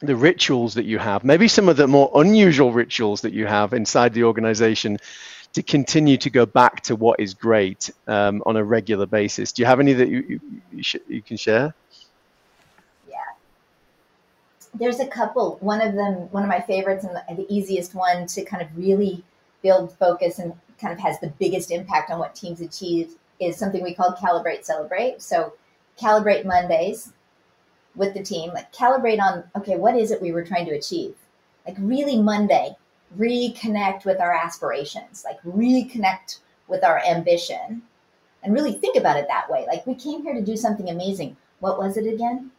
the 0.00 0.16
rituals 0.16 0.74
that 0.74 0.84
you 0.84 0.98
have, 0.98 1.22
maybe 1.24 1.46
some 1.48 1.68
of 1.68 1.76
the 1.76 1.86
more 1.86 2.10
unusual 2.16 2.72
rituals 2.72 3.20
that 3.20 3.32
you 3.32 3.46
have 3.46 3.72
inside 3.72 4.12
the 4.12 4.24
organization 4.24 4.98
to 5.54 5.62
continue 5.62 6.16
to 6.16 6.30
go 6.30 6.46
back 6.46 6.80
to 6.82 6.96
what 6.96 7.20
is 7.20 7.34
great 7.34 7.90
um, 8.06 8.42
on 8.46 8.56
a 8.56 8.64
regular 8.64 9.06
basis. 9.06 9.52
Do 9.52 9.62
you 9.62 9.66
have 9.66 9.80
any 9.80 9.92
that 9.92 10.08
you, 10.08 10.40
you, 10.72 10.82
you, 11.08 11.22
can 11.22 11.36
share? 11.36 11.74
Yeah. 13.08 13.16
There's 14.74 15.00
a 15.00 15.06
couple. 15.06 15.58
One 15.60 15.82
of 15.82 15.94
them, 15.94 16.30
one 16.30 16.42
of 16.42 16.48
my 16.48 16.60
favorites 16.60 17.04
and 17.04 17.38
the 17.38 17.46
easiest 17.52 17.94
one 17.94 18.26
to 18.28 18.44
kind 18.44 18.62
of 18.62 18.68
really 18.76 19.22
build 19.62 19.96
focus 19.98 20.38
and 20.38 20.54
kind 20.80 20.92
of 20.92 20.98
has 21.00 21.20
the 21.20 21.28
biggest 21.38 21.70
impact 21.70 22.10
on 22.10 22.18
what 22.18 22.34
teams 22.34 22.60
achieve 22.60 23.14
is 23.38 23.56
something 23.56 23.82
we 23.82 23.94
call 23.94 24.14
Calibrate 24.14 24.64
Celebrate. 24.64 25.20
So, 25.20 25.52
Calibrate 26.00 26.46
Mondays 26.46 27.12
with 27.94 28.14
the 28.14 28.22
team, 28.22 28.52
like 28.54 28.72
calibrate 28.72 29.20
on, 29.20 29.44
okay, 29.54 29.76
what 29.76 29.96
is 29.96 30.10
it 30.10 30.22
we 30.22 30.32
were 30.32 30.44
trying 30.44 30.64
to 30.66 30.72
achieve? 30.72 31.14
Like 31.66 31.76
really 31.78 32.20
Monday, 32.20 32.74
reconnect 33.18 34.04
with 34.04 34.20
our 34.20 34.32
aspirations, 34.32 35.24
like 35.24 35.42
reconnect 35.42 36.38
with 36.68 36.84
our 36.84 37.02
ambition 37.04 37.82
and 38.42 38.54
really 38.54 38.72
think 38.72 38.96
about 38.96 39.16
it 39.16 39.26
that 39.28 39.50
way. 39.50 39.64
Like 39.66 39.86
we 39.86 39.94
came 39.94 40.22
here 40.22 40.34
to 40.34 40.42
do 40.42 40.56
something 40.56 40.88
amazing. 40.90 41.36
What 41.60 41.78
was 41.78 41.96
it 41.96 42.12
again? 42.12 42.50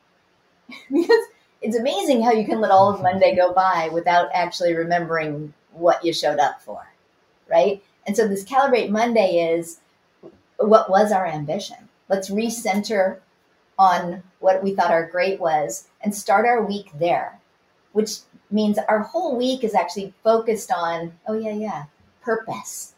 because 0.91 1.25
it's 1.61 1.77
amazing 1.77 2.21
how 2.21 2.31
you 2.31 2.45
can 2.45 2.61
let 2.61 2.71
all 2.71 2.93
of 2.93 3.01
Monday 3.01 3.35
go 3.35 3.53
by 3.53 3.89
without 3.91 4.29
actually 4.33 4.73
remembering 4.73 5.53
what 5.71 6.03
you 6.03 6.13
showed 6.13 6.39
up 6.39 6.61
for. 6.61 6.85
Right. 7.49 7.83
And 8.05 8.15
so 8.15 8.27
this 8.27 8.43
calibrate 8.43 8.89
Monday 8.89 9.53
is 9.53 9.79
what 10.57 10.89
was 10.89 11.11
our 11.11 11.25
ambition? 11.25 11.77
Let's 12.09 12.29
recenter 12.29 13.19
on 13.77 14.23
what 14.39 14.63
we 14.63 14.75
thought 14.75 14.91
our 14.91 15.09
great 15.09 15.39
was 15.39 15.87
and 16.01 16.13
start 16.13 16.45
our 16.45 16.63
week 16.63 16.91
there, 16.99 17.39
which 17.93 18.17
means 18.51 18.77
our 18.89 18.99
whole 18.99 19.37
week 19.37 19.63
is 19.63 19.73
actually 19.73 20.13
focused 20.23 20.71
on, 20.71 21.13
oh, 21.27 21.33
yeah, 21.33 21.53
yeah, 21.53 21.85
purpose. 22.21 22.93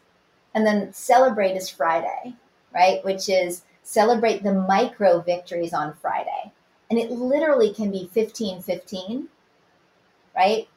And 0.54 0.66
then 0.66 0.92
celebrate 0.92 1.56
is 1.56 1.68
Friday, 1.68 2.34
right? 2.74 3.04
Which 3.04 3.28
is 3.28 3.62
celebrate 3.82 4.42
the 4.42 4.52
micro 4.52 5.20
victories 5.20 5.72
on 5.72 5.94
Friday. 5.94 6.52
And 6.90 6.98
it 6.98 7.10
literally 7.10 7.72
can 7.72 7.90
be 7.90 8.10
15 8.12 8.62
15, 8.62 9.28
right? 10.34 10.68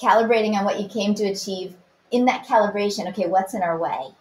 Calibrating 0.00 0.54
on 0.54 0.64
what 0.64 0.80
you 0.80 0.88
came 0.88 1.14
to 1.14 1.24
achieve 1.24 1.74
in 2.10 2.24
that 2.26 2.46
calibration. 2.46 3.08
Okay, 3.08 3.26
what's 3.26 3.54
in 3.54 3.62
our 3.62 3.78
way? 3.78 4.14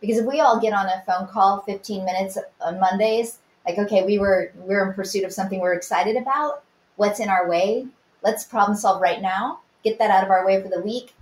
Because 0.00 0.18
if 0.18 0.26
we 0.26 0.40
all 0.40 0.60
get 0.60 0.72
on 0.72 0.86
a 0.86 1.02
phone 1.06 1.26
call 1.26 1.62
15 1.62 2.04
minutes 2.04 2.38
on 2.60 2.78
Mondays, 2.78 3.38
like, 3.66 3.78
okay, 3.78 4.04
we 4.04 4.18
were 4.18 4.52
we're 4.56 4.88
in 4.88 4.94
pursuit 4.94 5.24
of 5.24 5.32
something 5.32 5.60
we're 5.60 5.74
excited 5.74 6.16
about. 6.16 6.62
What's 6.96 7.20
in 7.20 7.28
our 7.28 7.48
way? 7.48 7.86
Let's 8.22 8.44
problem 8.44 8.76
solve 8.76 9.00
right 9.00 9.22
now. 9.22 9.60
Get 9.84 9.98
that 9.98 10.10
out 10.10 10.24
of 10.24 10.30
our 10.30 10.44
way 10.46 10.62
for 10.62 10.68
the 10.68 10.80
week. 10.80 11.14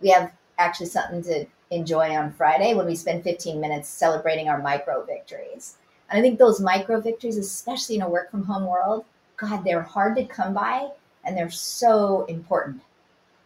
We 0.00 0.10
have 0.10 0.32
actually 0.58 0.86
something 0.86 1.22
to 1.24 1.46
enjoy 1.70 2.10
on 2.16 2.32
Friday 2.32 2.74
when 2.74 2.86
we 2.86 2.94
spend 2.94 3.24
15 3.24 3.60
minutes 3.60 3.88
celebrating 3.88 4.48
our 4.48 4.62
micro 4.62 5.04
victories. 5.04 5.76
And 6.08 6.18
I 6.18 6.22
think 6.22 6.38
those 6.38 6.60
micro 6.60 7.00
victories, 7.00 7.36
especially 7.36 7.96
in 7.96 8.02
a 8.02 8.08
work 8.08 8.30
from 8.30 8.44
home 8.44 8.66
world, 8.66 9.04
God, 9.36 9.64
they're 9.64 9.82
hard 9.82 10.16
to 10.16 10.24
come 10.24 10.54
by 10.54 10.88
and 11.24 11.36
they're 11.36 11.50
so 11.50 12.24
important, 12.26 12.82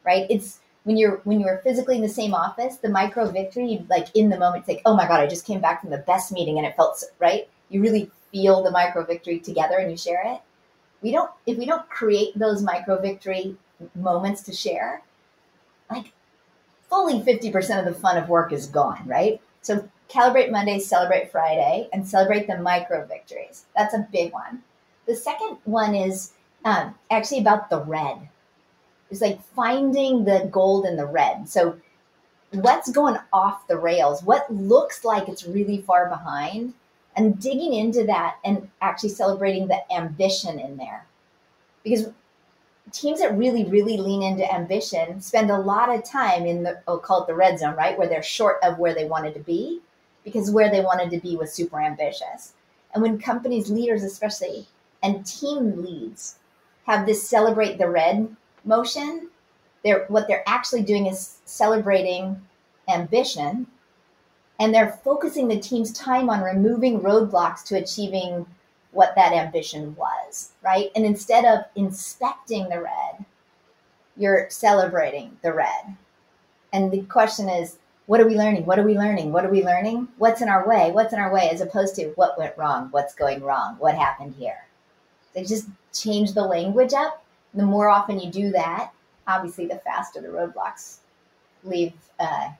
right? 0.04 0.26
It's 0.28 0.60
when 0.84 0.96
you're 0.96 1.20
when 1.24 1.40
you're 1.40 1.58
physically 1.58 1.96
in 1.96 2.02
the 2.02 2.08
same 2.08 2.34
office, 2.34 2.76
the 2.76 2.88
micro 2.88 3.30
victory, 3.30 3.84
like 3.88 4.08
in 4.14 4.28
the 4.28 4.38
moment, 4.38 4.62
it's 4.62 4.68
like, 4.68 4.82
oh 4.86 4.94
my 4.94 5.06
God, 5.06 5.20
I 5.20 5.26
just 5.26 5.46
came 5.46 5.60
back 5.60 5.80
from 5.80 5.90
the 5.90 5.98
best 5.98 6.32
meeting 6.32 6.58
and 6.58 6.66
it 6.66 6.76
felt 6.76 6.98
so, 6.98 7.06
right. 7.18 7.48
You 7.70 7.80
really 7.80 8.10
feel 8.32 8.62
the 8.62 8.70
micro 8.70 9.04
victory 9.04 9.40
together 9.40 9.78
and 9.78 9.90
you 9.90 9.96
share 9.96 10.22
it. 10.24 10.40
We 11.02 11.12
don't 11.12 11.30
if 11.46 11.56
we 11.56 11.66
don't 11.66 11.88
create 11.88 12.38
those 12.38 12.62
micro 12.62 13.00
victory 13.00 13.56
moments 13.94 14.42
to 14.42 14.52
share, 14.52 15.02
like 15.90 16.12
fully 16.88 17.20
50% 17.20 17.78
of 17.78 17.84
the 17.84 17.98
fun 17.98 18.18
of 18.18 18.28
work 18.28 18.52
is 18.52 18.66
gone, 18.66 19.02
right? 19.06 19.40
So 19.62 19.88
calibrate 20.08 20.50
Monday, 20.50 20.78
celebrate 20.78 21.30
Friday, 21.30 21.88
and 21.92 22.06
celebrate 22.06 22.46
the 22.46 22.58
micro 22.58 23.06
victories. 23.06 23.64
That's 23.76 23.94
a 23.94 24.06
big 24.12 24.32
one. 24.32 24.62
The 25.06 25.14
second 25.14 25.58
one 25.64 25.94
is 25.94 26.32
um, 26.64 26.94
actually 27.10 27.40
about 27.40 27.70
the 27.70 27.80
red. 27.80 28.28
It's 29.10 29.20
like 29.20 29.42
finding 29.54 30.24
the 30.24 30.48
gold 30.50 30.84
in 30.84 30.96
the 30.96 31.06
red. 31.06 31.48
So 31.48 31.78
what's 32.52 32.90
going 32.90 33.16
off 33.32 33.66
the 33.66 33.78
rails? 33.78 34.22
What 34.22 34.52
looks 34.52 35.04
like 35.04 35.28
it's 35.28 35.46
really 35.46 35.82
far 35.82 36.08
behind? 36.08 36.74
And 37.16 37.40
digging 37.40 37.74
into 37.74 38.04
that 38.06 38.36
and 38.44 38.68
actually 38.80 39.10
celebrating 39.10 39.66
the 39.66 39.80
ambition 39.92 40.58
in 40.58 40.76
there. 40.76 41.06
Because 41.82 42.08
teams 42.92 43.20
that 43.20 43.36
really, 43.36 43.64
really 43.64 43.96
lean 43.96 44.22
into 44.22 44.52
ambition 44.52 45.20
spend 45.20 45.50
a 45.50 45.58
lot 45.58 45.94
of 45.94 46.04
time 46.04 46.46
in 46.46 46.62
the, 46.62 46.80
I'll 46.86 46.98
call 46.98 47.22
it 47.22 47.26
the 47.26 47.34
red 47.34 47.58
zone, 47.58 47.76
right? 47.76 47.98
Where 47.98 48.08
they're 48.08 48.22
short 48.22 48.58
of 48.62 48.78
where 48.78 48.94
they 48.94 49.04
wanted 49.04 49.34
to 49.34 49.40
be 49.40 49.80
because 50.24 50.50
where 50.50 50.70
they 50.70 50.80
wanted 50.80 51.10
to 51.10 51.20
be 51.20 51.36
was 51.36 51.52
super 51.52 51.80
ambitious. 51.80 52.52
And 52.92 53.02
when 53.02 53.18
companies, 53.18 53.70
leaders 53.70 54.02
especially, 54.02 54.66
and 55.02 55.24
team 55.24 55.82
leads 55.82 56.36
have 56.86 57.06
this 57.06 57.26
celebrate 57.26 57.78
the 57.78 57.88
red 57.88 58.34
motion, 58.64 59.28
they're, 59.84 60.04
what 60.08 60.28
they're 60.28 60.48
actually 60.48 60.82
doing 60.82 61.06
is 61.06 61.38
celebrating 61.44 62.40
ambition 62.88 63.66
and 64.60 64.74
they're 64.74 65.00
focusing 65.02 65.48
the 65.48 65.58
team's 65.58 65.90
time 65.92 66.28
on 66.28 66.42
removing 66.42 67.00
roadblocks 67.00 67.64
to 67.64 67.78
achieving 67.78 68.46
what 68.92 69.14
that 69.16 69.32
ambition 69.32 69.96
was, 69.96 70.52
right? 70.62 70.90
And 70.94 71.06
instead 71.06 71.46
of 71.46 71.64
inspecting 71.74 72.68
the 72.68 72.82
red, 72.82 73.24
you're 74.18 74.48
celebrating 74.50 75.38
the 75.42 75.54
red. 75.54 75.96
And 76.74 76.92
the 76.92 77.02
question 77.02 77.48
is, 77.48 77.78
what 78.04 78.20
are 78.20 78.26
we 78.26 78.34
learning? 78.34 78.66
What 78.66 78.78
are 78.78 78.84
we 78.84 78.98
learning? 78.98 79.32
What 79.32 79.46
are 79.46 79.50
we 79.50 79.64
learning? 79.64 80.08
What's 80.18 80.42
in 80.42 80.48
our 80.48 80.68
way? 80.68 80.90
What's 80.90 81.14
in 81.14 81.20
our 81.20 81.32
way? 81.32 81.48
As 81.48 81.60
opposed 81.60 81.94
to 81.96 82.08
what 82.16 82.38
went 82.38 82.58
wrong? 82.58 82.88
What's 82.90 83.14
going 83.14 83.42
wrong? 83.42 83.76
What 83.78 83.94
happened 83.94 84.34
here? 84.38 84.66
They 85.32 85.44
just 85.44 85.68
change 85.94 86.34
the 86.34 86.42
language 86.42 86.92
up. 86.92 87.24
The 87.54 87.62
more 87.62 87.88
often 87.88 88.20
you 88.20 88.30
do 88.30 88.50
that, 88.50 88.90
obviously, 89.26 89.66
the 89.66 89.76
faster 89.76 90.20
the 90.20 90.28
roadblocks 90.28 90.98
leave 91.64 91.92
uh, 92.18 92.50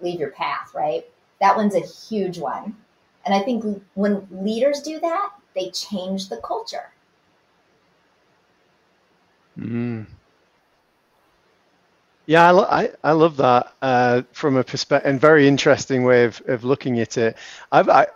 leave 0.00 0.20
your 0.20 0.30
path. 0.30 0.72
Right? 0.74 1.06
That 1.40 1.56
one's 1.56 1.74
a 1.74 1.80
huge 1.80 2.38
one. 2.38 2.76
And 3.24 3.34
I 3.34 3.40
think 3.40 3.82
when 3.94 4.26
leaders 4.30 4.80
do 4.80 4.98
that, 5.00 5.30
they 5.54 5.70
change 5.70 6.28
the 6.28 6.38
culture. 6.38 6.90
Mm. 9.58 10.06
Yeah, 12.26 12.46
I, 12.46 12.50
lo- 12.50 12.68
I, 12.70 12.90
I, 13.02 13.12
love 13.12 13.38
that 13.38 13.72
uh, 13.80 14.22
from 14.32 14.56
a 14.56 14.64
perspective 14.64 15.10
and 15.10 15.20
very 15.20 15.48
interesting 15.48 16.04
way 16.04 16.24
of, 16.24 16.42
of 16.46 16.62
looking 16.62 17.00
at 17.00 17.16
it. 17.16 17.36
I've, 17.72 17.88
I, 17.88 18.06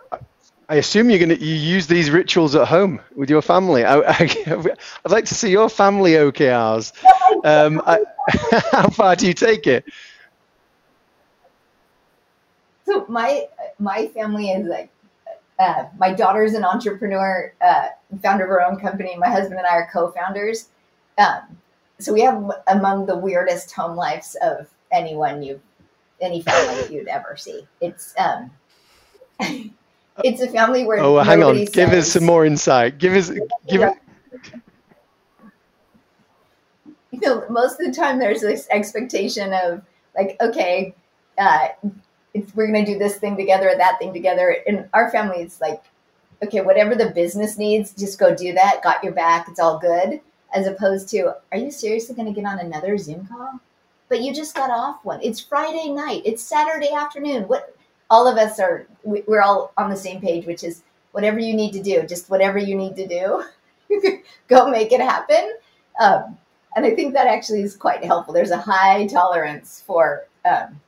I 0.69 0.75
assume 0.75 1.09
you're 1.09 1.19
gonna 1.19 1.33
you 1.33 1.55
use 1.55 1.87
these 1.87 2.09
rituals 2.09 2.55
at 2.55 2.67
home 2.67 3.01
with 3.15 3.29
your 3.29 3.41
family. 3.41 3.83
I, 3.83 3.97
would 4.47 4.77
like 5.07 5.25
to 5.25 5.35
see 5.35 5.49
your 5.49 5.67
family 5.67 6.13
OKRs. 6.13 6.93
Um, 7.43 7.81
how 8.71 8.89
far 8.89 9.15
do 9.15 9.27
you 9.27 9.33
take 9.33 9.67
it? 9.67 9.85
So 12.93 13.05
my 13.09 13.47
my 13.79 14.07
family 14.07 14.51
is 14.51 14.67
like 14.67 14.89
uh, 15.57 15.85
my 15.97 16.13
daughter's 16.13 16.53
an 16.53 16.63
entrepreneur, 16.63 17.51
uh, 17.59 17.87
founder 18.21 18.43
of 18.43 18.49
her 18.49 18.61
own 18.61 18.79
company. 18.79 19.15
My 19.17 19.29
husband 19.29 19.57
and 19.57 19.65
I 19.65 19.71
are 19.71 19.89
co-founders. 19.91 20.69
Um, 21.17 21.57
so 21.99 22.13
we 22.13 22.21
have 22.21 22.51
among 22.67 23.07
the 23.07 23.17
weirdest 23.17 23.71
home 23.71 23.95
lives 23.95 24.35
of 24.43 24.69
anyone 24.91 25.41
you, 25.41 25.59
any 26.21 26.43
family 26.43 26.81
that 26.81 26.91
you'd 26.91 27.07
ever 27.07 27.35
see. 27.35 27.65
It's 27.81 28.13
um, 28.19 28.51
it's 30.23 30.41
a 30.41 30.49
family 30.49 30.85
where 30.85 30.99
oh, 30.99 31.17
hang 31.17 31.41
on, 31.41 31.57
says, 31.57 31.69
give 31.69 31.93
us 31.93 32.11
some 32.11 32.25
more 32.25 32.45
insight. 32.45 32.99
Give 32.99 33.13
us, 33.13 33.29
give 33.67 33.81
yeah. 33.81 33.93
it. 33.93 33.97
You 37.11 37.19
know, 37.19 37.45
most 37.47 37.79
of 37.79 37.85
the 37.85 37.93
time 37.93 38.17
there's 38.17 38.41
this 38.41 38.67
expectation 38.71 39.53
of 39.53 39.83
like, 40.17 40.35
okay, 40.41 40.95
uh, 41.37 41.67
we're 42.55 42.71
going 42.71 42.85
to 42.85 42.93
do 42.93 42.99
this 42.99 43.17
thing 43.17 43.37
together 43.37 43.69
or 43.69 43.77
that 43.77 43.99
thing 43.99 44.13
together. 44.13 44.57
In 44.65 44.87
our 44.93 45.11
family, 45.11 45.37
it's 45.37 45.61
like, 45.61 45.83
okay, 46.43 46.61
whatever 46.61 46.95
the 46.95 47.11
business 47.11 47.57
needs, 47.57 47.93
just 47.93 48.19
go 48.19 48.35
do 48.35 48.53
that. 48.53 48.81
Got 48.83 49.03
your 49.03 49.13
back. 49.13 49.47
It's 49.47 49.59
all 49.59 49.79
good. 49.79 50.19
As 50.53 50.67
opposed 50.67 51.09
to, 51.09 51.35
are 51.51 51.57
you 51.57 51.71
seriously 51.71 52.15
going 52.15 52.33
to 52.33 52.39
get 52.39 52.47
on 52.47 52.59
another 52.59 52.97
Zoom 52.97 53.27
call? 53.27 53.59
But 54.09 54.21
you 54.21 54.33
just 54.33 54.55
got 54.55 54.69
off 54.69 55.03
one. 55.03 55.19
It's 55.23 55.39
Friday 55.39 55.89
night. 55.89 56.21
It's 56.25 56.43
Saturday 56.43 56.91
afternoon. 56.91 57.43
What? 57.43 57.75
All 58.09 58.27
of 58.27 58.37
us 58.37 58.59
are. 58.59 58.85
We're 59.03 59.41
all 59.41 59.71
on 59.77 59.89
the 59.89 59.95
same 59.95 60.21
page, 60.21 60.45
which 60.45 60.63
is 60.63 60.83
whatever 61.11 61.39
you 61.39 61.55
need 61.55 61.71
to 61.73 61.81
do. 61.81 62.05
Just 62.05 62.29
whatever 62.29 62.57
you 62.57 62.75
need 62.75 62.95
to 62.97 63.07
do. 63.07 63.43
go 64.47 64.69
make 64.69 64.91
it 64.91 65.01
happen. 65.01 65.53
Um, 65.99 66.37
and 66.75 66.85
I 66.85 66.95
think 66.95 67.13
that 67.13 67.27
actually 67.27 67.61
is 67.61 67.75
quite 67.75 68.03
helpful. 68.03 68.33
There's 68.33 68.51
a 68.51 68.57
high 68.57 69.07
tolerance 69.07 69.83
for 69.85 70.25
um, 70.45 70.79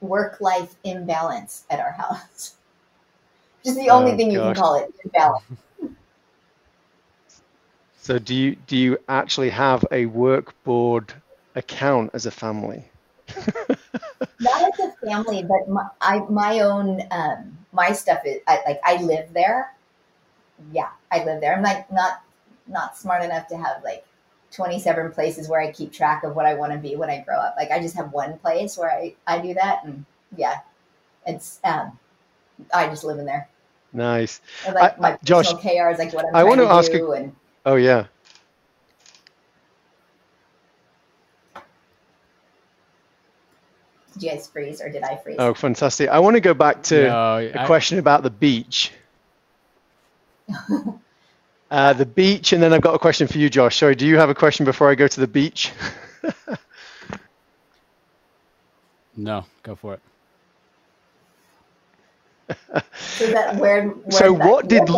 work 0.00 0.40
life 0.40 0.74
imbalance 0.84 1.64
at 1.70 1.80
our 1.80 1.92
house. 1.92 2.56
Just 3.64 3.78
the 3.78 3.90
only 3.90 4.12
oh, 4.12 4.16
thing 4.16 4.30
you 4.30 4.40
can 4.40 4.54
call 4.54 4.76
it 4.76 4.94
imbalance. 5.04 5.44
So 8.06 8.20
do 8.20 8.36
you 8.36 8.54
do 8.68 8.76
you 8.76 8.98
actually 9.08 9.50
have 9.50 9.84
a 9.90 10.06
WorkBoard 10.06 11.10
account 11.56 12.10
as 12.14 12.24
a 12.24 12.30
family? 12.30 12.84
Not 14.38 14.62
as 14.62 14.78
a 14.78 14.92
family, 15.04 15.42
but 15.42 15.68
my 15.68 15.88
I, 16.00 16.20
my 16.30 16.60
own 16.60 17.02
um, 17.10 17.58
my 17.72 17.90
stuff 17.90 18.20
is 18.24 18.40
I, 18.46 18.60
like 18.64 18.80
I 18.84 19.02
live 19.02 19.32
there. 19.32 19.74
Yeah, 20.70 20.90
I 21.10 21.24
live 21.24 21.40
there. 21.40 21.56
I'm 21.56 21.64
like 21.64 21.90
not 21.90 22.22
not 22.68 22.96
smart 22.96 23.24
enough 23.24 23.48
to 23.48 23.56
have 23.56 23.82
like 23.82 24.06
27 24.52 25.12
places 25.12 25.48
where 25.48 25.60
I 25.60 25.70
keep 25.72 25.92
track 25.92 26.24
of 26.24 26.34
what 26.34 26.46
I 26.46 26.54
want 26.54 26.72
to 26.72 26.78
be 26.78 26.96
when 26.96 27.10
I 27.10 27.20
grow 27.20 27.36
up. 27.36 27.54
Like 27.56 27.70
I 27.70 27.80
just 27.80 27.96
have 27.96 28.12
one 28.12 28.38
place 28.38 28.76
where 28.78 28.90
I, 28.90 29.14
I 29.26 29.38
do 29.40 29.54
that. 29.54 29.84
And 29.84 30.04
yeah, 30.36 30.60
it's, 31.26 31.60
um, 31.64 31.98
I 32.72 32.86
just 32.88 33.04
live 33.04 33.18
in 33.18 33.26
there. 33.26 33.48
Nice. 33.92 34.40
And 34.66 34.74
like 34.74 34.98
I, 34.98 35.00
my 35.00 35.18
Josh, 35.24 35.52
KR 35.54 35.90
is 35.90 35.98
like 35.98 36.12
what 36.12 36.26
I'm 36.26 36.34
I 36.34 36.44
want 36.44 36.58
to, 36.58 36.66
to 36.66 36.72
ask 36.72 36.92
you, 36.92 37.12
and, 37.12 37.34
oh 37.64 37.76
yeah. 37.76 38.06
Did 44.14 44.22
you 44.22 44.30
guys 44.30 44.48
freeze 44.48 44.80
or 44.80 44.88
did 44.88 45.02
I 45.02 45.16
freeze? 45.16 45.36
Oh, 45.38 45.52
fantastic. 45.52 46.08
I 46.08 46.18
want 46.18 46.34
to 46.34 46.40
go 46.40 46.54
back 46.54 46.82
to 46.84 47.04
no, 47.04 47.38
a 47.38 47.52
I, 47.54 47.66
question 47.66 47.98
about 47.98 48.22
the 48.22 48.30
beach. 48.30 48.92
Uh, 51.76 51.92
the 51.92 52.06
beach, 52.06 52.54
and 52.54 52.62
then 52.62 52.72
I've 52.72 52.80
got 52.80 52.94
a 52.94 52.98
question 52.98 53.26
for 53.26 53.36
you, 53.36 53.50
Josh. 53.50 53.76
Sorry, 53.76 53.94
do 53.94 54.06
you 54.06 54.16
have 54.16 54.30
a 54.30 54.34
question 54.34 54.64
before 54.64 54.90
I 54.90 54.94
go 54.94 55.06
to 55.06 55.20
the 55.20 55.26
beach? 55.26 55.72
no, 59.16 59.44
go 59.62 59.74
for 59.74 59.92
it. 59.92 60.00
so 62.96 63.26
that 63.26 63.56
where, 63.56 63.88
where 63.88 64.10
so 64.10 64.32
what 64.32 64.68
did 64.68 64.88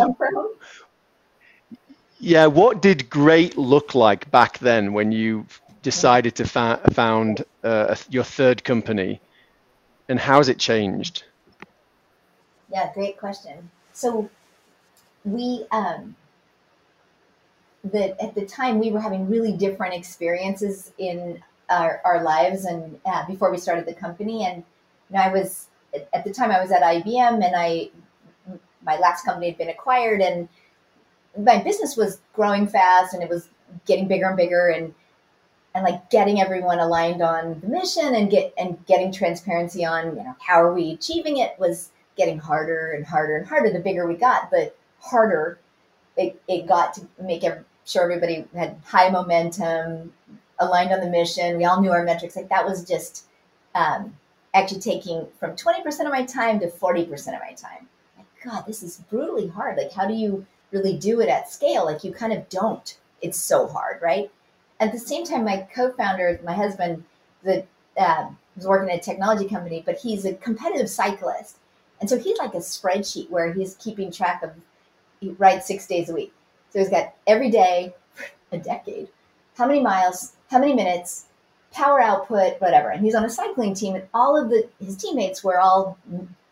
yeah 2.19 2.45
what 2.45 2.81
did 2.81 3.09
great 3.09 3.57
look 3.57 3.93
like 3.93 4.31
back 4.31 4.57
then 4.59 4.93
when 4.93 5.11
you 5.11 5.45
decided 5.81 6.33
to 6.35 6.45
fa- 6.45 6.79
found 6.93 7.43
uh, 7.63 7.93
your 8.09 8.23
third 8.23 8.63
company 8.63 9.19
and 10.07 10.17
how 10.17 10.37
has 10.37 10.47
it 10.47 10.59
changed 10.59 11.23
yeah 12.71 12.93
great 12.93 13.17
question 13.17 13.69
so 13.93 14.29
we 15.25 15.65
um 15.71 16.15
that 17.85 18.21
at 18.21 18.35
the 18.35 18.45
time 18.45 18.79
we 18.79 18.91
were 18.91 18.99
having 18.99 19.29
really 19.29 19.53
different 19.53 19.93
experiences 19.93 20.91
in 20.97 21.41
our, 21.69 22.01
our 22.03 22.23
lives 22.23 22.65
and 22.65 22.99
uh, 23.05 23.25
before 23.25 23.51
we 23.51 23.57
started 23.57 23.85
the 23.85 23.93
company. 23.93 24.45
And 24.45 24.63
you 25.09 25.15
know, 25.15 25.21
I 25.21 25.31
was 25.31 25.67
at 26.13 26.23
the 26.23 26.31
time 26.31 26.51
I 26.51 26.61
was 26.61 26.71
at 26.71 26.81
IBM 26.81 27.43
and 27.45 27.55
I 27.55 27.89
my 28.83 28.97
last 28.97 29.25
company 29.25 29.49
had 29.49 29.57
been 29.57 29.69
acquired 29.69 30.21
and 30.21 30.47
my 31.37 31.61
business 31.61 31.95
was 31.95 32.21
growing 32.33 32.67
fast 32.67 33.13
and 33.13 33.21
it 33.21 33.29
was 33.29 33.49
getting 33.85 34.07
bigger 34.07 34.27
and 34.27 34.37
bigger 34.37 34.67
and 34.69 34.93
and 35.75 35.83
like 35.83 36.09
getting 36.09 36.41
everyone 36.41 36.79
aligned 36.79 37.21
on 37.21 37.59
the 37.59 37.67
mission 37.67 38.15
and 38.15 38.31
get 38.31 38.53
and 38.57 38.83
getting 38.85 39.11
transparency 39.11 39.85
on 39.85 40.17
you 40.17 40.23
know 40.23 40.35
how 40.39 40.61
are 40.61 40.73
we 40.73 40.91
achieving 40.91 41.37
it 41.37 41.57
was 41.59 41.91
getting 42.17 42.39
harder 42.39 42.91
and 42.91 43.05
harder 43.05 43.37
and 43.37 43.47
harder 43.47 43.71
the 43.71 43.79
bigger 43.79 44.07
we 44.07 44.15
got 44.15 44.49
but 44.49 44.75
harder 44.99 45.59
it, 46.17 46.41
it 46.47 46.67
got 46.67 46.93
to 46.93 47.07
make 47.21 47.43
sure 47.89 48.03
everybody 48.03 48.45
had 48.53 48.77
high 48.85 49.09
momentum 49.09 50.13
aligned 50.59 50.91
on 50.91 50.99
the 50.99 51.09
mission. 51.09 51.57
We 51.57 51.65
all 51.65 51.81
knew 51.81 51.91
our 51.91 52.03
metrics. 52.03 52.35
Like 52.35 52.49
that 52.49 52.65
was 52.65 52.83
just 52.83 53.25
um, 53.75 54.15
actually 54.53 54.81
taking 54.81 55.27
from 55.39 55.55
20% 55.55 55.85
of 56.01 56.11
my 56.11 56.25
time 56.25 56.59
to 56.59 56.67
40% 56.67 57.11
of 57.11 57.39
my 57.39 57.53
time. 57.53 57.87
Like 58.17 58.27
god 58.43 58.65
this 58.67 58.83
is 58.83 58.97
brutally 59.09 59.47
hard. 59.47 59.77
Like 59.77 59.91
how 59.91 60.07
do 60.07 60.13
you 60.13 60.45
really 60.71 60.97
do 60.97 61.19
it 61.21 61.29
at 61.29 61.51
scale? 61.51 61.85
Like 61.85 62.03
you 62.03 62.11
kind 62.11 62.33
of 62.33 62.47
don't. 62.49 62.97
It's 63.21 63.37
so 63.37 63.67
hard 63.67 64.01
right? 64.01 64.31
At 64.79 64.93
the 64.93 64.99
same 64.99 65.25
time, 65.25 65.43
my 65.43 65.67
co-founder, 65.75 66.39
my 66.45 66.53
husband, 66.53 67.03
the 67.43 67.65
uh, 67.97 68.29
was 68.55 68.65
working 68.65 68.89
at 68.89 68.99
a 68.99 69.01
technology 69.01 69.47
company, 69.47 69.83
but 69.85 69.97
he's 69.97 70.23
a 70.23 70.33
competitive 70.35 70.89
cyclist, 70.89 71.57
and 71.99 72.09
so 72.09 72.17
he's 72.17 72.37
like 72.37 72.53
a 72.53 72.59
spreadsheet 72.59 73.29
where 73.29 73.51
he's 73.51 73.75
keeping 73.75 74.11
track 74.11 74.41
of. 74.41 74.51
He 75.19 75.31
rides 75.31 75.65
six 75.65 75.85
days 75.85 76.07
a 76.09 76.13
week, 76.13 76.33
so 76.71 76.79
he's 76.79 76.89
got 76.89 77.13
every 77.27 77.49
day, 77.49 77.93
a 78.51 78.57
decade, 78.57 79.07
how 79.57 79.67
many 79.67 79.81
miles, 79.81 80.33
how 80.49 80.59
many 80.59 80.73
minutes, 80.73 81.25
power 81.71 82.01
output, 82.01 82.59
whatever. 82.59 82.89
And 82.89 83.03
he's 83.03 83.15
on 83.15 83.25
a 83.25 83.29
cycling 83.29 83.73
team, 83.73 83.95
and 83.95 84.07
all 84.13 84.39
of 84.39 84.49
the 84.49 84.67
his 84.83 84.95
teammates 84.95 85.43
were 85.43 85.59
all 85.59 85.97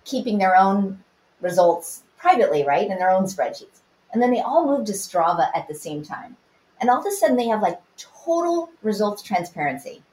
keeping 0.05 0.38
their 0.38 0.55
own 0.55 1.03
results 1.41 2.03
privately, 2.18 2.65
right, 2.65 2.89
in 2.89 2.97
their 2.97 3.11
own 3.11 3.26
spreadsheets. 3.26 3.82
And 4.11 4.22
then 4.22 4.32
they 4.32 4.41
all 4.41 4.65
moved 4.65 4.88
to 4.88 4.93
Strava 4.93 5.49
at 5.55 5.68
the 5.68 5.76
same 5.76 6.03
time. 6.03 6.38
And 6.80 6.89
all 6.89 6.99
of 6.99 7.05
a 7.05 7.11
sudden, 7.11 7.36
they 7.36 7.47
have 7.47 7.61
like 7.61 7.80
total 7.97 8.70
results 8.82 9.22
transparency. 9.22 10.03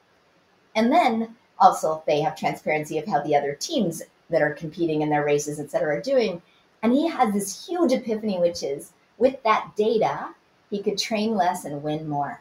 And 0.75 0.91
then 0.93 1.37
also, 1.59 2.03
they 2.07 2.21
have 2.21 2.37
transparency 2.37 2.99
of 2.99 3.07
how 3.07 3.23
the 3.23 3.37
other 3.37 3.55
teams 3.55 4.03
that 4.31 4.43
are 4.43 4.55
competing 4.55 5.03
in 5.03 5.11
their 5.11 5.25
races, 5.25 5.61
et 5.61 5.71
cetera, 5.71 5.97
are 5.97 6.03
doing. 6.03 6.43
And 6.83 6.93
he 6.93 7.07
has 7.09 7.33
this 7.33 7.67
huge 7.67 7.93
epiphany, 7.93 8.39
which 8.39 8.63
is 8.63 8.93
with 9.19 9.43
that 9.43 9.73
data, 9.77 10.35
he 10.71 10.83
could 10.83 10.99
train 10.99 11.35
less 11.35 11.65
and 11.65 11.83
win 11.83 12.09
more. 12.09 12.41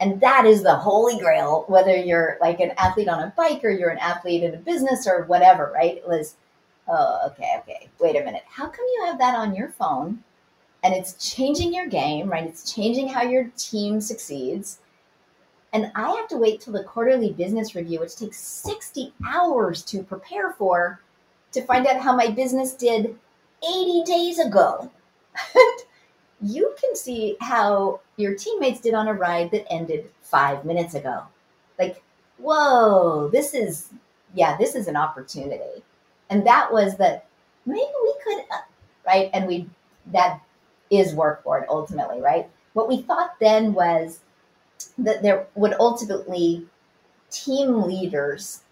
And 0.00 0.20
that 0.20 0.46
is 0.46 0.62
the 0.62 0.74
holy 0.74 1.18
grail, 1.18 1.64
whether 1.68 1.94
you're 1.94 2.36
like 2.40 2.58
an 2.60 2.72
athlete 2.76 3.08
on 3.08 3.22
a 3.22 3.32
bike 3.36 3.62
or 3.62 3.70
you're 3.70 3.90
an 3.90 3.98
athlete 3.98 4.42
in 4.42 4.54
a 4.54 4.58
business 4.58 5.06
or 5.06 5.24
whatever, 5.24 5.70
right? 5.72 5.96
It 5.96 6.08
was, 6.08 6.34
oh, 6.88 7.20
okay, 7.26 7.54
okay, 7.58 7.88
wait 8.00 8.16
a 8.16 8.24
minute. 8.24 8.42
How 8.48 8.66
come 8.66 8.84
you 8.94 9.04
have 9.06 9.18
that 9.18 9.36
on 9.36 9.54
your 9.54 9.68
phone 9.68 10.24
and 10.82 10.92
it's 10.92 11.32
changing 11.32 11.72
your 11.72 11.86
game, 11.86 12.28
right? 12.28 12.44
It's 12.44 12.72
changing 12.72 13.08
how 13.08 13.22
your 13.22 13.52
team 13.56 14.00
succeeds. 14.00 14.80
And 15.72 15.92
I 15.94 16.10
have 16.10 16.28
to 16.28 16.36
wait 16.36 16.60
till 16.60 16.72
the 16.72 16.84
quarterly 16.84 17.32
business 17.32 17.74
review, 17.74 18.00
which 18.00 18.16
takes 18.16 18.38
60 18.38 19.12
hours 19.26 19.82
to 19.84 20.02
prepare 20.02 20.50
for, 20.52 21.00
to 21.52 21.62
find 21.62 21.86
out 21.86 22.00
how 22.00 22.16
my 22.16 22.28
business 22.28 22.74
did 22.74 23.16
80 23.62 24.02
days 24.04 24.38
ago. 24.40 24.90
You 26.44 26.74
can 26.80 26.96
see 26.96 27.36
how 27.40 28.00
your 28.16 28.34
teammates 28.34 28.80
did 28.80 28.94
on 28.94 29.06
a 29.06 29.14
ride 29.14 29.52
that 29.52 29.70
ended 29.70 30.10
five 30.22 30.64
minutes 30.64 30.94
ago. 30.94 31.22
Like, 31.78 32.02
whoa, 32.38 33.28
this 33.28 33.54
is, 33.54 33.90
yeah, 34.34 34.56
this 34.56 34.74
is 34.74 34.88
an 34.88 34.96
opportunity. 34.96 35.84
And 36.30 36.44
that 36.46 36.72
was 36.72 36.96
that 36.96 37.26
maybe 37.64 37.92
we 38.02 38.14
could, 38.24 38.44
uh, 38.50 38.62
right? 39.06 39.30
And 39.32 39.46
we, 39.46 39.70
that 40.06 40.40
is 40.90 41.14
WorkBoard 41.14 41.66
ultimately, 41.68 42.20
right? 42.20 42.48
What 42.72 42.88
we 42.88 43.02
thought 43.02 43.38
then 43.38 43.72
was 43.72 44.20
that 44.98 45.22
there 45.22 45.46
would 45.54 45.74
ultimately 45.78 46.66
team 47.30 47.82
leaders 47.82 48.62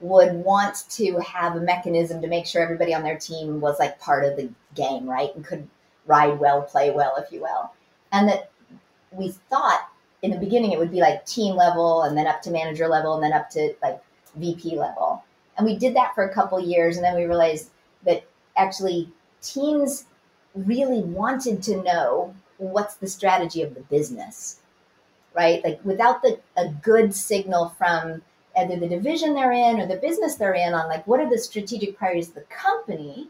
would 0.00 0.32
want 0.32 0.84
to 0.90 1.18
have 1.18 1.56
a 1.56 1.60
mechanism 1.60 2.22
to 2.22 2.28
make 2.28 2.46
sure 2.46 2.62
everybody 2.62 2.94
on 2.94 3.02
their 3.02 3.18
team 3.18 3.60
was 3.60 3.78
like 3.78 4.00
part 4.00 4.24
of 4.24 4.36
the 4.36 4.48
game, 4.74 5.08
right? 5.08 5.34
And 5.34 5.44
could 5.44 5.68
ride 6.08 6.40
well, 6.40 6.62
play 6.62 6.90
well, 6.90 7.14
if 7.16 7.30
you 7.30 7.42
will. 7.42 7.70
And 8.10 8.28
that 8.28 8.50
we 9.12 9.30
thought 9.50 9.88
in 10.22 10.32
the 10.32 10.38
beginning 10.38 10.72
it 10.72 10.78
would 10.78 10.90
be 10.90 11.00
like 11.00 11.24
team 11.24 11.54
level 11.54 12.02
and 12.02 12.16
then 12.16 12.26
up 12.26 12.42
to 12.42 12.50
manager 12.50 12.88
level 12.88 13.14
and 13.14 13.22
then 13.22 13.32
up 13.32 13.48
to 13.50 13.74
like 13.82 14.02
VP 14.34 14.76
level. 14.76 15.22
And 15.56 15.66
we 15.66 15.76
did 15.76 15.94
that 15.94 16.14
for 16.14 16.24
a 16.24 16.34
couple 16.34 16.58
years 16.60 16.96
and 16.96 17.04
then 17.04 17.14
we 17.14 17.24
realized 17.24 17.70
that 18.04 18.24
actually 18.56 19.08
teams 19.42 20.06
really 20.54 21.02
wanted 21.02 21.62
to 21.64 21.82
know 21.82 22.34
what's 22.56 22.94
the 22.96 23.06
strategy 23.06 23.62
of 23.62 23.74
the 23.74 23.82
business, 23.82 24.58
right? 25.34 25.62
Like 25.62 25.84
without 25.84 26.22
the 26.22 26.40
a 26.56 26.68
good 26.68 27.14
signal 27.14 27.70
from 27.78 28.22
either 28.56 28.76
the 28.76 28.88
division 28.88 29.34
they're 29.34 29.52
in 29.52 29.80
or 29.80 29.86
the 29.86 29.96
business 29.96 30.34
they're 30.34 30.54
in 30.54 30.74
on 30.74 30.88
like 30.88 31.06
what 31.06 31.20
are 31.20 31.30
the 31.30 31.38
strategic 31.38 31.96
priorities 31.96 32.28
of 32.28 32.34
the 32.34 32.40
company, 32.42 33.28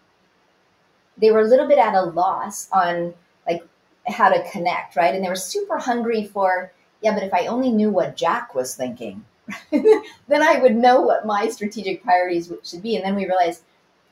they 1.21 1.31
were 1.31 1.41
a 1.41 1.49
little 1.49 1.67
bit 1.67 1.79
at 1.79 1.95
a 1.95 2.03
loss 2.03 2.69
on 2.73 3.15
like 3.47 3.63
how 4.07 4.29
to 4.29 4.51
connect, 4.51 4.97
right? 4.97 5.15
And 5.15 5.25
they 5.25 5.29
were 5.29 5.37
super 5.37 5.79
hungry 5.79 6.25
for, 6.25 6.73
yeah, 7.03 7.15
but 7.15 7.23
if 7.23 7.35
I 7.35 7.47
only 7.47 7.71
knew 7.71 7.91
what 7.91 8.17
Jack 8.17 8.55
was 8.55 8.75
thinking, 8.75 9.25
then 9.71 10.43
I 10.43 10.59
would 10.61 10.77
know 10.77 11.01
what 11.01 11.27
my 11.27 11.49
strategic 11.49 12.03
priorities 12.03 12.53
should 12.63 12.83
be. 12.83 12.97
And 12.97 13.05
then 13.05 13.17
we 13.17 13.27
realized, 13.27 13.63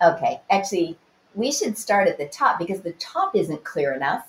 okay, 0.02 0.40
actually, 0.50 0.98
we 1.34 1.52
should 1.52 1.76
start 1.76 2.08
at 2.08 2.18
the 2.18 2.26
top 2.26 2.58
because 2.58 2.80
the 2.80 2.92
top 2.92 3.36
isn't 3.36 3.64
clear 3.64 3.92
enough. 3.92 4.26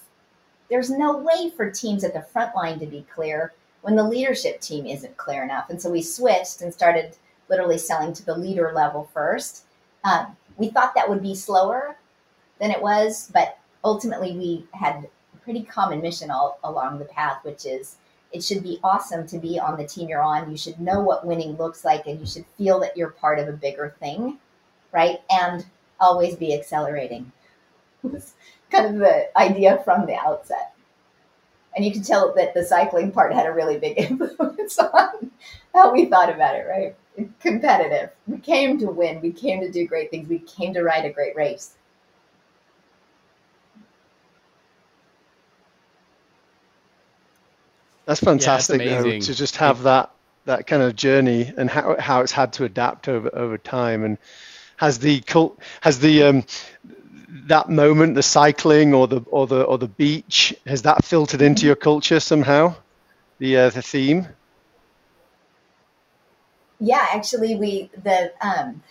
There's 0.69 0.89
no 0.89 1.17
way 1.17 1.49
for 1.55 1.71
teams 1.71 2.03
at 2.03 2.13
the 2.13 2.21
front 2.21 2.55
line 2.55 2.79
to 2.79 2.85
be 2.85 3.05
clear 3.13 3.53
when 3.81 3.95
the 3.95 4.03
leadership 4.03 4.59
team 4.59 4.85
isn't 4.85 5.15
clear 5.15 5.43
enough. 5.43 5.69
And 5.69 5.81
so 5.81 5.89
we 5.89 6.01
switched 6.01 6.61
and 6.61 6.73
started 6.73 7.15
literally 7.47 7.77
selling 7.77 8.11
to 8.13 8.25
the 8.25 8.37
leader 8.37 8.73
level 8.75 9.09
first. 9.13 9.63
Um, 10.03 10.35
we 10.57 10.67
thought 10.69 10.95
that 10.95 11.09
would 11.09 11.21
be 11.21 11.35
slower 11.35 11.96
than 12.59 12.71
it 12.71 12.81
was, 12.81 13.29
but 13.33 13.57
ultimately 13.83 14.37
we 14.37 14.65
had 14.73 15.07
a 15.33 15.37
pretty 15.37 15.63
common 15.63 16.01
mission 16.01 16.31
all 16.31 16.59
along 16.63 16.99
the 16.99 17.05
path, 17.05 17.43
which 17.43 17.65
is 17.65 17.97
it 18.31 18.43
should 18.43 18.63
be 18.63 18.79
awesome 18.83 19.25
to 19.27 19.39
be 19.39 19.59
on 19.59 19.77
the 19.77 19.87
team 19.87 20.09
you're 20.09 20.21
on. 20.21 20.51
You 20.51 20.57
should 20.57 20.79
know 20.79 20.99
what 20.99 21.25
winning 21.25 21.55
looks 21.55 21.85
like 21.85 22.07
and 22.07 22.19
you 22.19 22.25
should 22.25 22.45
feel 22.57 22.79
that 22.81 22.97
you're 22.97 23.09
part 23.09 23.39
of 23.39 23.47
a 23.47 23.53
bigger 23.53 23.95
thing, 23.99 24.39
right? 24.91 25.19
And 25.29 25.65
always 25.99 26.35
be 26.35 26.53
accelerating. 26.53 27.31
was 28.03 28.33
kind 28.71 28.85
of 28.85 28.95
the 28.97 29.37
idea 29.37 29.81
from 29.83 30.05
the 30.05 30.15
outset. 30.15 30.73
And 31.75 31.85
you 31.85 31.91
can 31.91 32.03
tell 32.03 32.33
that 32.33 32.53
the 32.53 32.65
cycling 32.65 33.11
part 33.11 33.33
had 33.33 33.45
a 33.45 33.53
really 33.53 33.77
big 33.77 33.97
influence 33.97 34.79
on 34.79 35.31
how 35.73 35.93
we 35.93 36.05
thought 36.05 36.33
about 36.33 36.55
it, 36.55 36.67
right? 36.67 36.95
Competitive. 37.39 38.11
We 38.27 38.39
came 38.39 38.79
to 38.79 38.87
win. 38.87 39.21
We 39.21 39.31
came 39.31 39.61
to 39.61 39.71
do 39.71 39.87
great 39.87 40.11
things. 40.11 40.27
We 40.27 40.39
came 40.39 40.73
to 40.73 40.83
ride 40.83 41.05
a 41.05 41.13
great 41.13 41.35
race. 41.35 41.76
That's 48.07 48.21
fantastic 48.21 48.81
yeah, 48.81 49.01
though, 49.01 49.19
to 49.19 49.35
just 49.35 49.57
have 49.57 49.83
that 49.83 50.11
that 50.45 50.65
kind 50.65 50.81
of 50.81 50.95
journey 50.95 51.53
and 51.57 51.69
how 51.69 51.97
how 51.99 52.21
it's 52.21 52.31
had 52.31 52.53
to 52.53 52.63
adapt 52.63 53.07
over 53.07 53.29
over 53.35 53.57
time 53.57 54.03
and 54.03 54.17
has 54.77 54.97
the 54.97 55.19
cult 55.19 55.59
has 55.81 55.99
the 55.99 56.23
um, 56.23 56.45
that 57.47 57.69
moment, 57.69 58.15
the 58.15 58.23
cycling 58.23 58.93
or 58.93 59.07
the 59.07 59.21
or 59.27 59.47
the 59.47 59.63
or 59.63 59.77
the 59.77 59.87
beach, 59.87 60.55
has 60.65 60.83
that 60.83 61.03
filtered 61.03 61.41
into 61.41 61.65
your 61.65 61.75
culture 61.75 62.19
somehow? 62.19 62.75
The 63.39 63.57
uh, 63.57 63.69
the 63.69 63.81
theme. 63.81 64.27
Yeah, 66.79 67.05
actually, 67.11 67.55
we 67.55 67.89
the 68.03 68.31
um, 68.41 68.81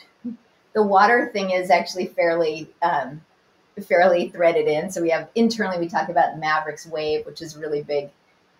the 0.74 0.82
water 0.82 1.30
thing 1.32 1.50
is 1.50 1.70
actually 1.70 2.06
fairly 2.06 2.68
um, 2.82 3.22
fairly 3.80 4.28
threaded 4.28 4.66
in. 4.66 4.90
So 4.90 5.00
we 5.00 5.10
have 5.10 5.28
internally 5.34 5.78
we 5.78 5.88
talk 5.88 6.08
about 6.08 6.38
Mavericks 6.38 6.86
Wave, 6.86 7.24
which 7.24 7.40
is 7.40 7.56
really 7.56 7.82
big. 7.82 8.10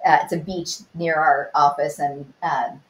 Uh, 0.07 0.19
it's 0.23 0.33
a 0.33 0.39
beach 0.39 0.77
near 0.95 1.17
our 1.17 1.51
office, 1.55 1.99
and 1.99 2.33
um, 2.43 2.81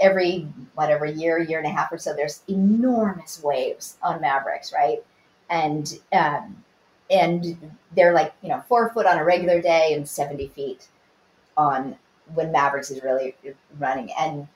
every 0.00 0.48
whatever 0.74 1.04
year, 1.04 1.38
year 1.38 1.58
and 1.58 1.66
a 1.66 1.70
half 1.70 1.92
or 1.92 1.98
so, 1.98 2.14
there's 2.14 2.42
enormous 2.48 3.42
waves 3.42 3.98
on 4.02 4.20
Mavericks, 4.20 4.72
right? 4.72 5.04
And 5.50 5.98
um, 6.12 6.64
and 7.10 7.72
they're 7.94 8.14
like 8.14 8.32
you 8.42 8.48
know 8.48 8.64
four 8.68 8.90
foot 8.90 9.06
on 9.06 9.18
a 9.18 9.24
regular 9.24 9.60
day 9.60 9.92
and 9.92 10.08
seventy 10.08 10.48
feet 10.48 10.88
on 11.56 11.96
when 12.34 12.50
Mavericks 12.52 12.90
is 12.90 13.02
really 13.02 13.34
running, 13.78 14.10
and 14.18 14.48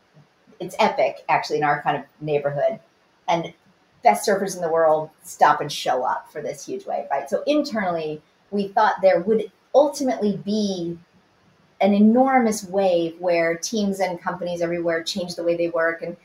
it's 0.58 0.76
epic 0.78 1.24
actually 1.28 1.58
in 1.58 1.64
our 1.64 1.82
kind 1.82 1.96
of 1.96 2.04
neighborhood. 2.20 2.80
And 3.28 3.52
best 4.02 4.26
surfers 4.26 4.56
in 4.56 4.62
the 4.62 4.68
world 4.68 5.10
stop 5.22 5.60
and 5.60 5.70
show 5.70 6.02
up 6.02 6.32
for 6.32 6.40
this 6.40 6.64
huge 6.66 6.86
wave, 6.86 7.04
right? 7.10 7.28
So 7.28 7.42
internally, 7.46 8.22
we 8.50 8.68
thought 8.68 8.94
there 9.02 9.20
would 9.20 9.52
ultimately 9.74 10.36
be 10.38 10.98
an 11.80 11.94
enormous 11.94 12.64
wave 12.64 13.16
where 13.18 13.56
teams 13.56 14.00
and 14.00 14.20
companies 14.20 14.60
everywhere 14.60 15.02
changed 15.02 15.36
the 15.36 15.42
way 15.42 15.56
they 15.56 15.68
work 15.68 16.02
and 16.02 16.16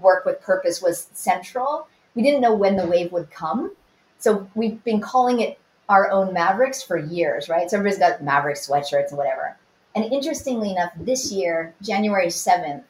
work 0.00 0.24
with 0.24 0.40
purpose 0.40 0.82
was 0.82 1.08
central. 1.12 1.88
We 2.14 2.22
didn't 2.22 2.40
know 2.40 2.54
when 2.54 2.76
the 2.76 2.86
wave 2.86 3.12
would 3.12 3.30
come. 3.30 3.74
So 4.18 4.48
we've 4.54 4.82
been 4.84 5.00
calling 5.00 5.40
it 5.40 5.58
our 5.88 6.10
own 6.10 6.32
Mavericks 6.32 6.82
for 6.82 6.96
years, 6.96 7.48
right? 7.48 7.70
So 7.70 7.76
everybody's 7.76 7.98
got 7.98 8.22
Maverick 8.22 8.56
sweatshirts 8.56 9.08
and 9.08 9.18
whatever. 9.18 9.56
And 9.94 10.12
interestingly 10.12 10.72
enough, 10.72 10.92
this 10.96 11.30
year, 11.32 11.74
January 11.82 12.26
7th, 12.26 12.82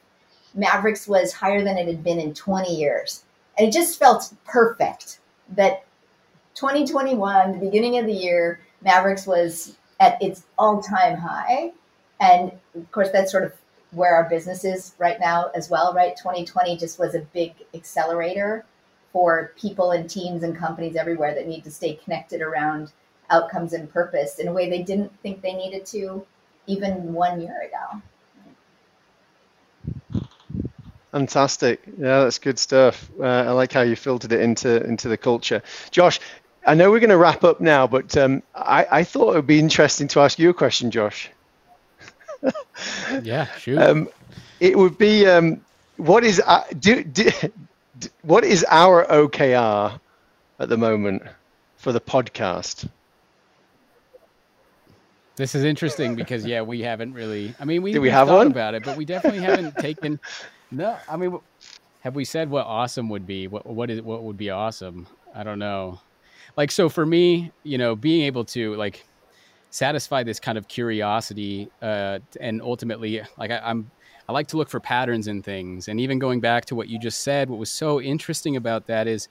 Mavericks 0.55 1.07
was 1.07 1.31
higher 1.31 1.63
than 1.63 1.77
it 1.77 1.87
had 1.87 2.03
been 2.03 2.19
in 2.19 2.33
20 2.33 2.75
years. 2.75 3.23
And 3.57 3.67
it 3.67 3.71
just 3.71 3.99
felt 3.99 4.33
perfect 4.45 5.19
that 5.49 5.85
2021, 6.55 7.51
the 7.51 7.57
beginning 7.59 7.97
of 7.97 8.05
the 8.05 8.13
year, 8.13 8.59
Mavericks 8.81 9.27
was 9.27 9.77
at 9.99 10.21
its 10.21 10.43
all 10.57 10.81
time 10.81 11.17
high. 11.17 11.71
And 12.19 12.51
of 12.75 12.91
course, 12.91 13.09
that's 13.11 13.31
sort 13.31 13.43
of 13.43 13.53
where 13.91 14.15
our 14.15 14.29
business 14.29 14.65
is 14.65 14.93
right 14.97 15.19
now 15.19 15.49
as 15.55 15.69
well, 15.69 15.93
right? 15.93 16.15
2020 16.15 16.77
just 16.77 16.99
was 16.99 17.15
a 17.15 17.19
big 17.19 17.53
accelerator 17.73 18.65
for 19.13 19.53
people 19.57 19.91
and 19.91 20.09
teams 20.09 20.43
and 20.43 20.55
companies 20.55 20.95
everywhere 20.95 21.33
that 21.33 21.47
need 21.47 21.63
to 21.63 21.71
stay 21.71 21.93
connected 21.95 22.41
around 22.41 22.91
outcomes 23.29 23.73
and 23.73 23.91
purpose 23.91 24.39
in 24.39 24.47
a 24.47 24.53
way 24.53 24.69
they 24.69 24.83
didn't 24.83 25.11
think 25.21 25.41
they 25.41 25.53
needed 25.53 25.85
to 25.85 26.25
even 26.65 27.13
one 27.13 27.41
year 27.41 27.61
ago. 27.61 28.01
Fantastic. 31.11 31.81
Yeah, 31.97 32.23
that's 32.23 32.37
good 32.37 32.59
stuff. 32.59 33.09
Uh, 33.19 33.23
I 33.23 33.51
like 33.51 33.71
how 33.71 33.81
you 33.81 33.95
filtered 33.95 34.33
it 34.33 34.41
into 34.41 34.83
into 34.83 35.07
the 35.07 35.17
culture. 35.17 35.63
Josh, 35.89 36.19
I 36.65 36.75
know 36.75 36.91
we're 36.91 36.99
going 36.99 37.09
to 37.11 37.17
wrap 37.17 37.43
up 37.43 37.61
now, 37.61 37.87
but 37.87 38.15
um, 38.17 38.43
I, 38.53 38.85
I 38.91 39.03
thought 39.03 39.31
it 39.31 39.35
would 39.37 39.47
be 39.47 39.57
interesting 39.57 40.09
to 40.09 40.19
ask 40.19 40.37
you 40.37 40.49
a 40.49 40.53
question, 40.53 40.91
Josh. 40.91 41.29
Yeah, 43.23 43.45
shoot. 43.57 43.77
Um, 43.77 44.09
it 44.59 44.77
would 44.77 44.97
be 44.97 45.25
um, 45.25 45.61
what 45.97 46.23
is 46.23 46.41
uh, 46.45 46.63
do, 46.79 47.03
do, 47.03 47.29
do, 47.99 48.09
what 48.21 48.43
is 48.43 48.65
our 48.69 49.05
OKR 49.05 49.99
at 50.59 50.69
the 50.69 50.77
moment 50.77 51.23
for 51.77 51.91
the 51.91 52.01
podcast? 52.01 52.89
This 55.35 55.53
is 55.53 55.63
interesting 55.63 56.15
because 56.15 56.45
yeah, 56.45 56.61
we 56.61 56.81
haven't 56.81 57.13
really. 57.13 57.53
I 57.59 57.65
mean, 57.65 57.83
we 57.83 57.93
do 57.93 58.01
we 58.01 58.09
have 58.09 58.27
thought 58.27 58.37
one 58.37 58.47
about 58.47 58.73
it, 58.73 58.83
but 58.83 58.97
we 58.97 59.05
definitely 59.05 59.41
haven't 59.41 59.77
taken. 59.77 60.19
No, 60.71 60.97
I 61.07 61.15
mean, 61.15 61.39
have 62.01 62.15
we 62.15 62.25
said 62.25 62.49
what 62.49 62.65
awesome 62.65 63.07
would 63.09 63.27
be? 63.27 63.47
What 63.47 63.65
what 63.65 63.89
is 63.89 64.01
what 64.01 64.23
would 64.23 64.37
be 64.37 64.49
awesome? 64.49 65.07
I 65.35 65.43
don't 65.43 65.59
know. 65.59 65.99
Like 66.55 66.71
so 66.71 66.89
for 66.89 67.05
me, 67.05 67.51
you 67.63 67.77
know, 67.77 67.95
being 67.95 68.23
able 68.23 68.45
to 68.45 68.75
like 68.75 69.05
satisfy 69.77 70.23
this 70.23 70.39
kind 70.39 70.57
of 70.57 70.67
curiosity 70.67 71.69
uh, 71.83 72.17
and 72.41 72.61
ultimately 72.61 73.21
like 73.37 73.51
I, 73.51 73.59
i'm 73.59 73.91
i 74.27 74.31
like 74.31 74.47
to 74.47 74.57
look 74.57 74.69
for 74.69 74.79
patterns 74.79 75.27
in 75.27 75.43
things. 75.43 75.87
And 75.87 75.99
even 75.99 76.17
going 76.19 76.39
back 76.39 76.65
to 76.65 76.75
what 76.75 76.89
you 76.89 76.97
just 76.99 77.21
said 77.21 77.49
what 77.49 77.59
was 77.59 77.69
so 77.69 78.01
interesting 78.01 78.55
about 78.55 78.87
that 78.87 79.07
is 79.07 79.29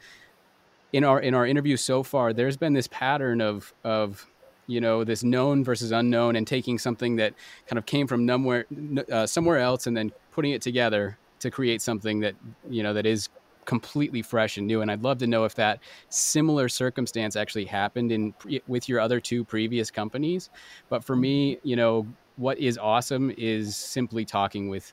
in 0.92 1.03
our 1.03 1.18
in 1.20 1.34
our 1.34 1.47
interview 1.47 1.76
so 1.76 2.03
far 2.03 2.32
there's 2.32 2.57
been 2.57 2.74
this 2.74 2.86
pattern 2.86 3.40
of 3.40 3.74
of 3.82 4.26
you 4.68 4.80
know 4.80 5.03
this 5.03 5.24
known 5.24 5.64
versus 5.64 5.90
unknown 5.90 6.36
and 6.36 6.47
taking 6.47 6.78
something 6.78 7.16
that 7.16 7.34
kind 7.66 7.78
of 7.78 7.84
came 7.84 8.07
from 8.07 8.26
somewhere 8.28 8.66
uh, 9.11 9.26
somewhere 9.26 9.59
else 9.59 9.86
and 9.88 9.97
then 9.97 10.12
putting 10.30 10.53
it 10.53 10.62
together 10.62 11.18
to 11.40 11.51
create 11.51 11.82
something 11.82 12.20
that 12.20 12.34
you 12.70 12.82
know 12.84 12.94
that 12.94 13.05
is 13.05 13.28
completely 13.66 14.22
fresh 14.22 14.56
and 14.56 14.66
new. 14.66 14.80
And 14.80 14.90
I'd 14.90 15.02
love 15.02 15.18
to 15.18 15.26
know 15.26 15.44
if 15.44 15.54
that 15.56 15.80
similar 16.08 16.68
circumstance 16.68 17.36
actually 17.36 17.66
happened 17.66 18.12
in 18.12 18.32
with 18.66 18.88
your 18.88 19.00
other 19.00 19.20
two 19.20 19.44
previous 19.44 19.90
companies. 19.90 20.48
But 20.88 21.04
for 21.04 21.14
me, 21.14 21.56
mm-hmm. 21.56 21.68
you 21.68 21.76
know, 21.76 22.06
what 22.36 22.58
is 22.58 22.78
awesome 22.78 23.32
is 23.36 23.76
simply 23.76 24.24
talking 24.24 24.68
with, 24.68 24.92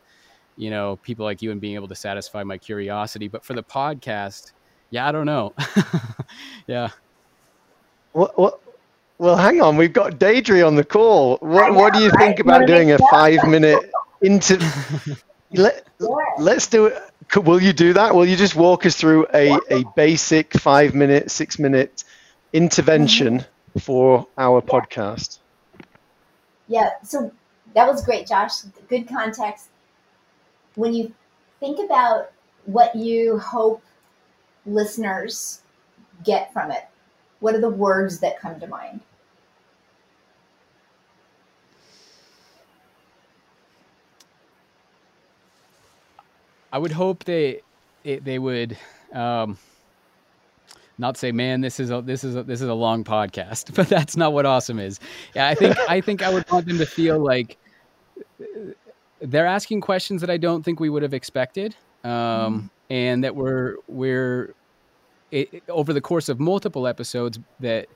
you 0.58 0.70
know, 0.70 0.98
people 0.98 1.26
like 1.26 1.42
you 1.42 1.52
and 1.52 1.62
being 1.62 1.76
able 1.76 1.88
to 1.88 1.96
satisfy 1.96 2.44
my 2.44 2.58
curiosity. 2.58 3.28
But 3.28 3.46
for 3.46 3.54
the 3.54 3.64
podcast, 3.64 4.52
yeah, 4.90 5.08
I 5.08 5.12
don't 5.12 5.26
know. 5.26 5.54
yeah. 6.68 6.90
What, 8.12 8.38
what, 8.38 8.60
well, 9.18 9.38
hang 9.38 9.62
on. 9.62 9.78
We've 9.78 9.94
got 9.94 10.20
Deidre 10.20 10.66
on 10.66 10.76
the 10.76 10.84
call. 10.84 11.38
What, 11.38 11.72
know, 11.72 11.80
what 11.80 11.94
do 11.94 12.00
you 12.00 12.10
right? 12.10 12.20
think 12.20 12.40
about 12.40 12.68
doing 12.68 12.92
a 12.92 12.98
five 13.10 13.48
minute 13.48 13.92
into? 14.22 14.60
Let, 15.56 15.88
let's 16.40 16.66
do 16.66 16.88
it 16.88 17.00
will 17.36 17.62
you 17.62 17.74
do 17.74 17.94
that? 17.94 18.16
Will 18.16 18.26
you 18.26 18.36
just 18.36 18.56
walk 18.56 18.86
us 18.86 18.96
through 18.96 19.28
a, 19.34 19.58
a 19.70 19.84
basic 19.96 20.54
five 20.54 20.94
minute, 20.96 21.32
six 21.32 21.60
minute 21.60 22.04
intervention 22.52 23.46
for 23.80 24.28
our 24.38 24.62
podcast? 24.62 25.40
Yeah, 26.68 26.92
so 27.04 27.32
that 27.74 27.88
was 27.88 28.04
great, 28.04 28.28
Josh. 28.28 28.62
Good 28.88 29.08
context. 29.08 29.68
When 30.76 30.94
you 30.94 31.14
think 31.60 31.80
about 31.80 32.32
what 32.66 32.96
you 32.96 33.38
hope 33.40 33.84
listeners 34.66 35.62
get 36.24 36.54
from 36.54 36.72
it, 36.72 36.86
what 37.40 37.56
are 37.56 37.62
the 37.62 37.70
words 37.70 38.20
that 38.20 38.40
come 38.40 38.60
to 38.60 38.68
mind? 38.68 39.02
I 46.74 46.80
would 46.80 46.92
hope 46.92 47.24
they 47.24 47.62
it, 48.04 48.26
they 48.26 48.40
would 48.40 48.76
um, 49.14 49.60
not 50.98 51.18
say, 51.18 51.32
"Man, 51.32 51.62
this 51.62 51.80
is 51.80 51.92
a 51.92 52.02
this 52.02 52.24
is 52.24 52.36
a, 52.36 52.42
this 52.42 52.62
is 52.62 52.68
a 52.68 52.74
long 52.74 53.04
podcast," 53.04 53.74
but 53.76 53.88
that's 53.88 54.18
not 54.18 54.34
what 54.34 54.48
awesome 54.48 54.80
is. 54.80 55.00
Yeah, 55.36 55.48
I 55.48 55.56
think 55.56 55.78
I 55.88 56.02
think 56.02 56.24
I 56.24 56.34
would 56.34 56.50
want 56.52 56.68
them 56.68 56.80
to 56.80 56.86
feel 56.88 57.20
like 57.20 57.58
they're 59.22 59.46
asking 59.46 59.82
questions 59.82 60.20
that 60.22 60.32
I 60.32 60.38
don't 60.38 60.64
think 60.64 60.80
we 60.80 60.90
would 60.90 61.04
have 61.04 61.14
expected, 61.14 61.76
um, 62.04 62.10
mm. 62.10 62.70
and 62.90 63.24
that 63.24 63.36
we're 63.36 63.76
we're 63.88 64.56
it, 65.30 65.62
over 65.70 65.94
the 65.94 66.02
course 66.02 66.28
of 66.28 66.40
multiple 66.40 66.88
episodes 66.88 67.38
that 67.60 67.88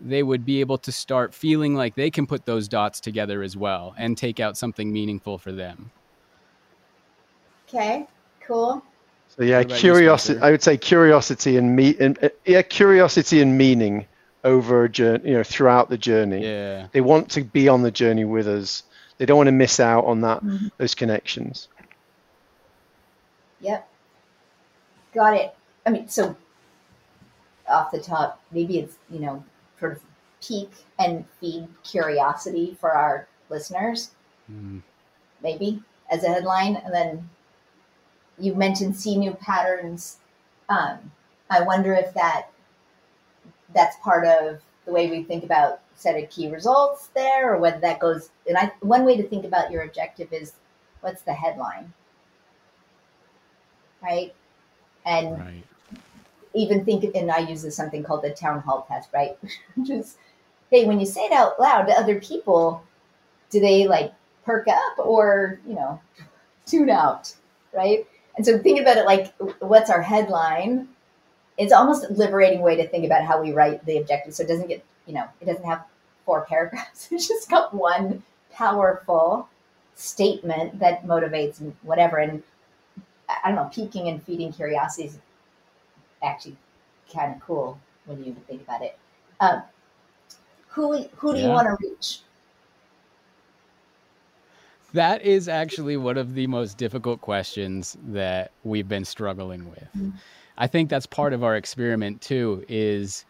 they 0.00 0.22
would 0.22 0.46
be 0.46 0.60
able 0.60 0.78
to 0.78 0.92
start 0.92 1.34
feeling 1.34 1.74
like 1.74 1.96
they 1.96 2.10
can 2.10 2.28
put 2.28 2.46
those 2.46 2.68
dots 2.68 3.00
together 3.00 3.42
as 3.42 3.56
well 3.56 3.92
and 3.98 4.16
take 4.16 4.38
out 4.38 4.56
something 4.56 4.92
meaningful 4.92 5.36
for 5.36 5.50
them. 5.50 5.90
Okay 7.68 8.06
cool. 8.50 8.82
So 9.28 9.44
yeah, 9.44 9.62
curiosity. 9.62 10.40
I 10.40 10.50
would 10.50 10.62
say 10.62 10.76
curiosity 10.76 11.56
and 11.56 11.76
me, 11.76 11.96
and 12.00 12.22
uh, 12.22 12.30
yeah, 12.44 12.62
curiosity 12.62 13.40
and 13.40 13.56
meaning 13.56 14.06
over 14.42 14.84
a 14.84 14.88
journey. 14.88 15.30
You 15.30 15.36
know, 15.36 15.44
throughout 15.44 15.88
the 15.88 15.98
journey. 15.98 16.42
Yeah. 16.42 16.88
They 16.92 17.00
want 17.00 17.30
to 17.30 17.44
be 17.44 17.68
on 17.68 17.82
the 17.82 17.90
journey 17.90 18.24
with 18.24 18.48
us. 18.48 18.82
They 19.18 19.26
don't 19.26 19.36
want 19.36 19.46
to 19.46 19.52
miss 19.52 19.78
out 19.78 20.04
on 20.04 20.22
that 20.22 20.42
mm-hmm. 20.42 20.68
those 20.78 20.94
connections. 20.94 21.68
Yep. 23.60 23.88
Got 25.14 25.34
it. 25.34 25.54
I 25.86 25.90
mean, 25.90 26.08
so 26.08 26.36
off 27.68 27.92
the 27.92 28.00
top, 28.00 28.42
maybe 28.50 28.78
it's 28.78 28.96
you 29.10 29.20
know 29.20 29.44
sort 29.78 29.92
of 29.92 30.02
pique 30.42 30.84
and 30.98 31.24
feed 31.40 31.68
curiosity 31.84 32.76
for 32.80 32.92
our 32.92 33.28
listeners. 33.48 34.10
Mm. 34.50 34.82
Maybe 35.42 35.82
as 36.10 36.24
a 36.24 36.28
headline, 36.28 36.76
and 36.76 36.92
then 36.92 37.30
you 38.40 38.54
mentioned 38.54 38.96
see 38.96 39.16
new 39.16 39.32
patterns. 39.32 40.18
Um, 40.68 41.12
I 41.50 41.62
wonder 41.62 41.94
if 41.94 42.14
that 42.14 42.48
that's 43.74 43.96
part 44.02 44.26
of 44.26 44.60
the 44.86 44.92
way 44.92 45.10
we 45.10 45.22
think 45.22 45.44
about 45.44 45.80
set 45.94 46.20
of 46.20 46.30
key 46.30 46.50
results 46.50 47.08
there, 47.14 47.54
or 47.54 47.58
whether 47.58 47.80
that 47.80 48.00
goes. 48.00 48.30
And 48.48 48.56
I 48.56 48.72
one 48.80 49.04
way 49.04 49.16
to 49.16 49.28
think 49.28 49.44
about 49.44 49.70
your 49.70 49.82
objective 49.82 50.32
is 50.32 50.54
what's 51.00 51.22
the 51.22 51.32
headline, 51.32 51.92
right? 54.02 54.34
And 55.06 55.38
right. 55.38 55.64
even 56.54 56.84
think, 56.84 57.14
and 57.14 57.30
I 57.30 57.38
use 57.38 57.62
this 57.62 57.76
something 57.76 58.02
called 58.02 58.22
the 58.22 58.30
town 58.30 58.60
hall 58.60 58.84
test, 58.88 59.10
right? 59.14 59.38
Which 59.74 59.90
is, 59.90 60.16
hey, 60.70 60.84
when 60.84 61.00
you 61.00 61.06
say 61.06 61.22
it 61.22 61.32
out 61.32 61.58
loud 61.58 61.86
to 61.86 61.92
other 61.92 62.20
people, 62.20 62.82
do 63.50 63.60
they 63.60 63.86
like 63.86 64.12
perk 64.44 64.68
up 64.68 64.98
or 64.98 65.60
you 65.66 65.74
know 65.74 66.00
tune 66.66 66.90
out, 66.90 67.34
right? 67.72 68.06
And 68.40 68.46
so 68.46 68.58
think 68.58 68.80
about 68.80 68.96
it 68.96 69.04
like 69.04 69.34
what's 69.58 69.90
our 69.90 70.00
headline? 70.00 70.88
It's 71.58 71.74
almost 71.74 72.06
a 72.08 72.12
liberating 72.14 72.62
way 72.62 72.74
to 72.74 72.88
think 72.88 73.04
about 73.04 73.22
how 73.22 73.38
we 73.38 73.52
write 73.52 73.84
the 73.84 73.98
objective. 73.98 74.32
So 74.32 74.44
it 74.44 74.46
doesn't 74.46 74.68
get, 74.68 74.82
you 75.04 75.12
know, 75.12 75.26
it 75.42 75.44
doesn't 75.44 75.66
have 75.66 75.84
four 76.24 76.46
paragraphs. 76.46 77.08
It's 77.12 77.28
just 77.28 77.50
got 77.50 77.74
one 77.74 78.22
powerful 78.50 79.46
statement 79.94 80.78
that 80.78 81.04
motivates 81.04 81.60
whatever. 81.82 82.16
And 82.16 82.42
I 83.28 83.48
don't 83.48 83.56
know, 83.56 83.70
piquing 83.70 84.08
and 84.08 84.22
feeding 84.22 84.54
curiosity 84.54 85.08
is 85.08 85.18
actually 86.22 86.56
kind 87.12 87.34
of 87.34 87.42
cool 87.42 87.78
when 88.06 88.24
you 88.24 88.34
think 88.48 88.62
about 88.62 88.80
it. 88.80 88.98
Um, 89.40 89.64
who 90.68 91.04
who 91.14 91.34
do 91.34 91.40
yeah. 91.40 91.44
you 91.44 91.52
want 91.52 91.66
to 91.68 91.76
reach? 91.86 92.20
That 94.92 95.22
is 95.22 95.48
actually 95.48 95.96
one 95.96 96.16
of 96.16 96.34
the 96.34 96.46
most 96.46 96.78
difficult 96.78 97.20
questions 97.20 97.96
that 98.08 98.52
we've 98.64 98.88
been 98.88 99.04
struggling 99.04 99.68
with. 99.70 99.88
Mm-hmm. 99.96 100.10
I 100.58 100.66
think 100.66 100.90
that's 100.90 101.06
part 101.06 101.32
of 101.32 101.42
our 101.42 101.56
experiment 101.56 102.20
too 102.20 102.64
is 102.68 103.24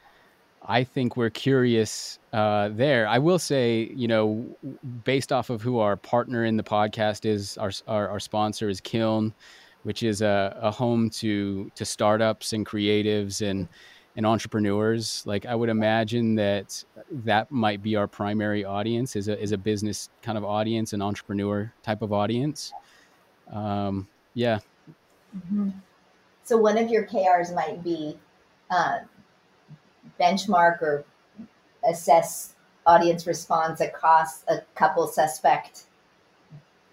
I 0.66 0.84
think 0.84 1.16
we're 1.16 1.30
curious 1.30 2.18
uh, 2.32 2.68
there. 2.70 3.06
I 3.08 3.18
will 3.18 3.38
say, 3.38 3.90
you 3.94 4.08
know, 4.08 4.44
based 5.04 5.32
off 5.32 5.48
of 5.50 5.62
who 5.62 5.78
our 5.78 5.96
partner 5.96 6.44
in 6.44 6.56
the 6.56 6.62
podcast 6.62 7.24
is, 7.24 7.56
our 7.58 7.70
our, 7.86 8.08
our 8.08 8.20
sponsor 8.20 8.68
is 8.68 8.80
Kiln, 8.80 9.32
which 9.84 10.02
is 10.02 10.22
a, 10.22 10.56
a 10.60 10.70
home 10.70 11.08
to 11.10 11.70
to 11.74 11.84
startups 11.84 12.52
and 12.52 12.66
creatives 12.66 13.48
and 13.48 13.68
and 14.16 14.26
entrepreneurs. 14.26 15.22
Like 15.24 15.46
I 15.46 15.54
would 15.54 15.68
imagine 15.68 16.34
that 16.34 16.84
that 17.10 17.50
might 17.50 17.82
be 17.82 17.96
our 17.96 18.06
primary 18.06 18.64
audience 18.64 19.16
is 19.16 19.28
a 19.28 19.40
is 19.40 19.52
a 19.52 19.58
business 19.58 20.08
kind 20.22 20.38
of 20.38 20.44
audience, 20.44 20.92
an 20.92 21.02
entrepreneur 21.02 21.72
type 21.82 22.02
of 22.02 22.12
audience. 22.12 22.72
Um, 23.52 24.08
yeah. 24.34 24.60
Mm-hmm. 25.36 25.70
So 26.44 26.56
one 26.56 26.78
of 26.78 26.88
your 26.88 27.06
KRs 27.06 27.54
might 27.54 27.82
be 27.82 28.18
uh, 28.70 29.00
benchmark 30.20 30.82
or 30.82 31.04
assess 31.88 32.54
audience 32.86 33.26
response 33.26 33.80
across 33.80 34.44
a 34.48 34.60
couple 34.74 35.06
suspect 35.06 35.84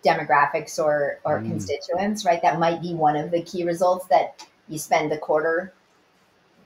demographics 0.05 0.79
or 0.79 1.19
or 1.25 1.39
mm. 1.39 1.49
constituents, 1.49 2.25
right? 2.25 2.41
That 2.41 2.59
might 2.59 2.81
be 2.81 2.93
one 2.93 3.15
of 3.15 3.31
the 3.31 3.41
key 3.41 3.63
results 3.63 4.07
that 4.07 4.45
you 4.67 4.77
spend 4.79 5.11
the 5.11 5.17
quarter 5.17 5.73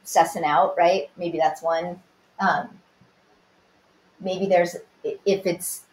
sussing 0.06 0.44
out, 0.44 0.76
right? 0.78 1.10
Maybe 1.18 1.38
that's 1.38 1.62
one. 1.62 2.02
Um, 2.40 2.81
maybe 4.22 4.46
there's 4.46 4.76
if 5.04 5.46
it's 5.46 5.84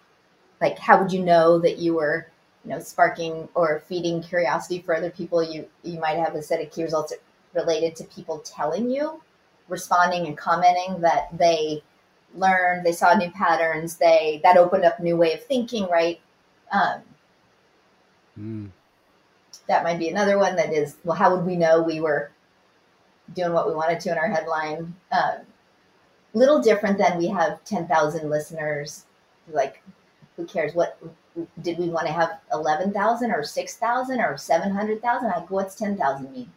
like 0.61 0.79
how 0.79 1.01
would 1.01 1.13
you 1.13 1.25
know 1.25 1.59
that 1.59 1.79
you 1.79 1.95
were 1.95 2.27
you 2.65 2.71
know 2.71 2.79
sparking 2.79 3.49
or 3.55 3.83
feeding 3.87 4.23
curiosity 4.23 4.81
for 4.81 4.95
other 4.95 5.11
people 5.11 5.43
you 5.43 5.67
you 5.83 5.99
might 5.99 6.19
have 6.19 6.35
a 6.35 6.43
set 6.43 6.61
of 6.61 6.71
key 6.71 6.83
results 6.83 7.13
related 7.55 7.97
to 7.97 8.05
people 8.05 8.39
telling 8.41 8.91
you 8.91 9.21
responding 9.69 10.27
and 10.27 10.37
commenting 10.37 11.01
that 11.01 11.29
they 11.37 11.83
learned, 12.35 12.85
they 12.85 12.93
saw 12.93 13.15
new 13.15 13.31
patterns, 13.31 13.97
they 13.97 14.41
that 14.43 14.57
opened 14.57 14.85
up 14.85 14.99
a 14.99 15.03
new 15.03 15.17
way 15.17 15.35
of 15.35 15.45
thinking, 15.45 15.89
right? 15.89 16.21
Um, 16.73 17.03
mm. 18.39 18.71
That 19.67 19.85
might 19.85 19.99
be 19.99 20.09
another 20.09 20.39
one 20.39 20.57
that 20.57 20.73
is, 20.73 20.97
well, 21.05 21.17
how 21.17 21.35
would 21.35 21.45
we 21.45 21.57
know 21.57 21.83
we 21.83 22.01
were 22.01 22.31
doing 23.35 23.53
what 23.53 23.69
we 23.69 23.75
wanted 23.75 24.01
to 24.01 24.13
in 24.13 24.19
our 24.19 24.29
headline? 24.29 24.95
Um, 25.13 25.41
little 26.35 26.61
different 26.61 26.99
than 26.99 27.19
we 27.19 27.29
have 27.29 27.63
10,000 27.65 28.29
listeners. 28.29 29.05
Like, 29.51 29.83
who 30.37 30.45
cares? 30.45 30.75
What 30.75 30.99
did 31.63 31.79
we 31.79 31.89
want 31.89 32.07
to 32.07 32.13
have 32.13 32.41
11,000 32.53 33.31
or 33.31 33.43
6,000 33.43 34.21
or 34.21 34.37
700,000? 34.37 35.29
Like, 35.29 35.51
what's 35.51 35.75
10,000 35.75 36.33
mean? 36.33 36.51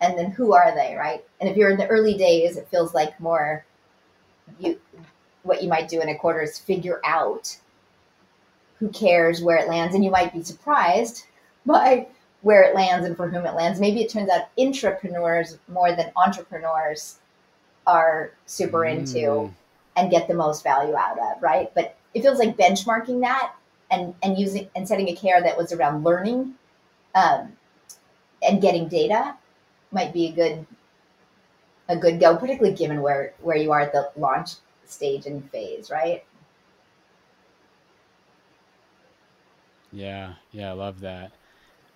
and 0.00 0.18
then 0.18 0.30
who 0.30 0.54
are 0.54 0.74
they, 0.74 0.94
right? 0.94 1.24
And 1.40 1.48
if 1.48 1.56
you're 1.56 1.70
in 1.70 1.78
the 1.78 1.86
early 1.86 2.14
days, 2.14 2.56
it 2.56 2.68
feels 2.68 2.94
like 2.94 3.18
more 3.20 3.64
you 4.58 4.80
what 5.42 5.62
you 5.62 5.68
might 5.68 5.88
do 5.88 6.00
in 6.00 6.08
a 6.08 6.18
quarter 6.18 6.40
is 6.40 6.58
figure 6.58 7.00
out 7.04 7.56
who 8.78 8.88
cares 8.90 9.42
where 9.42 9.56
it 9.56 9.68
lands, 9.68 9.94
and 9.94 10.04
you 10.04 10.10
might 10.10 10.32
be 10.32 10.42
surprised 10.42 11.24
by 11.66 12.06
where 12.42 12.62
it 12.62 12.74
lands 12.74 13.04
and 13.04 13.16
for 13.16 13.28
whom 13.28 13.44
it 13.44 13.54
lands. 13.54 13.80
Maybe 13.80 14.00
it 14.00 14.10
turns 14.10 14.30
out 14.30 14.54
intrapreneurs 14.56 15.58
more 15.68 15.94
than 15.94 16.12
entrepreneurs 16.16 17.18
are 17.88 18.32
super 18.46 18.80
mm. 18.80 18.98
into 18.98 19.50
and 19.96 20.10
get 20.10 20.28
the 20.28 20.34
most 20.34 20.62
value 20.62 20.94
out 20.94 21.18
of, 21.18 21.42
right? 21.42 21.72
But 21.74 21.96
it 22.14 22.22
feels 22.22 22.38
like 22.38 22.56
benchmarking 22.56 23.20
that 23.22 23.54
and 23.90 24.14
and 24.22 24.38
using 24.38 24.68
and 24.76 24.86
setting 24.86 25.08
a 25.08 25.16
care 25.16 25.42
that 25.42 25.56
was 25.56 25.72
around 25.72 26.04
learning 26.04 26.54
um, 27.14 27.52
and 28.42 28.60
getting 28.60 28.88
data 28.88 29.34
might 29.90 30.12
be 30.12 30.26
a 30.26 30.32
good 30.32 30.66
a 31.88 31.96
good 31.96 32.20
go, 32.20 32.36
particularly 32.36 32.76
given 32.76 33.00
where 33.00 33.32
where 33.40 33.56
you 33.56 33.72
are 33.72 33.80
at 33.80 33.92
the 33.92 34.10
launch 34.16 34.52
stage 34.84 35.26
and 35.26 35.50
phase, 35.50 35.90
right? 35.90 36.24
Yeah, 39.90 40.34
yeah, 40.52 40.68
I 40.70 40.72
love 40.72 41.00
that. 41.00 41.32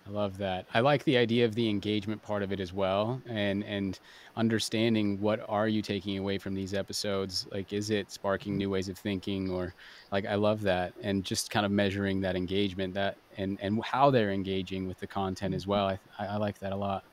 I 0.05 0.09
love 0.09 0.37
that. 0.39 0.65
I 0.73 0.81
like 0.81 1.03
the 1.05 1.17
idea 1.17 1.45
of 1.45 1.55
the 1.55 1.69
engagement 1.69 2.21
part 2.21 2.43
of 2.43 2.51
it 2.51 2.59
as 2.59 2.73
well, 2.73 3.21
and 3.27 3.63
and 3.63 3.97
understanding 4.35 5.19
what 5.21 5.45
are 5.47 5.67
you 5.67 5.81
taking 5.81 6.17
away 6.17 6.37
from 6.37 6.53
these 6.53 6.73
episodes. 6.73 7.47
Like, 7.51 7.71
is 7.71 7.89
it 7.89 8.11
sparking 8.11 8.57
new 8.57 8.69
ways 8.69 8.89
of 8.89 8.97
thinking, 8.97 9.49
or 9.49 9.73
like 10.11 10.25
I 10.25 10.35
love 10.35 10.61
that, 10.63 10.93
and 11.01 11.23
just 11.23 11.51
kind 11.51 11.65
of 11.65 11.71
measuring 11.71 12.19
that 12.21 12.35
engagement, 12.35 12.93
that 12.95 13.15
and 13.37 13.57
and 13.61 13.81
how 13.83 14.11
they're 14.11 14.31
engaging 14.31 14.87
with 14.87 14.99
the 14.99 15.07
content 15.07 15.55
as 15.55 15.65
well. 15.65 15.87
I 15.87 16.25
I 16.25 16.35
like 16.35 16.59
that 16.59 16.73
a 16.73 16.75
lot 16.75 17.05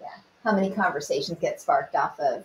yeah, 0.00 0.06
how 0.44 0.54
many 0.54 0.70
conversations 0.70 1.38
get 1.40 1.60
sparked 1.60 1.94
off 1.94 2.18
of 2.20 2.44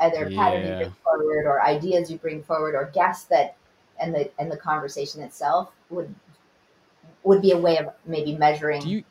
either 0.00 0.28
yeah. 0.28 0.36
pattern 0.36 0.66
you 0.66 0.76
bring 0.76 0.94
forward 1.04 1.46
or 1.46 1.62
ideas 1.62 2.10
you 2.10 2.18
bring 2.18 2.42
forward 2.42 2.74
or 2.74 2.90
guests 2.92 3.24
that 3.26 3.56
and 4.00 4.14
the 4.14 4.30
and 4.38 4.50
the 4.50 4.56
conversation 4.56 5.22
itself 5.22 5.70
would 5.90 6.12
would 7.24 7.42
be 7.42 7.52
a 7.52 7.58
way 7.58 7.78
of 7.78 7.88
maybe 8.06 8.34
measuring. 8.36 8.86
You, 8.86 9.04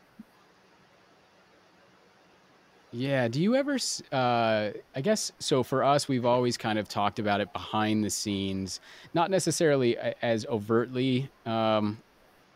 yeah. 2.92 3.28
Do 3.28 3.40
you 3.40 3.54
ever? 3.56 3.78
Uh, 4.12 4.70
I 4.94 5.00
guess 5.02 5.32
so. 5.38 5.62
For 5.62 5.82
us, 5.82 6.08
we've 6.08 6.26
always 6.26 6.56
kind 6.56 6.78
of 6.78 6.88
talked 6.88 7.18
about 7.18 7.40
it 7.40 7.52
behind 7.52 8.04
the 8.04 8.10
scenes, 8.10 8.80
not 9.14 9.30
necessarily 9.30 9.96
as 9.96 10.44
overtly 10.46 11.30
um, 11.46 11.98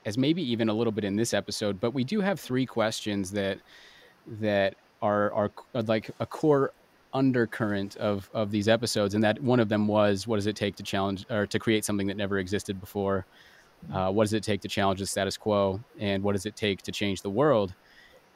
as 0.04 0.16
maybe 0.16 0.42
even 0.42 0.68
a 0.68 0.74
little 0.74 0.92
bit 0.92 1.04
in 1.04 1.16
this 1.16 1.34
episode, 1.34 1.80
but 1.80 1.92
we 1.92 2.04
do 2.04 2.20
have 2.20 2.38
three 2.38 2.64
questions 2.64 3.32
that 3.32 3.59
that 4.40 4.74
are 5.02 5.32
are 5.32 5.50
like 5.72 6.11
a 6.20 6.26
core 6.26 6.72
undercurrent 7.12 7.96
of 7.96 8.30
of 8.34 8.50
these 8.50 8.68
episodes, 8.68 9.14
and 9.14 9.24
that 9.24 9.42
one 9.42 9.59
of 9.59 9.68
them 9.68 9.88
was 9.88 10.26
what 10.26 10.36
does 10.36 10.46
it 10.46 10.54
take 10.57 10.76
to 10.76 10.82
challenge 10.82 11.26
or 11.28 11.46
to 11.46 11.59
create 11.59 11.84
something 11.84 12.07
that 12.07 12.16
never 12.16 12.38
existed 12.38 12.80
before? 12.80 13.26
Uh, 13.93 14.11
what 14.11 14.24
does 14.24 14.33
it 14.33 14.43
take 14.43 14.61
to 14.62 14.68
challenge 14.68 15.01
the 15.01 15.07
status 15.07 15.37
quo, 15.37 15.81
and 15.99 16.22
what 16.22 16.33
does 16.33 16.47
it 16.47 16.57
take 16.57 16.83
to 16.83 16.93
change 16.93 17.22
the 17.22 17.31
world? 17.31 17.74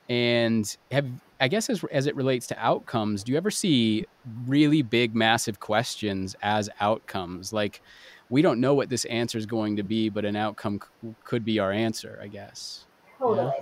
And 0.09 0.77
have 0.91 1.07
I 1.41 1.49
guess 1.49 1.71
as 1.71 1.85
as 1.93 2.07
it 2.07 2.17
relates 2.17 2.47
to 2.49 2.59
outcomes, 2.59 3.25
do 3.25 3.33
you 3.33 3.39
ever 3.39 3.51
see 3.51 4.07
really 4.47 4.83
big, 4.83 5.15
massive 5.15 5.61
questions 5.61 6.37
as 6.43 6.69
outcomes? 6.81 7.53
Like 7.53 7.83
we 8.29 8.43
don't 8.43 8.61
know 8.61 8.75
what 8.75 8.89
this 8.89 9.05
answer 9.07 9.39
is 9.39 9.47
going 9.47 9.77
to 9.77 9.83
be, 9.83 10.09
but 10.09 10.25
an 10.25 10.37
outcome 10.37 10.81
c- 10.81 11.15
could 11.25 11.45
be 11.45 11.59
our 11.59 11.73
answer. 11.73 12.19
I 12.23 12.29
guess. 12.29 12.87
Totally. 13.19 13.53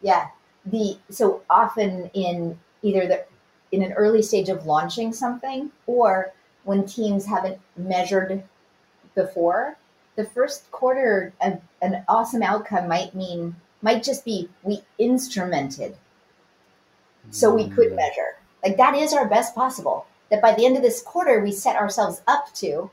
Yeah. 0.00 0.12
yeah 0.12 0.28
the 0.66 0.98
so 1.10 1.42
often 1.48 2.10
in 2.14 2.58
either 2.82 3.06
the 3.06 3.24
in 3.72 3.82
an 3.82 3.92
early 3.92 4.22
stage 4.22 4.48
of 4.48 4.66
launching 4.66 5.12
something 5.12 5.70
or 5.86 6.32
when 6.64 6.84
teams 6.84 7.24
haven't 7.24 7.58
measured 7.76 8.42
before 9.14 9.76
the 10.16 10.24
first 10.24 10.70
quarter 10.70 11.32
a, 11.40 11.58
an 11.82 12.04
awesome 12.08 12.42
outcome 12.42 12.88
might 12.88 13.14
mean 13.14 13.56
might 13.82 14.02
just 14.02 14.24
be 14.24 14.48
we 14.62 14.82
instrumented. 14.98 15.96
So 17.30 17.54
we 17.54 17.68
could 17.68 17.92
mm. 17.92 17.96
measure. 17.96 18.36
Like 18.64 18.76
that 18.76 18.94
is 18.94 19.12
our 19.12 19.28
best 19.28 19.54
possible. 19.54 20.06
That 20.30 20.42
by 20.42 20.54
the 20.54 20.66
end 20.66 20.76
of 20.76 20.82
this 20.82 21.02
quarter 21.02 21.40
we 21.40 21.52
set 21.52 21.76
ourselves 21.76 22.22
up 22.26 22.52
to 22.54 22.90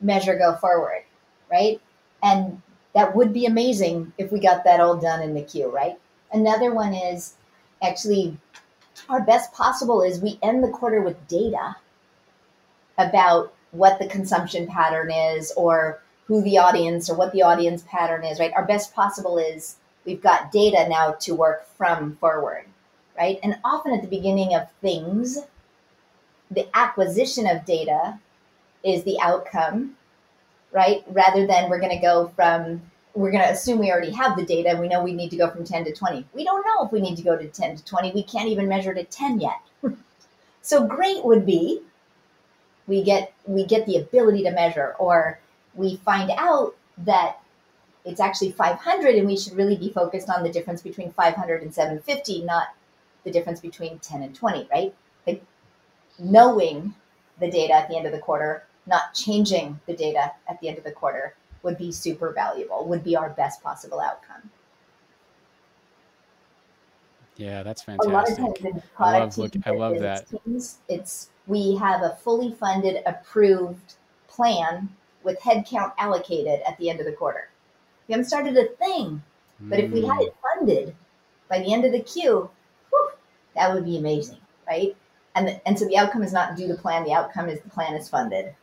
measure 0.00 0.36
go 0.36 0.54
forward 0.56 1.04
right? 1.50 1.80
And 2.22 2.60
that 2.94 3.14
would 3.14 3.32
be 3.32 3.46
amazing 3.46 4.12
if 4.18 4.32
we 4.32 4.40
got 4.40 4.64
that 4.64 4.80
all 4.80 4.96
done 4.96 5.22
in 5.22 5.34
the 5.34 5.42
queue 5.42 5.70
right? 5.70 5.98
Another 6.32 6.74
one 6.74 6.94
is 6.94 7.34
actually 7.82 8.36
our 9.08 9.22
best 9.22 9.52
possible 9.52 10.02
is 10.02 10.20
we 10.20 10.38
end 10.42 10.62
the 10.62 10.68
quarter 10.68 11.00
with 11.00 11.28
data 11.28 11.76
about 12.98 13.52
what 13.72 13.98
the 13.98 14.06
consumption 14.06 14.66
pattern 14.66 15.10
is 15.10 15.52
or 15.56 16.00
who 16.26 16.42
the 16.42 16.58
audience 16.58 17.10
or 17.10 17.16
what 17.16 17.32
the 17.32 17.42
audience 17.42 17.84
pattern 17.88 18.24
is, 18.24 18.40
right? 18.40 18.52
Our 18.54 18.64
best 18.64 18.94
possible 18.94 19.38
is 19.38 19.76
we've 20.04 20.22
got 20.22 20.52
data 20.52 20.88
now 20.88 21.12
to 21.20 21.34
work 21.34 21.66
from 21.76 22.16
forward, 22.16 22.64
right? 23.16 23.38
And 23.42 23.58
often 23.64 23.92
at 23.92 24.02
the 24.02 24.08
beginning 24.08 24.54
of 24.54 24.70
things, 24.80 25.38
the 26.50 26.66
acquisition 26.74 27.46
of 27.46 27.64
data 27.64 28.18
is 28.82 29.04
the 29.04 29.18
outcome, 29.20 29.96
right? 30.72 31.04
Rather 31.08 31.46
than 31.46 31.68
we're 31.68 31.80
going 31.80 31.96
to 31.96 32.02
go 32.02 32.28
from 32.34 32.82
we're 33.14 33.30
going 33.30 33.44
to 33.44 33.50
assume 33.50 33.78
we 33.78 33.92
already 33.92 34.10
have 34.10 34.36
the 34.36 34.44
data 34.44 34.70
and 34.70 34.80
we 34.80 34.88
know 34.88 35.02
we 35.02 35.12
need 35.12 35.30
to 35.30 35.36
go 35.36 35.48
from 35.48 35.64
10 35.64 35.84
to 35.84 35.92
20. 35.92 36.26
We 36.34 36.44
don't 36.44 36.66
know 36.66 36.84
if 36.84 36.90
we 36.90 37.00
need 37.00 37.16
to 37.16 37.22
go 37.22 37.36
to 37.36 37.46
10 37.46 37.76
to 37.76 37.84
20. 37.84 38.10
We 38.12 38.24
can't 38.24 38.48
even 38.48 38.66
measure 38.66 38.92
to 38.92 39.04
10 39.04 39.40
yet. 39.40 39.60
so 40.62 40.84
great 40.84 41.24
would 41.24 41.46
be 41.46 41.80
we 42.86 43.02
get 43.02 43.32
we 43.46 43.64
get 43.64 43.86
the 43.86 43.96
ability 43.96 44.42
to 44.42 44.50
measure 44.50 44.94
or 44.98 45.38
we 45.74 45.96
find 45.96 46.30
out 46.36 46.76
that 46.98 47.40
it's 48.04 48.20
actually 48.20 48.52
500 48.52 49.14
and 49.14 49.26
we 49.26 49.36
should 49.36 49.54
really 49.54 49.76
be 49.76 49.90
focused 49.90 50.28
on 50.28 50.42
the 50.42 50.50
difference 50.50 50.82
between 50.82 51.12
500 51.12 51.62
and 51.62 51.74
750 51.74 52.42
not 52.44 52.68
the 53.24 53.30
difference 53.30 53.60
between 53.60 53.98
10 53.98 54.22
and 54.22 54.34
20 54.34 54.68
right 54.70 54.94
like 55.26 55.42
knowing 56.18 56.94
the 57.40 57.50
data 57.50 57.72
at 57.72 57.88
the 57.88 57.96
end 57.96 58.06
of 58.06 58.12
the 58.12 58.18
quarter 58.18 58.64
not 58.86 59.14
changing 59.14 59.80
the 59.86 59.94
data 59.94 60.32
at 60.48 60.60
the 60.60 60.68
end 60.68 60.78
of 60.78 60.84
the 60.84 60.92
quarter 60.92 61.34
would 61.64 61.78
be 61.78 61.90
super 61.90 62.32
valuable, 62.32 62.86
would 62.86 63.02
be 63.02 63.16
our 63.16 63.30
best 63.30 63.62
possible 63.62 64.00
outcome. 64.00 64.50
Yeah, 67.36 67.64
that's 67.64 67.82
fantastic. 67.82 68.12
A 68.12 68.14
lot 68.14 68.30
of 68.30 68.36
times 68.36 68.58
in 68.60 68.82
product 68.94 68.98
I 68.98 69.18
love, 69.18 69.38
look, 69.38 69.66
I 69.66 69.70
love 69.70 69.98
that. 69.98 70.26
Teams, 70.28 70.78
it's 70.88 71.30
we 71.48 71.74
have 71.76 72.02
a 72.02 72.16
fully 72.22 72.52
funded, 72.52 73.02
approved 73.06 73.94
plan 74.28 74.88
with 75.24 75.40
headcount 75.40 75.92
allocated 75.98 76.60
at 76.66 76.78
the 76.78 76.90
end 76.90 77.00
of 77.00 77.06
the 77.06 77.12
quarter. 77.12 77.48
We 78.06 78.12
haven't 78.12 78.26
started 78.26 78.56
a 78.56 78.68
thing, 78.76 79.22
but 79.60 79.80
if 79.80 79.90
we 79.90 80.04
had 80.04 80.20
it 80.20 80.36
funded 80.42 80.94
by 81.48 81.58
the 81.58 81.72
end 81.72 81.84
of 81.84 81.92
the 81.92 82.00
Q, 82.00 82.50
whew, 82.90 83.10
that 83.54 83.72
would 83.72 83.84
be 83.84 83.98
amazing, 83.98 84.38
right? 84.66 84.94
And 85.34 85.48
the, 85.48 85.68
and 85.68 85.78
so 85.78 85.86
the 85.86 85.96
outcome 85.96 86.22
is 86.22 86.32
not 86.32 86.56
due 86.56 86.68
to 86.68 86.74
plan. 86.74 87.04
The 87.04 87.12
outcome 87.12 87.48
is 87.48 87.60
the 87.60 87.70
plan 87.70 87.94
is 87.94 88.08
funded. 88.08 88.54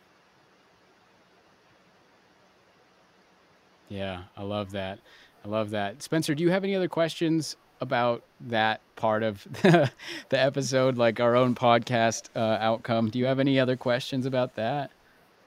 Yeah, 3.89 4.24
I 4.38 4.43
love 4.43 4.72
that. 4.72 4.99
I 5.43 5.49
love 5.49 5.72
that. 5.72 6.01
Spencer, 6.01 6.34
do 6.34 6.43
you 6.43 6.51
have 6.51 6.64
any 6.64 6.76
other 6.76 6.88
questions 6.88 7.57
about 7.82 8.24
that 8.39 8.80
part 8.95 9.24
of 9.24 9.43
the, 9.43 9.91
the 10.30 10.39
episode, 10.39 10.97
like 10.97 11.20
our 11.20 11.36
own 11.36 11.55
podcast 11.55 12.30
uh, 12.36 12.57
outcome? 12.62 13.09
Do 13.09 13.20
you 13.20 13.26
have 13.26 13.39
any 13.39 13.59
other 13.59 13.76
questions 13.76 14.26
about 14.26 14.55
that? 14.55 14.91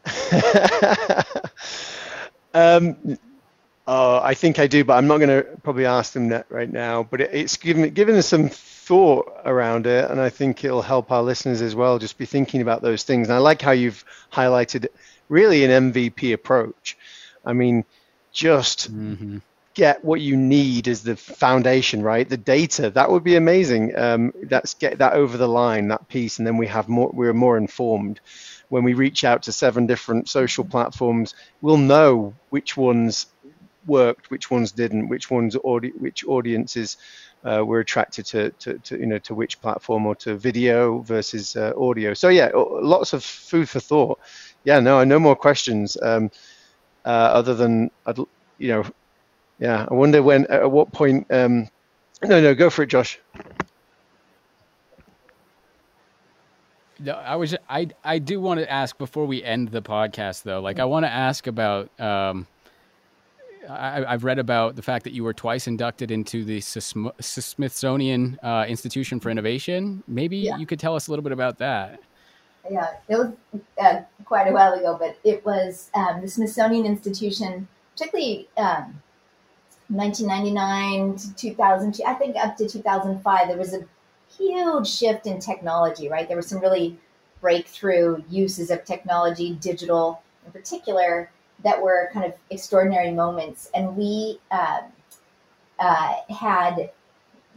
um, 2.54 3.18
oh, 3.86 4.20
I 4.22 4.34
think 4.34 4.58
I 4.58 4.66
do, 4.66 4.84
but 4.84 4.94
I'm 4.94 5.06
not 5.06 5.18
going 5.18 5.28
to 5.28 5.46
probably 5.62 5.86
ask 5.86 6.12
them 6.12 6.28
that 6.28 6.46
right 6.50 6.70
now. 6.70 7.02
But 7.02 7.22
it, 7.22 7.30
it's 7.32 7.56
given 7.56 7.92
given 7.94 8.16
us 8.16 8.26
some 8.26 8.48
thought 8.48 9.32
around 9.44 9.86
it, 9.86 10.10
and 10.10 10.20
I 10.20 10.30
think 10.30 10.64
it'll 10.64 10.82
help 10.82 11.10
our 11.10 11.22
listeners 11.22 11.62
as 11.62 11.74
well. 11.74 11.98
Just 11.98 12.18
be 12.18 12.26
thinking 12.26 12.60
about 12.60 12.82
those 12.82 13.04
things. 13.04 13.28
And 13.28 13.34
I 13.34 13.38
like 13.38 13.62
how 13.62 13.72
you've 13.72 14.04
highlighted 14.32 14.88
really 15.28 15.64
an 15.64 15.92
MVP 15.92 16.34
approach. 16.34 16.96
I 17.44 17.52
mean, 17.52 17.84
just 18.32 18.92
mm-hmm. 18.92 19.38
Get 19.74 20.04
what 20.04 20.20
you 20.20 20.36
need 20.36 20.88
as 20.88 21.02
the 21.02 21.16
foundation, 21.16 22.02
right? 22.02 22.28
The 22.28 22.36
data 22.36 22.90
that 22.90 23.10
would 23.10 23.24
be 23.24 23.36
amazing. 23.36 23.96
Um, 23.98 24.32
that's 24.44 24.74
get 24.74 24.98
that 24.98 25.14
over 25.14 25.36
the 25.36 25.48
line, 25.48 25.88
that 25.88 26.08
piece, 26.08 26.38
and 26.38 26.46
then 26.46 26.56
we 26.56 26.68
have 26.68 26.88
more. 26.88 27.10
We're 27.12 27.34
more 27.34 27.56
informed 27.56 28.20
when 28.68 28.84
we 28.84 28.94
reach 28.94 29.24
out 29.24 29.42
to 29.44 29.52
seven 29.52 29.86
different 29.86 30.28
social 30.28 30.64
platforms. 30.64 31.34
We'll 31.60 31.76
know 31.76 32.34
which 32.50 32.76
ones 32.76 33.26
worked, 33.86 34.30
which 34.30 34.50
ones 34.50 34.72
didn't, 34.72 35.08
which 35.08 35.30
ones 35.30 35.56
audi- 35.56 35.92
which 35.98 36.24
audiences 36.26 36.96
uh, 37.44 37.62
were 37.64 37.80
attracted 37.80 38.24
to, 38.26 38.50
to, 38.50 38.78
to, 38.78 38.98
you 38.98 39.06
know 39.06 39.18
to 39.18 39.34
which 39.34 39.60
platform 39.60 40.06
or 40.06 40.14
to 40.16 40.36
video 40.36 41.00
versus 41.00 41.56
uh, 41.56 41.72
audio. 41.76 42.14
So 42.14 42.28
yeah, 42.28 42.50
lots 42.54 43.12
of 43.12 43.24
food 43.24 43.68
for 43.68 43.80
thought. 43.80 44.18
Yeah, 44.64 44.80
no, 44.80 45.04
no 45.04 45.18
more 45.18 45.36
questions. 45.36 45.96
Um, 46.00 46.30
uh, 47.04 47.08
other 47.08 47.54
than 47.54 47.90
you 48.58 48.68
know, 48.68 48.84
yeah. 49.58 49.86
I 49.90 49.94
wonder 49.94 50.22
when 50.22 50.46
at 50.46 50.70
what 50.70 50.92
point. 50.92 51.26
Um, 51.30 51.68
no, 52.22 52.40
no, 52.40 52.54
go 52.54 52.70
for 52.70 52.82
it, 52.82 52.86
Josh. 52.86 53.18
No, 56.98 57.12
I 57.12 57.36
was 57.36 57.54
I 57.68 57.88
I 58.02 58.18
do 58.18 58.40
want 58.40 58.60
to 58.60 58.70
ask 58.70 58.96
before 58.96 59.26
we 59.26 59.42
end 59.42 59.68
the 59.68 59.82
podcast 59.82 60.42
though. 60.42 60.60
Like 60.60 60.78
I 60.78 60.84
want 60.84 61.04
to 61.04 61.10
ask 61.10 61.46
about 61.46 61.88
um 62.00 62.46
I, 63.68 64.04
have 64.10 64.24
read 64.24 64.38
about 64.38 64.76
the 64.76 64.82
fact 64.82 65.04
that 65.04 65.14
you 65.14 65.24
were 65.24 65.32
twice 65.32 65.66
inducted 65.66 66.10
into 66.10 66.44
the 66.44 66.60
Smithsonian 66.60 68.38
uh, 68.42 68.66
Institution 68.68 69.20
for 69.20 69.30
Innovation. 69.30 70.02
Maybe 70.06 70.36
yeah. 70.36 70.58
you 70.58 70.66
could 70.66 70.78
tell 70.78 70.94
us 70.94 71.08
a 71.08 71.10
little 71.10 71.22
bit 71.22 71.32
about 71.32 71.56
that 71.58 71.98
yeah, 72.70 72.90
it 73.08 73.16
was 73.16 73.32
uh, 73.78 74.00
quite 74.24 74.48
a 74.48 74.52
while 74.52 74.72
ago, 74.72 74.96
but 74.98 75.16
it 75.24 75.44
was 75.44 75.90
um, 75.94 76.20
the 76.20 76.28
Smithsonian 76.28 76.86
Institution, 76.86 77.68
particularly 77.92 78.48
um, 78.56 79.02
1999 79.88 81.16
to 81.16 81.34
2002, 81.34 82.02
I 82.04 82.14
think 82.14 82.36
up 82.36 82.56
to 82.56 82.68
2005, 82.68 83.48
there 83.48 83.56
was 83.56 83.74
a 83.74 83.84
huge 84.36 84.88
shift 84.88 85.26
in 85.26 85.38
technology, 85.38 86.08
right? 86.08 86.26
There 86.26 86.36
were 86.36 86.42
some 86.42 86.60
really 86.60 86.98
breakthrough 87.40 88.22
uses 88.30 88.70
of 88.70 88.84
technology, 88.84 89.54
digital 89.60 90.22
in 90.46 90.52
particular, 90.52 91.30
that 91.62 91.82
were 91.82 92.10
kind 92.12 92.26
of 92.26 92.34
extraordinary 92.50 93.10
moments. 93.10 93.70
And 93.74 93.96
we 93.96 94.40
uh, 94.50 94.82
uh, 95.78 96.14
had 96.30 96.90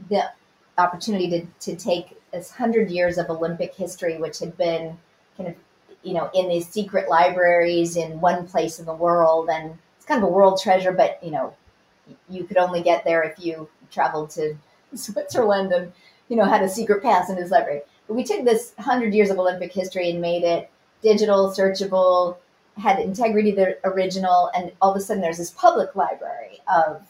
the 0.09 0.29
opportunity 0.77 1.29
to, 1.29 1.71
to 1.71 1.75
take 1.75 2.17
this 2.31 2.51
hundred 2.51 2.89
years 2.89 3.17
of 3.17 3.29
Olympic 3.29 3.73
history, 3.73 4.17
which 4.17 4.39
had 4.39 4.57
been 4.57 4.97
kind 5.37 5.49
of, 5.49 5.55
you 6.03 6.13
know, 6.13 6.29
in 6.33 6.47
these 6.47 6.67
secret 6.67 7.09
libraries 7.09 7.95
in 7.95 8.19
one 8.21 8.47
place 8.47 8.79
in 8.79 8.85
the 8.85 8.93
world, 8.93 9.49
and 9.49 9.77
it's 9.97 10.05
kind 10.05 10.21
of 10.21 10.29
a 10.29 10.31
world 10.31 10.59
treasure. 10.61 10.91
But 10.91 11.19
you 11.23 11.31
know, 11.31 11.53
you 12.29 12.43
could 12.43 12.57
only 12.57 12.81
get 12.81 13.03
there 13.03 13.23
if 13.23 13.43
you 13.43 13.69
traveled 13.91 14.29
to 14.31 14.55
Switzerland 14.95 15.71
and 15.71 15.91
you 16.29 16.35
know 16.35 16.45
had 16.45 16.63
a 16.63 16.69
secret 16.69 17.01
pass 17.01 17.29
in 17.29 17.37
his 17.37 17.51
library. 17.51 17.81
But 18.07 18.15
we 18.15 18.23
took 18.23 18.43
this 18.45 18.73
hundred 18.79 19.13
years 19.13 19.29
of 19.29 19.39
Olympic 19.39 19.73
history 19.73 20.09
and 20.09 20.21
made 20.21 20.43
it 20.43 20.69
digital, 21.01 21.49
searchable, 21.49 22.37
had 22.77 22.99
integrity 22.99 23.51
the 23.51 23.77
original, 23.83 24.49
and 24.55 24.71
all 24.81 24.91
of 24.91 24.97
a 24.97 25.01
sudden 25.01 25.21
there's 25.21 25.37
this 25.37 25.51
public 25.51 25.95
library 25.95 26.59
of 26.73 27.01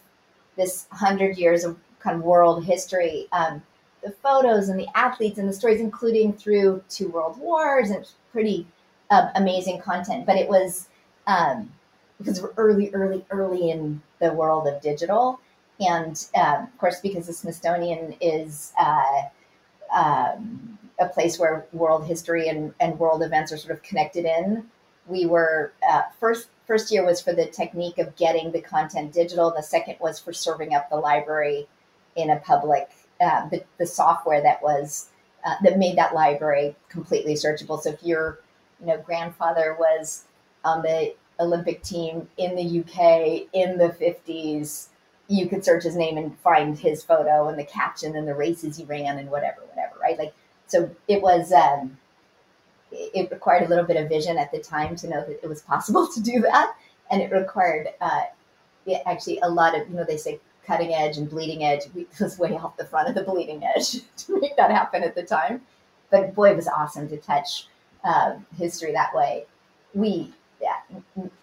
this 0.55 0.87
hundred 0.91 1.37
years 1.37 1.63
of 1.63 1.77
kind 1.99 2.17
of 2.17 2.23
world 2.23 2.63
history. 2.65 3.27
Um, 3.31 3.61
the 4.03 4.11
photos 4.11 4.69
and 4.69 4.79
the 4.79 4.87
athletes 4.95 5.37
and 5.37 5.49
the 5.49 5.53
stories, 5.53 5.81
including 5.81 6.33
through 6.33 6.83
two 6.89 7.09
world 7.09 7.37
wars, 7.37 7.89
and 7.89 8.07
pretty 8.31 8.67
uh, 9.09 9.29
amazing 9.35 9.81
content. 9.81 10.25
But 10.25 10.37
it 10.37 10.47
was 10.47 10.87
um, 11.25 11.71
because 12.17 12.41
we're 12.41 12.53
early, 12.57 12.93
early, 12.93 13.25
early 13.29 13.71
in 13.71 14.01
the 14.19 14.33
world 14.33 14.67
of 14.67 14.81
digital, 14.81 15.39
and 15.79 16.27
um, 16.35 16.63
of 16.63 16.77
course, 16.77 16.99
because 17.01 17.27
the 17.27 17.33
Smithsonian 17.33 18.15
is 18.19 18.73
uh, 18.79 19.21
um, 19.95 20.77
a 20.99 21.07
place 21.07 21.37
where 21.37 21.67
world 21.73 22.05
history 22.07 22.47
and, 22.47 22.73
and 22.79 22.97
world 22.97 23.21
events 23.21 23.51
are 23.51 23.57
sort 23.57 23.73
of 23.73 23.83
connected 23.83 24.25
in. 24.25 24.65
We 25.05 25.25
were 25.25 25.71
uh, 25.87 26.03
first 26.19 26.49
first 26.65 26.91
year 26.91 27.05
was 27.05 27.21
for 27.21 27.33
the 27.33 27.45
technique 27.45 27.97
of 27.97 28.15
getting 28.15 28.51
the 28.51 28.61
content 28.61 29.13
digital. 29.13 29.51
The 29.51 29.63
second 29.63 29.97
was 29.99 30.19
for 30.19 30.33
serving 30.33 30.73
up 30.73 30.89
the 30.89 30.97
library 30.97 31.67
in 32.15 32.29
a 32.29 32.37
public 32.37 32.89
uh, 33.21 33.47
the, 33.49 33.63
the 33.77 33.85
software 33.85 34.41
that 34.41 34.61
was 34.61 35.09
uh, 35.45 35.55
that 35.63 35.77
made 35.77 35.97
that 35.97 36.13
library 36.13 36.75
completely 36.89 37.33
searchable. 37.33 37.81
So 37.81 37.91
if 37.91 38.03
your 38.03 38.39
you 38.79 38.87
know 38.87 38.97
grandfather 38.97 39.75
was 39.79 40.25
on 40.63 40.81
the 40.81 41.13
Olympic 41.39 41.83
team 41.83 42.27
in 42.37 42.55
the 42.55 42.79
UK 42.79 43.47
in 43.53 43.77
the 43.77 43.89
50s, 43.89 44.87
you 45.27 45.47
could 45.47 45.63
search 45.63 45.83
his 45.83 45.95
name 45.95 46.17
and 46.17 46.37
find 46.39 46.77
his 46.77 47.03
photo 47.03 47.47
and 47.49 47.59
the 47.59 47.63
caption 47.65 48.15
and 48.15 48.27
the 48.27 48.35
races 48.35 48.77
he 48.77 48.85
ran 48.85 49.17
and 49.19 49.29
whatever, 49.29 49.61
whatever, 49.69 49.99
right? 49.99 50.17
Like 50.17 50.33
so 50.67 50.89
it 51.07 51.21
was 51.21 51.51
um, 51.51 51.97
it 52.91 53.31
required 53.31 53.63
a 53.63 53.69
little 53.69 53.85
bit 53.85 53.97
of 53.97 54.09
vision 54.09 54.37
at 54.37 54.51
the 54.51 54.59
time 54.59 54.95
to 54.97 55.07
know 55.07 55.21
that 55.25 55.43
it 55.43 55.47
was 55.47 55.61
possible 55.61 56.07
to 56.13 56.21
do 56.21 56.41
that, 56.41 56.75
and 57.09 57.21
it 57.21 57.31
required 57.31 57.87
uh, 58.01 58.23
actually 59.05 59.39
a 59.39 59.49
lot 59.49 59.79
of 59.79 59.87
you 59.89 59.95
know 59.95 60.03
they 60.03 60.17
say 60.17 60.39
cutting 60.65 60.93
edge 60.93 61.17
and 61.17 61.29
bleeding 61.29 61.63
edge 61.63 61.83
We 61.95 62.05
was 62.19 62.37
way 62.37 62.55
off 62.57 62.75
the 62.75 62.85
front 62.85 63.07
of 63.07 63.15
the 63.15 63.23
bleeding 63.23 63.63
edge 63.63 64.01
to 64.17 64.39
make 64.39 64.57
that 64.57 64.69
happen 64.69 65.03
at 65.03 65.15
the 65.15 65.23
time. 65.23 65.61
But 66.11 66.35
boy, 66.35 66.51
it 66.51 66.55
was 66.55 66.67
awesome 66.67 67.07
to 67.09 67.17
touch 67.17 67.67
uh, 68.03 68.35
history 68.57 68.91
that 68.91 69.15
way. 69.15 69.45
We, 69.93 70.33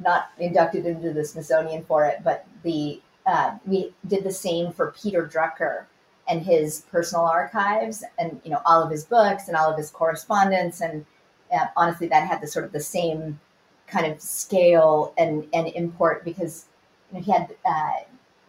not 0.00 0.30
inducted 0.38 0.86
into 0.86 1.12
the 1.12 1.24
Smithsonian 1.24 1.84
for 1.84 2.04
it, 2.04 2.20
but 2.24 2.46
the 2.62 3.00
uh, 3.26 3.56
we 3.66 3.92
did 4.06 4.22
the 4.22 4.32
same 4.32 4.72
for 4.72 4.94
Peter 5.00 5.26
Drucker 5.26 5.84
and 6.28 6.42
his 6.42 6.82
personal 6.90 7.24
archives, 7.24 8.04
and 8.18 8.40
you 8.44 8.50
know 8.50 8.60
all 8.66 8.82
of 8.82 8.90
his 8.90 9.04
books 9.04 9.48
and 9.48 9.56
all 9.56 9.70
of 9.70 9.78
his 9.78 9.90
correspondence, 9.90 10.80
and 10.80 11.04
uh, 11.52 11.66
honestly, 11.76 12.06
that 12.08 12.26
had 12.26 12.40
the 12.40 12.46
sort 12.46 12.64
of 12.64 12.72
the 12.72 12.80
same 12.80 13.40
kind 13.86 14.10
of 14.10 14.20
scale 14.20 15.14
and 15.16 15.46
and 15.52 15.68
import 15.68 16.24
because 16.24 16.66
you 17.10 17.18
know, 17.18 17.24
he 17.24 17.32
had 17.32 17.54
uh, 17.64 17.92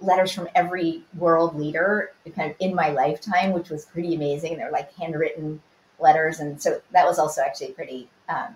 letters 0.01 0.31
from 0.31 0.49
every 0.55 1.03
world 1.17 1.55
leader 1.55 2.11
kind 2.35 2.51
of 2.51 2.57
in 2.59 2.75
my 2.75 2.89
lifetime, 2.89 3.53
which 3.53 3.69
was 3.69 3.85
pretty 3.85 4.15
amazing. 4.15 4.57
They're 4.57 4.71
like 4.71 4.93
handwritten 4.93 5.61
letters, 5.99 6.39
and 6.39 6.61
so 6.61 6.81
that 6.91 7.05
was 7.05 7.19
also 7.19 7.41
actually 7.41 7.71
pretty 7.71 8.09
um, 8.29 8.55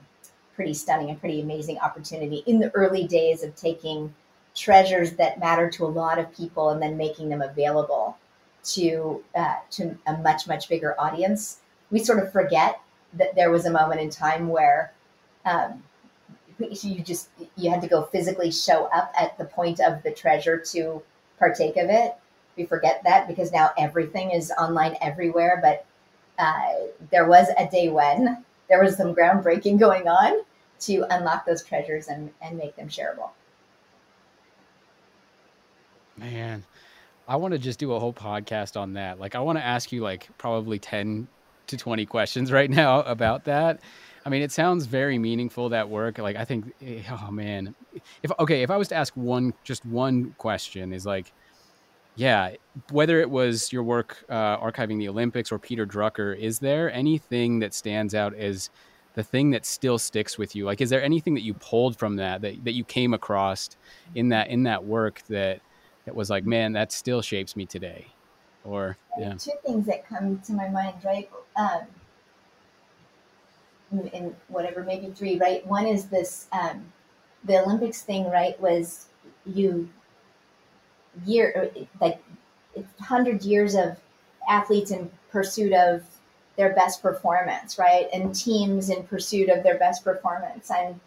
pretty 0.60 0.74
stunning 0.74 1.10
and 1.10 1.18
pretty 1.22 1.40
amazing 1.40 1.78
opportunity 1.78 2.44
in 2.46 2.60
the 2.60 2.70
early 2.72 3.08
days 3.08 3.44
of 3.44 3.56
taking 3.56 4.14
treasures 4.54 5.14
that 5.14 5.40
matter 5.40 5.70
to 5.70 5.86
a 5.86 5.88
lot 5.88 6.20
of 6.20 6.36
people 6.36 6.72
and 6.72 6.82
then 6.82 6.98
making 6.98 7.30
them 7.30 7.42
available 7.42 8.18
to 8.62 9.24
uh, 9.36 9.56
to 9.72 9.98
a 10.06 10.18
much 10.18 10.50
much 10.50 10.68
bigger 10.68 11.00
audience. 11.00 11.60
We 11.92 12.00
sort 12.00 12.22
of 12.22 12.34
forget 12.34 12.82
that 13.14 13.36
there 13.36 13.52
was 13.52 13.66
a 13.68 13.72
moment 13.72 14.02
in 14.02 14.10
time 14.10 14.50
where 14.50 14.92
um, 15.46 15.82
you 16.58 17.02
just 17.04 17.30
you 17.56 17.70
had 17.70 17.82
to 17.82 17.88
go 17.88 18.04
physically 18.04 18.52
show 18.52 18.88
up 18.88 19.14
at 19.18 19.38
the 19.38 19.46
point 19.46 19.80
of 19.80 20.04
the 20.04 20.12
treasure 20.12 20.58
to 20.74 21.02
partake 21.38 21.78
of 21.78 21.90
it. 21.90 22.16
We 22.58 22.66
forget 22.66 23.02
that 23.06 23.30
because 23.30 23.54
now 23.54 23.70
everything 23.78 24.32
is 24.32 24.52
online 24.60 24.98
everywhere. 25.02 25.62
But 25.64 25.86
uh, 26.38 26.88
there 27.12 27.30
was 27.30 27.48
a 27.58 27.66
day 27.72 27.88
when 27.88 28.44
there 28.68 28.84
was 28.84 28.98
some 28.98 29.16
groundbreaking 29.16 29.80
going 29.88 30.10
on 30.10 30.44
to 30.82 31.06
unlock 31.10 31.46
those 31.46 31.64
treasures 31.64 32.08
and, 32.08 32.32
and 32.42 32.58
make 32.58 32.76
them 32.76 32.90
shareable. 32.90 33.30
Man, 36.18 36.66
I 37.28 37.36
want 37.38 37.54
to 37.54 37.60
just 37.60 37.80
do 37.80 37.94
a 37.94 38.00
whole 38.00 38.14
podcast 38.14 38.80
on 38.80 38.94
that. 38.94 39.20
Like, 39.20 39.36
I 39.36 39.40
want 39.40 39.58
to 39.58 39.64
ask 39.64 39.92
you 39.92 40.02
like 40.02 40.28
probably 40.38 40.80
10 40.80 41.28
to 41.68 41.78
20 41.78 42.06
questions 42.06 42.52
right 42.60 42.70
now 42.70 43.02
about 43.02 43.46
that. 43.46 43.80
I 44.26 44.30
mean, 44.30 44.42
it 44.42 44.52
sounds 44.52 44.86
very 44.86 45.18
meaningful 45.18 45.70
that 45.70 45.90
work. 45.90 46.18
Like 46.18 46.36
I 46.36 46.46
think, 46.46 46.74
eh, 46.82 47.02
oh 47.10 47.32
man, 47.32 47.74
if 48.22 48.32
okay, 48.40 48.64
if 48.64 48.70
I 48.70 48.78
was 48.78 48.90
to 48.90 48.96
ask 48.96 49.16
one, 49.16 49.54
just 49.64 49.86
one 49.86 50.36
question, 50.38 50.94
is 50.94 51.06
like, 51.06 51.32
yeah, 52.16 52.52
whether 52.92 53.20
it 53.22 53.30
was 53.30 53.72
your 53.72 53.84
work 53.84 54.18
uh, 54.30 54.58
archiving 54.58 55.00
the 55.00 55.08
Olympics 55.08 55.52
or 55.52 55.58
Peter 55.58 55.86
Drucker, 55.88 56.38
is 56.38 56.60
there 56.60 56.92
anything 56.92 57.60
that 57.60 57.74
stands 57.74 58.14
out 58.14 58.34
as 58.34 58.70
the 59.16 59.24
thing 59.24 59.52
that 59.52 59.66
still 59.66 59.98
sticks 59.98 60.38
with 60.38 60.56
you? 60.56 60.66
Like, 60.66 60.82
is 60.82 60.90
there 60.90 61.04
anything 61.04 61.34
that 61.34 61.44
you 61.44 61.54
pulled 61.56 61.98
from 61.98 62.16
that 62.18 62.42
that, 62.42 62.64
that 62.64 62.74
you 62.74 62.84
came 62.84 63.14
across 63.14 63.70
in 64.16 64.30
that 64.30 64.50
in 64.50 64.64
that 64.64 64.84
work 64.84 65.22
that 65.30 65.62
that 66.06 66.16
was 66.16 66.30
like, 66.30 66.46
man, 66.46 66.74
that 66.74 66.92
still 66.92 67.22
shapes 67.22 67.56
me 67.56 67.66
today? 67.66 68.08
Or 68.64 68.98
yeah, 69.20 69.34
two 69.34 69.52
things 69.66 69.86
that 69.88 70.08
come 70.08 70.40
to 70.40 70.54
my 70.54 70.70
mind, 70.70 70.96
right? 71.04 71.30
Um, 71.56 71.82
in 74.14 74.36
whatever, 74.48 74.84
maybe 74.84 75.12
three, 75.12 75.40
right? 75.40 75.66
One 75.66 75.88
is 75.88 76.06
this 76.06 76.48
um, 76.52 76.92
the 77.44 77.62
Olympics 77.62 78.02
thing, 78.02 78.30
right? 78.30 78.60
Was 78.60 79.08
you 79.46 79.90
year 81.26 81.72
like 82.00 82.22
hundred 83.00 83.44
years 83.44 83.76
of 83.76 83.98
athletes 84.48 84.92
in 84.92 85.10
pursuit 85.32 85.74
of 85.74 86.04
their 86.60 86.74
best 86.74 87.02
performance, 87.02 87.80
right? 87.80 88.10
And 88.12 88.36
teams 88.36 88.90
in 88.90 89.04
pursuit 89.04 89.48
of 89.48 89.64
their 89.64 89.80
best 89.80 90.04
performance, 90.04 90.70
and 90.70 91.00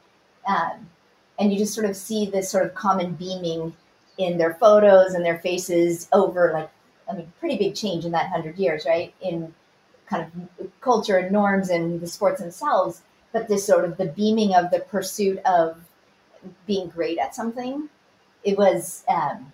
um, 0.48 0.88
and 1.38 1.53
you 1.53 1.59
just 1.59 1.74
sort 1.74 1.86
of 1.86 1.94
see 1.94 2.24
this 2.24 2.50
sort 2.50 2.64
of 2.64 2.74
common 2.74 3.12
beaming 3.12 3.76
in 4.16 4.38
their 4.38 4.55
photos 4.55 5.12
and 5.12 5.22
their 5.22 5.38
faces 5.40 6.09
over 6.14 6.50
like 6.55 6.70
I 7.07 7.12
mean, 7.12 7.30
pretty 7.38 7.59
big 7.59 7.74
change 7.74 8.07
in 8.07 8.12
that 8.12 8.30
hundred 8.30 8.57
years, 8.57 8.86
right? 8.86 9.12
In 9.20 9.53
kind 10.07 10.24
of 10.59 10.70
culture 10.80 11.18
and 11.18 11.30
norms 11.30 11.68
and 11.68 12.00
the 12.00 12.07
sports 12.07 12.40
themselves, 12.40 13.03
but 13.32 13.46
this 13.46 13.66
sort 13.66 13.84
of 13.84 13.98
the 13.98 14.07
beaming 14.07 14.55
of 14.55 14.70
the 14.70 14.80
pursuit 14.80 15.38
of 15.44 15.76
being 16.66 16.88
great 16.88 17.18
at 17.18 17.34
something. 17.34 17.90
It 18.42 18.57
was 18.57 19.05
um, 19.07 19.53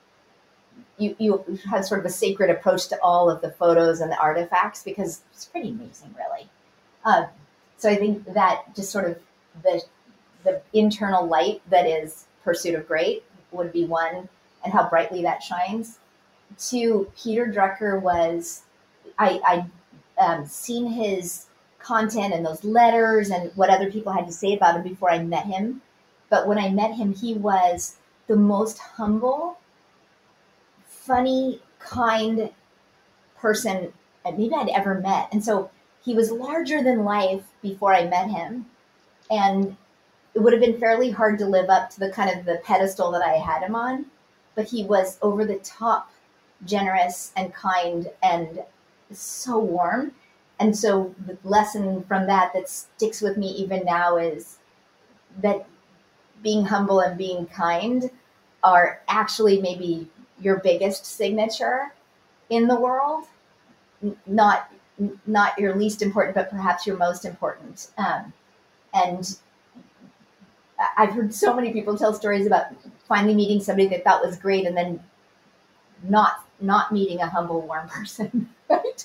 you 0.98 1.16
you 1.18 1.58
have 1.70 1.84
sort 1.84 2.00
of 2.00 2.06
a 2.06 2.10
sacred 2.10 2.50
approach 2.50 2.88
to 2.88 2.98
all 3.02 3.30
of 3.30 3.40
the 3.40 3.50
photos 3.52 4.00
and 4.00 4.10
the 4.10 4.18
artifacts 4.18 4.82
because 4.82 5.22
it's 5.32 5.44
pretty 5.46 5.70
amazing, 5.70 6.14
really. 6.16 6.48
Uh, 7.04 7.26
so 7.76 7.88
I 7.88 7.96
think 7.96 8.24
that 8.34 8.74
just 8.74 8.90
sort 8.90 9.06
of 9.06 9.18
the 9.62 9.82
the 10.44 10.60
internal 10.72 11.26
light 11.26 11.62
that 11.70 11.86
is 11.86 12.26
pursuit 12.44 12.74
of 12.74 12.86
great 12.86 13.24
would 13.52 13.72
be 13.72 13.84
one, 13.84 14.28
and 14.64 14.72
how 14.72 14.88
brightly 14.88 15.22
that 15.22 15.42
shines. 15.42 15.98
Two, 16.58 17.10
Peter 17.16 17.46
Drucker 17.46 18.00
was 18.00 18.62
I 19.18 19.40
I 20.18 20.24
um, 20.24 20.46
seen 20.46 20.86
his 20.86 21.46
content 21.78 22.34
and 22.34 22.44
those 22.44 22.64
letters 22.64 23.30
and 23.30 23.50
what 23.54 23.70
other 23.70 23.90
people 23.90 24.12
had 24.12 24.26
to 24.26 24.32
say 24.32 24.54
about 24.54 24.76
him 24.76 24.82
before 24.82 25.10
I 25.10 25.22
met 25.22 25.46
him. 25.46 25.80
But 26.28 26.46
when 26.46 26.58
I 26.58 26.70
met 26.70 26.94
him, 26.94 27.14
he 27.14 27.34
was 27.34 27.96
the 28.26 28.36
most 28.36 28.78
humble, 28.78 29.58
funny, 31.08 31.60
kind 31.80 32.50
person 33.38 33.92
maybe 34.24 34.54
I'd 34.54 34.68
ever 34.68 34.94
met. 34.94 35.28
And 35.32 35.42
so 35.42 35.70
he 36.04 36.14
was 36.14 36.30
larger 36.30 36.82
than 36.82 37.04
life 37.04 37.44
before 37.62 37.94
I 37.94 38.06
met 38.06 38.28
him. 38.28 38.66
And 39.30 39.76
it 40.34 40.40
would 40.40 40.52
have 40.52 40.60
been 40.60 40.78
fairly 40.78 41.10
hard 41.10 41.38
to 41.38 41.46
live 41.46 41.70
up 41.70 41.90
to 41.90 42.00
the 42.00 42.10
kind 42.10 42.38
of 42.38 42.44
the 42.44 42.60
pedestal 42.62 43.10
that 43.12 43.22
I 43.22 43.36
had 43.36 43.62
him 43.62 43.74
on. 43.74 44.06
But 44.54 44.68
he 44.68 44.84
was 44.84 45.18
over 45.22 45.44
the 45.44 45.56
top 45.56 46.10
generous 46.66 47.32
and 47.36 47.54
kind 47.54 48.10
and 48.22 48.62
so 49.10 49.58
warm. 49.58 50.12
And 50.60 50.76
so 50.76 51.14
the 51.24 51.38
lesson 51.42 52.02
from 52.04 52.26
that 52.26 52.52
that 52.52 52.68
sticks 52.68 53.22
with 53.22 53.36
me 53.36 53.48
even 53.52 53.84
now 53.84 54.16
is 54.16 54.58
that 55.40 55.66
being 56.42 56.66
humble 56.66 57.00
and 57.00 57.16
being 57.16 57.46
kind 57.46 58.10
are 58.62 59.00
actually 59.08 59.60
maybe 59.60 60.08
your 60.40 60.58
biggest 60.58 61.04
signature 61.04 61.94
in 62.50 62.66
the 62.66 62.78
world 62.78 63.26
not 64.26 64.70
not 65.26 65.58
your 65.58 65.74
least 65.74 66.02
important 66.02 66.34
but 66.34 66.50
perhaps 66.50 66.86
your 66.86 66.96
most 66.96 67.24
important 67.24 67.88
um, 67.98 68.32
and 68.94 69.38
i've 70.96 71.10
heard 71.10 71.34
so 71.34 71.54
many 71.54 71.72
people 71.72 71.96
tell 71.96 72.14
stories 72.14 72.46
about 72.46 72.66
finally 73.06 73.34
meeting 73.34 73.60
somebody 73.60 73.88
they 73.88 73.98
thought 73.98 74.24
was 74.24 74.36
great 74.36 74.66
and 74.66 74.76
then 74.76 75.02
not 76.04 76.44
not 76.60 76.92
meeting 76.92 77.20
a 77.20 77.26
humble 77.26 77.60
warm 77.62 77.88
person 77.88 78.48
right? 78.68 79.04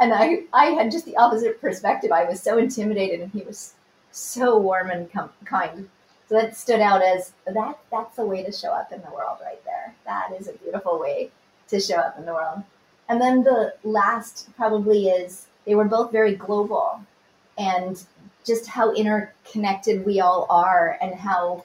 And 0.00 0.12
I, 0.12 0.44
I 0.52 0.66
had 0.66 0.90
just 0.90 1.04
the 1.04 1.16
opposite 1.16 1.60
perspective. 1.60 2.10
I 2.12 2.24
was 2.24 2.42
so 2.42 2.58
intimidated, 2.58 3.20
and 3.20 3.32
he 3.32 3.42
was 3.42 3.74
so 4.10 4.58
warm 4.58 4.90
and 4.90 5.10
com- 5.12 5.32
kind. 5.44 5.88
So 6.28 6.36
that 6.36 6.56
stood 6.56 6.80
out 6.80 7.02
as 7.02 7.32
that. 7.46 7.78
That's 7.90 8.18
a 8.18 8.24
way 8.24 8.42
to 8.42 8.52
show 8.52 8.70
up 8.70 8.92
in 8.92 9.00
the 9.02 9.10
world, 9.10 9.38
right 9.42 9.62
there. 9.64 9.94
That 10.06 10.32
is 10.38 10.48
a 10.48 10.52
beautiful 10.54 10.98
way 10.98 11.30
to 11.68 11.80
show 11.80 11.96
up 11.96 12.18
in 12.18 12.24
the 12.24 12.32
world. 12.32 12.62
And 13.08 13.20
then 13.20 13.42
the 13.42 13.74
last 13.84 14.48
probably 14.56 15.08
is 15.08 15.46
they 15.66 15.74
were 15.74 15.84
both 15.84 16.10
very 16.10 16.34
global, 16.34 17.00
and 17.58 18.02
just 18.44 18.66
how 18.66 18.92
interconnected 18.92 20.04
we 20.04 20.20
all 20.20 20.46
are, 20.48 20.98
and 21.02 21.14
how 21.14 21.64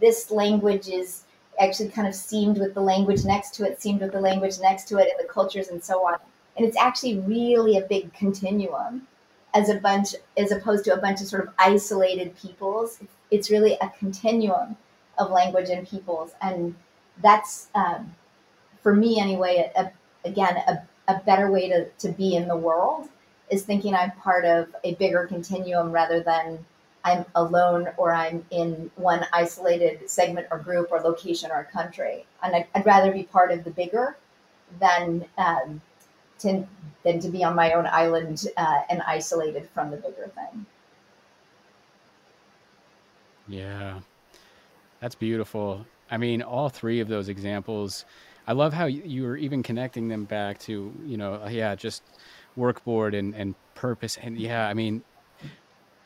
this 0.00 0.30
language 0.30 0.88
is 0.88 1.22
actually 1.58 1.88
kind 1.88 2.06
of 2.06 2.14
seamed 2.14 2.58
with 2.58 2.74
the 2.74 2.80
language 2.80 3.24
next 3.24 3.54
to 3.54 3.64
it, 3.64 3.80
seamed 3.80 4.02
with 4.02 4.12
the 4.12 4.20
language 4.20 4.60
next 4.60 4.88
to 4.88 4.98
it, 4.98 5.08
and 5.08 5.26
the 5.26 5.32
cultures 5.32 5.68
and 5.68 5.82
so 5.82 6.06
on 6.06 6.18
and 6.56 6.66
it's 6.66 6.76
actually 6.76 7.18
really 7.20 7.76
a 7.76 7.82
big 7.82 8.12
continuum 8.14 9.06
as 9.54 9.68
a 9.68 9.76
bunch 9.76 10.14
as 10.36 10.52
opposed 10.52 10.84
to 10.84 10.92
a 10.92 10.96
bunch 10.96 11.20
of 11.20 11.26
sort 11.26 11.46
of 11.46 11.54
isolated 11.58 12.36
peoples 12.36 13.00
it's 13.30 13.50
really 13.50 13.76
a 13.80 13.90
continuum 13.98 14.76
of 15.18 15.30
language 15.30 15.68
and 15.70 15.88
peoples. 15.88 16.32
And 16.40 16.74
that's 17.22 17.68
um, 17.74 18.14
for 18.82 18.94
me 18.94 19.18
anyway 19.18 19.70
a, 19.76 19.90
again 20.24 20.56
a, 20.56 20.82
a 21.08 21.20
better 21.20 21.50
way 21.50 21.68
to, 21.68 21.88
to 21.98 22.10
be 22.10 22.36
in 22.36 22.46
the 22.46 22.56
world 22.56 23.08
is 23.50 23.62
thinking 23.62 23.94
i'm 23.94 24.10
part 24.12 24.44
of 24.44 24.68
a 24.84 24.94
bigger 24.96 25.26
continuum 25.26 25.90
rather 25.90 26.20
than 26.20 26.58
i'm 27.04 27.24
alone 27.36 27.88
or 27.96 28.12
i'm 28.12 28.44
in 28.50 28.90
one 28.96 29.24
isolated 29.32 30.10
segment 30.10 30.46
or 30.50 30.58
group 30.58 30.88
or 30.90 31.00
location 31.00 31.50
or 31.50 31.64
country. 31.72 32.26
And 32.42 32.54
i'd, 32.54 32.66
I'd 32.74 32.84
rather 32.84 33.10
be 33.10 33.22
part 33.22 33.50
of 33.50 33.64
the 33.64 33.70
bigger 33.70 34.16
than 34.78 35.24
um, 35.38 35.80
to, 36.40 36.66
than 37.04 37.20
to 37.20 37.28
be 37.28 37.44
on 37.44 37.54
my 37.54 37.72
own 37.72 37.86
island 37.86 38.46
uh, 38.56 38.82
and 38.90 39.02
isolated 39.06 39.68
from 39.72 39.90
the 39.90 39.96
bigger 39.96 40.30
thing. 40.34 40.66
Yeah, 43.48 44.00
that's 45.00 45.14
beautiful. 45.14 45.86
I 46.10 46.16
mean, 46.16 46.42
all 46.42 46.68
three 46.68 47.00
of 47.00 47.08
those 47.08 47.28
examples, 47.28 48.04
I 48.46 48.52
love 48.52 48.72
how 48.72 48.86
you 48.86 49.24
were 49.24 49.36
even 49.36 49.62
connecting 49.62 50.08
them 50.08 50.24
back 50.24 50.58
to, 50.60 50.92
you 51.04 51.16
know, 51.16 51.46
yeah, 51.48 51.74
just 51.74 52.02
WorkBoard 52.56 53.16
and, 53.18 53.34
and 53.34 53.54
purpose. 53.74 54.18
And 54.20 54.38
yeah, 54.38 54.68
I 54.68 54.74
mean, 54.74 55.02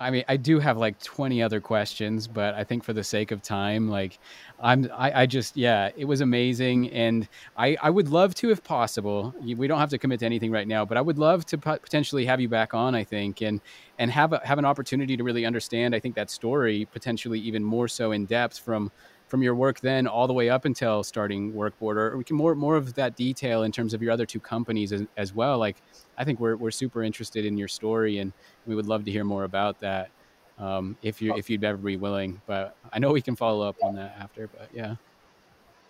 I 0.00 0.10
mean, 0.10 0.24
I 0.28 0.38
do 0.38 0.58
have 0.60 0.78
like 0.78 0.98
20 1.02 1.42
other 1.42 1.60
questions, 1.60 2.26
but 2.26 2.54
I 2.54 2.64
think 2.64 2.82
for 2.82 2.94
the 2.94 3.04
sake 3.04 3.32
of 3.32 3.42
time, 3.42 3.90
like 3.90 4.18
I'm, 4.58 4.90
I, 4.94 5.22
I 5.22 5.26
just, 5.26 5.58
yeah, 5.58 5.90
it 5.94 6.06
was 6.06 6.22
amazing. 6.22 6.90
And 6.90 7.28
I, 7.58 7.76
I 7.82 7.90
would 7.90 8.08
love 8.08 8.34
to, 8.36 8.50
if 8.50 8.64
possible, 8.64 9.34
we 9.42 9.66
don't 9.66 9.78
have 9.78 9.90
to 9.90 9.98
commit 9.98 10.20
to 10.20 10.26
anything 10.26 10.50
right 10.50 10.66
now, 10.66 10.86
but 10.86 10.96
I 10.96 11.02
would 11.02 11.18
love 11.18 11.44
to 11.46 11.58
potentially 11.58 12.24
have 12.24 12.40
you 12.40 12.48
back 12.48 12.72
on, 12.72 12.94
I 12.94 13.04
think, 13.04 13.42
and, 13.42 13.60
and 13.98 14.10
have 14.10 14.32
a, 14.32 14.40
have 14.42 14.58
an 14.58 14.64
opportunity 14.64 15.18
to 15.18 15.22
really 15.22 15.44
understand, 15.44 15.94
I 15.94 16.00
think 16.00 16.14
that 16.14 16.30
story 16.30 16.88
potentially 16.90 17.38
even 17.38 17.62
more 17.62 17.86
so 17.86 18.12
in 18.12 18.24
depth 18.24 18.58
from, 18.58 18.90
from 19.30 19.42
your 19.44 19.54
work 19.54 19.78
then 19.80 20.08
all 20.08 20.26
the 20.26 20.32
way 20.32 20.50
up 20.50 20.64
until 20.64 21.04
starting 21.04 21.52
WorkBoard, 21.52 21.96
or 21.96 22.16
we 22.16 22.24
can 22.24 22.36
more 22.36 22.54
more 22.56 22.76
of 22.76 22.94
that 22.94 23.16
detail 23.16 23.62
in 23.62 23.70
terms 23.70 23.94
of 23.94 24.02
your 24.02 24.10
other 24.10 24.26
two 24.26 24.40
companies 24.40 24.92
as, 24.92 25.06
as 25.16 25.32
well. 25.32 25.56
Like, 25.56 25.76
I 26.18 26.24
think 26.24 26.40
we're 26.40 26.56
we're 26.56 26.72
super 26.72 27.04
interested 27.04 27.44
in 27.44 27.56
your 27.56 27.68
story, 27.68 28.18
and 28.18 28.32
we 28.66 28.74
would 28.74 28.86
love 28.86 29.04
to 29.04 29.10
hear 29.10 29.24
more 29.24 29.44
about 29.44 29.78
that 29.80 30.10
um, 30.58 30.96
if 31.02 31.22
you 31.22 31.34
if 31.36 31.48
you'd 31.48 31.62
ever 31.62 31.78
be 31.78 31.96
willing. 31.96 32.42
But 32.46 32.74
I 32.92 32.98
know 32.98 33.12
we 33.12 33.22
can 33.22 33.36
follow 33.36 33.66
up 33.66 33.76
on 33.82 33.94
that 33.94 34.16
after. 34.18 34.48
But 34.48 34.68
yeah, 34.74 34.96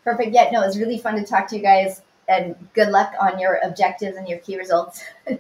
perfect. 0.05 0.33
Yeah, 0.35 0.51
no, 0.53 0.62
it 0.62 0.67
was 0.67 0.79
really 0.79 0.99
fun 0.99 1.17
to 1.17 1.25
talk 1.25 1.49
to 1.49 1.57
you 1.57 1.62
guys, 1.62 2.03
and 2.29 2.55
good 2.75 2.91
luck 2.91 3.15
on 3.19 3.39
your 3.39 3.59
objectives 3.65 4.19
and 4.19 4.29
your 4.29 4.39
key 4.39 4.59
results. 4.59 5.03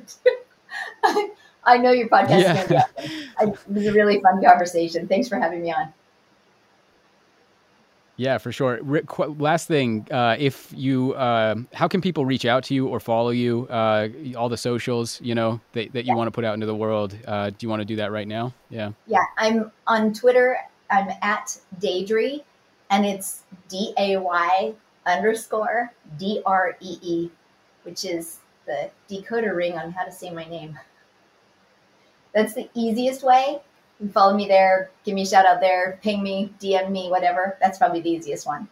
I 1.62 1.76
know 1.76 1.92
your 1.92 2.08
podcast 2.08 2.40
yeah. 2.40 2.62
is 2.62 2.68
going 2.68 2.68
to 2.68 2.68
be 2.68 3.26
awesome. 3.36 3.76
It 3.76 3.78
was 3.78 3.86
a 3.86 3.92
really 3.92 4.20
fun 4.22 4.42
conversation. 4.42 5.06
Thanks 5.06 5.28
for 5.28 5.38
having 5.38 5.60
me 5.60 5.70
on. 5.70 5.92
Yeah, 8.20 8.36
for 8.36 8.52
sure. 8.52 8.80
last 9.16 9.66
thing, 9.66 10.06
uh, 10.10 10.36
if 10.38 10.70
you, 10.76 11.14
uh, 11.14 11.54
how 11.72 11.88
can 11.88 12.02
people 12.02 12.26
reach 12.26 12.44
out 12.44 12.62
to 12.64 12.74
you 12.74 12.86
or 12.86 13.00
follow 13.00 13.30
you? 13.30 13.66
Uh, 13.68 14.08
all 14.36 14.50
the 14.50 14.58
socials, 14.58 15.18
you 15.22 15.34
know, 15.34 15.58
that, 15.72 15.94
that 15.94 16.04
you 16.04 16.08
yeah. 16.08 16.16
want 16.16 16.26
to 16.26 16.30
put 16.30 16.44
out 16.44 16.52
into 16.52 16.66
the 16.66 16.74
world. 16.74 17.16
Uh, 17.26 17.48
do 17.48 17.56
you 17.60 17.70
want 17.70 17.80
to 17.80 17.86
do 17.86 17.96
that 17.96 18.12
right 18.12 18.28
now? 18.28 18.52
Yeah. 18.68 18.92
Yeah, 19.06 19.24
I'm 19.38 19.72
on 19.86 20.12
Twitter. 20.12 20.58
I'm 20.90 21.08
at 21.22 21.58
Daydree, 21.80 22.44
and 22.90 23.06
it's 23.06 23.44
D 23.70 23.94
A 23.96 24.18
Y 24.18 24.74
underscore 25.06 25.90
D 26.18 26.42
R 26.44 26.76
E 26.78 26.98
E, 27.00 27.30
which 27.84 28.04
is 28.04 28.40
the 28.66 28.90
decoder 29.08 29.56
ring 29.56 29.78
on 29.78 29.92
how 29.92 30.04
to 30.04 30.12
say 30.12 30.30
my 30.30 30.44
name. 30.44 30.78
That's 32.34 32.52
the 32.52 32.68
easiest 32.74 33.22
way. 33.22 33.62
Follow 34.12 34.34
me 34.34 34.46
there, 34.46 34.90
give 35.04 35.14
me 35.14 35.22
a 35.22 35.26
shout 35.26 35.46
out 35.46 35.60
there, 35.60 35.98
ping 36.02 36.22
me, 36.22 36.52
DM 36.60 36.90
me, 36.90 37.10
whatever. 37.10 37.56
That's 37.60 37.78
probably 37.78 38.00
the 38.00 38.10
easiest 38.10 38.46
one. 38.46 38.68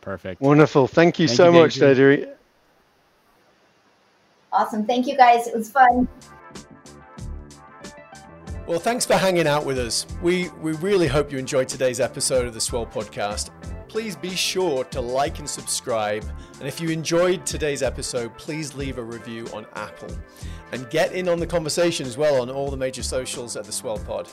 Perfect. 0.00 0.40
Wonderful. 0.40 0.86
Thank 0.86 1.18
you 1.18 1.26
Thank 1.26 1.36
so 1.36 1.52
you, 1.52 1.60
much, 1.60 1.76
Deidre. 1.76 2.20
Deidre. 2.20 2.34
Awesome. 4.52 4.86
Thank 4.86 5.06
you 5.06 5.16
guys. 5.16 5.46
It 5.46 5.54
was 5.54 5.70
fun. 5.70 6.08
Well, 8.66 8.78
thanks 8.78 9.06
for 9.06 9.14
hanging 9.14 9.46
out 9.46 9.64
with 9.64 9.78
us. 9.78 10.06
We 10.22 10.50
we 10.60 10.72
really 10.72 11.06
hope 11.06 11.32
you 11.32 11.38
enjoyed 11.38 11.68
today's 11.68 12.00
episode 12.00 12.46
of 12.46 12.54
the 12.54 12.60
Swell 12.60 12.86
Podcast. 12.86 13.50
Please 13.88 14.16
be 14.16 14.36
sure 14.36 14.84
to 14.84 15.00
like 15.00 15.38
and 15.38 15.48
subscribe. 15.48 16.24
And 16.58 16.68
if 16.68 16.80
you 16.80 16.90
enjoyed 16.90 17.46
today's 17.46 17.82
episode, 17.82 18.36
please 18.36 18.74
leave 18.74 18.98
a 18.98 19.02
review 19.02 19.46
on 19.54 19.66
Apple. 19.74 20.14
And 20.72 20.88
get 20.90 21.12
in 21.12 21.28
on 21.28 21.38
the 21.38 21.46
conversation 21.46 22.06
as 22.06 22.18
well 22.18 22.42
on 22.42 22.50
all 22.50 22.70
the 22.70 22.76
major 22.76 23.02
socials 23.02 23.56
at 23.56 23.64
the 23.64 23.72
Swell 23.72 23.98
Pod. 23.98 24.28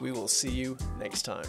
We 0.00 0.12
will 0.12 0.28
see 0.28 0.50
you 0.50 0.76
next 0.98 1.22
time. 1.22 1.44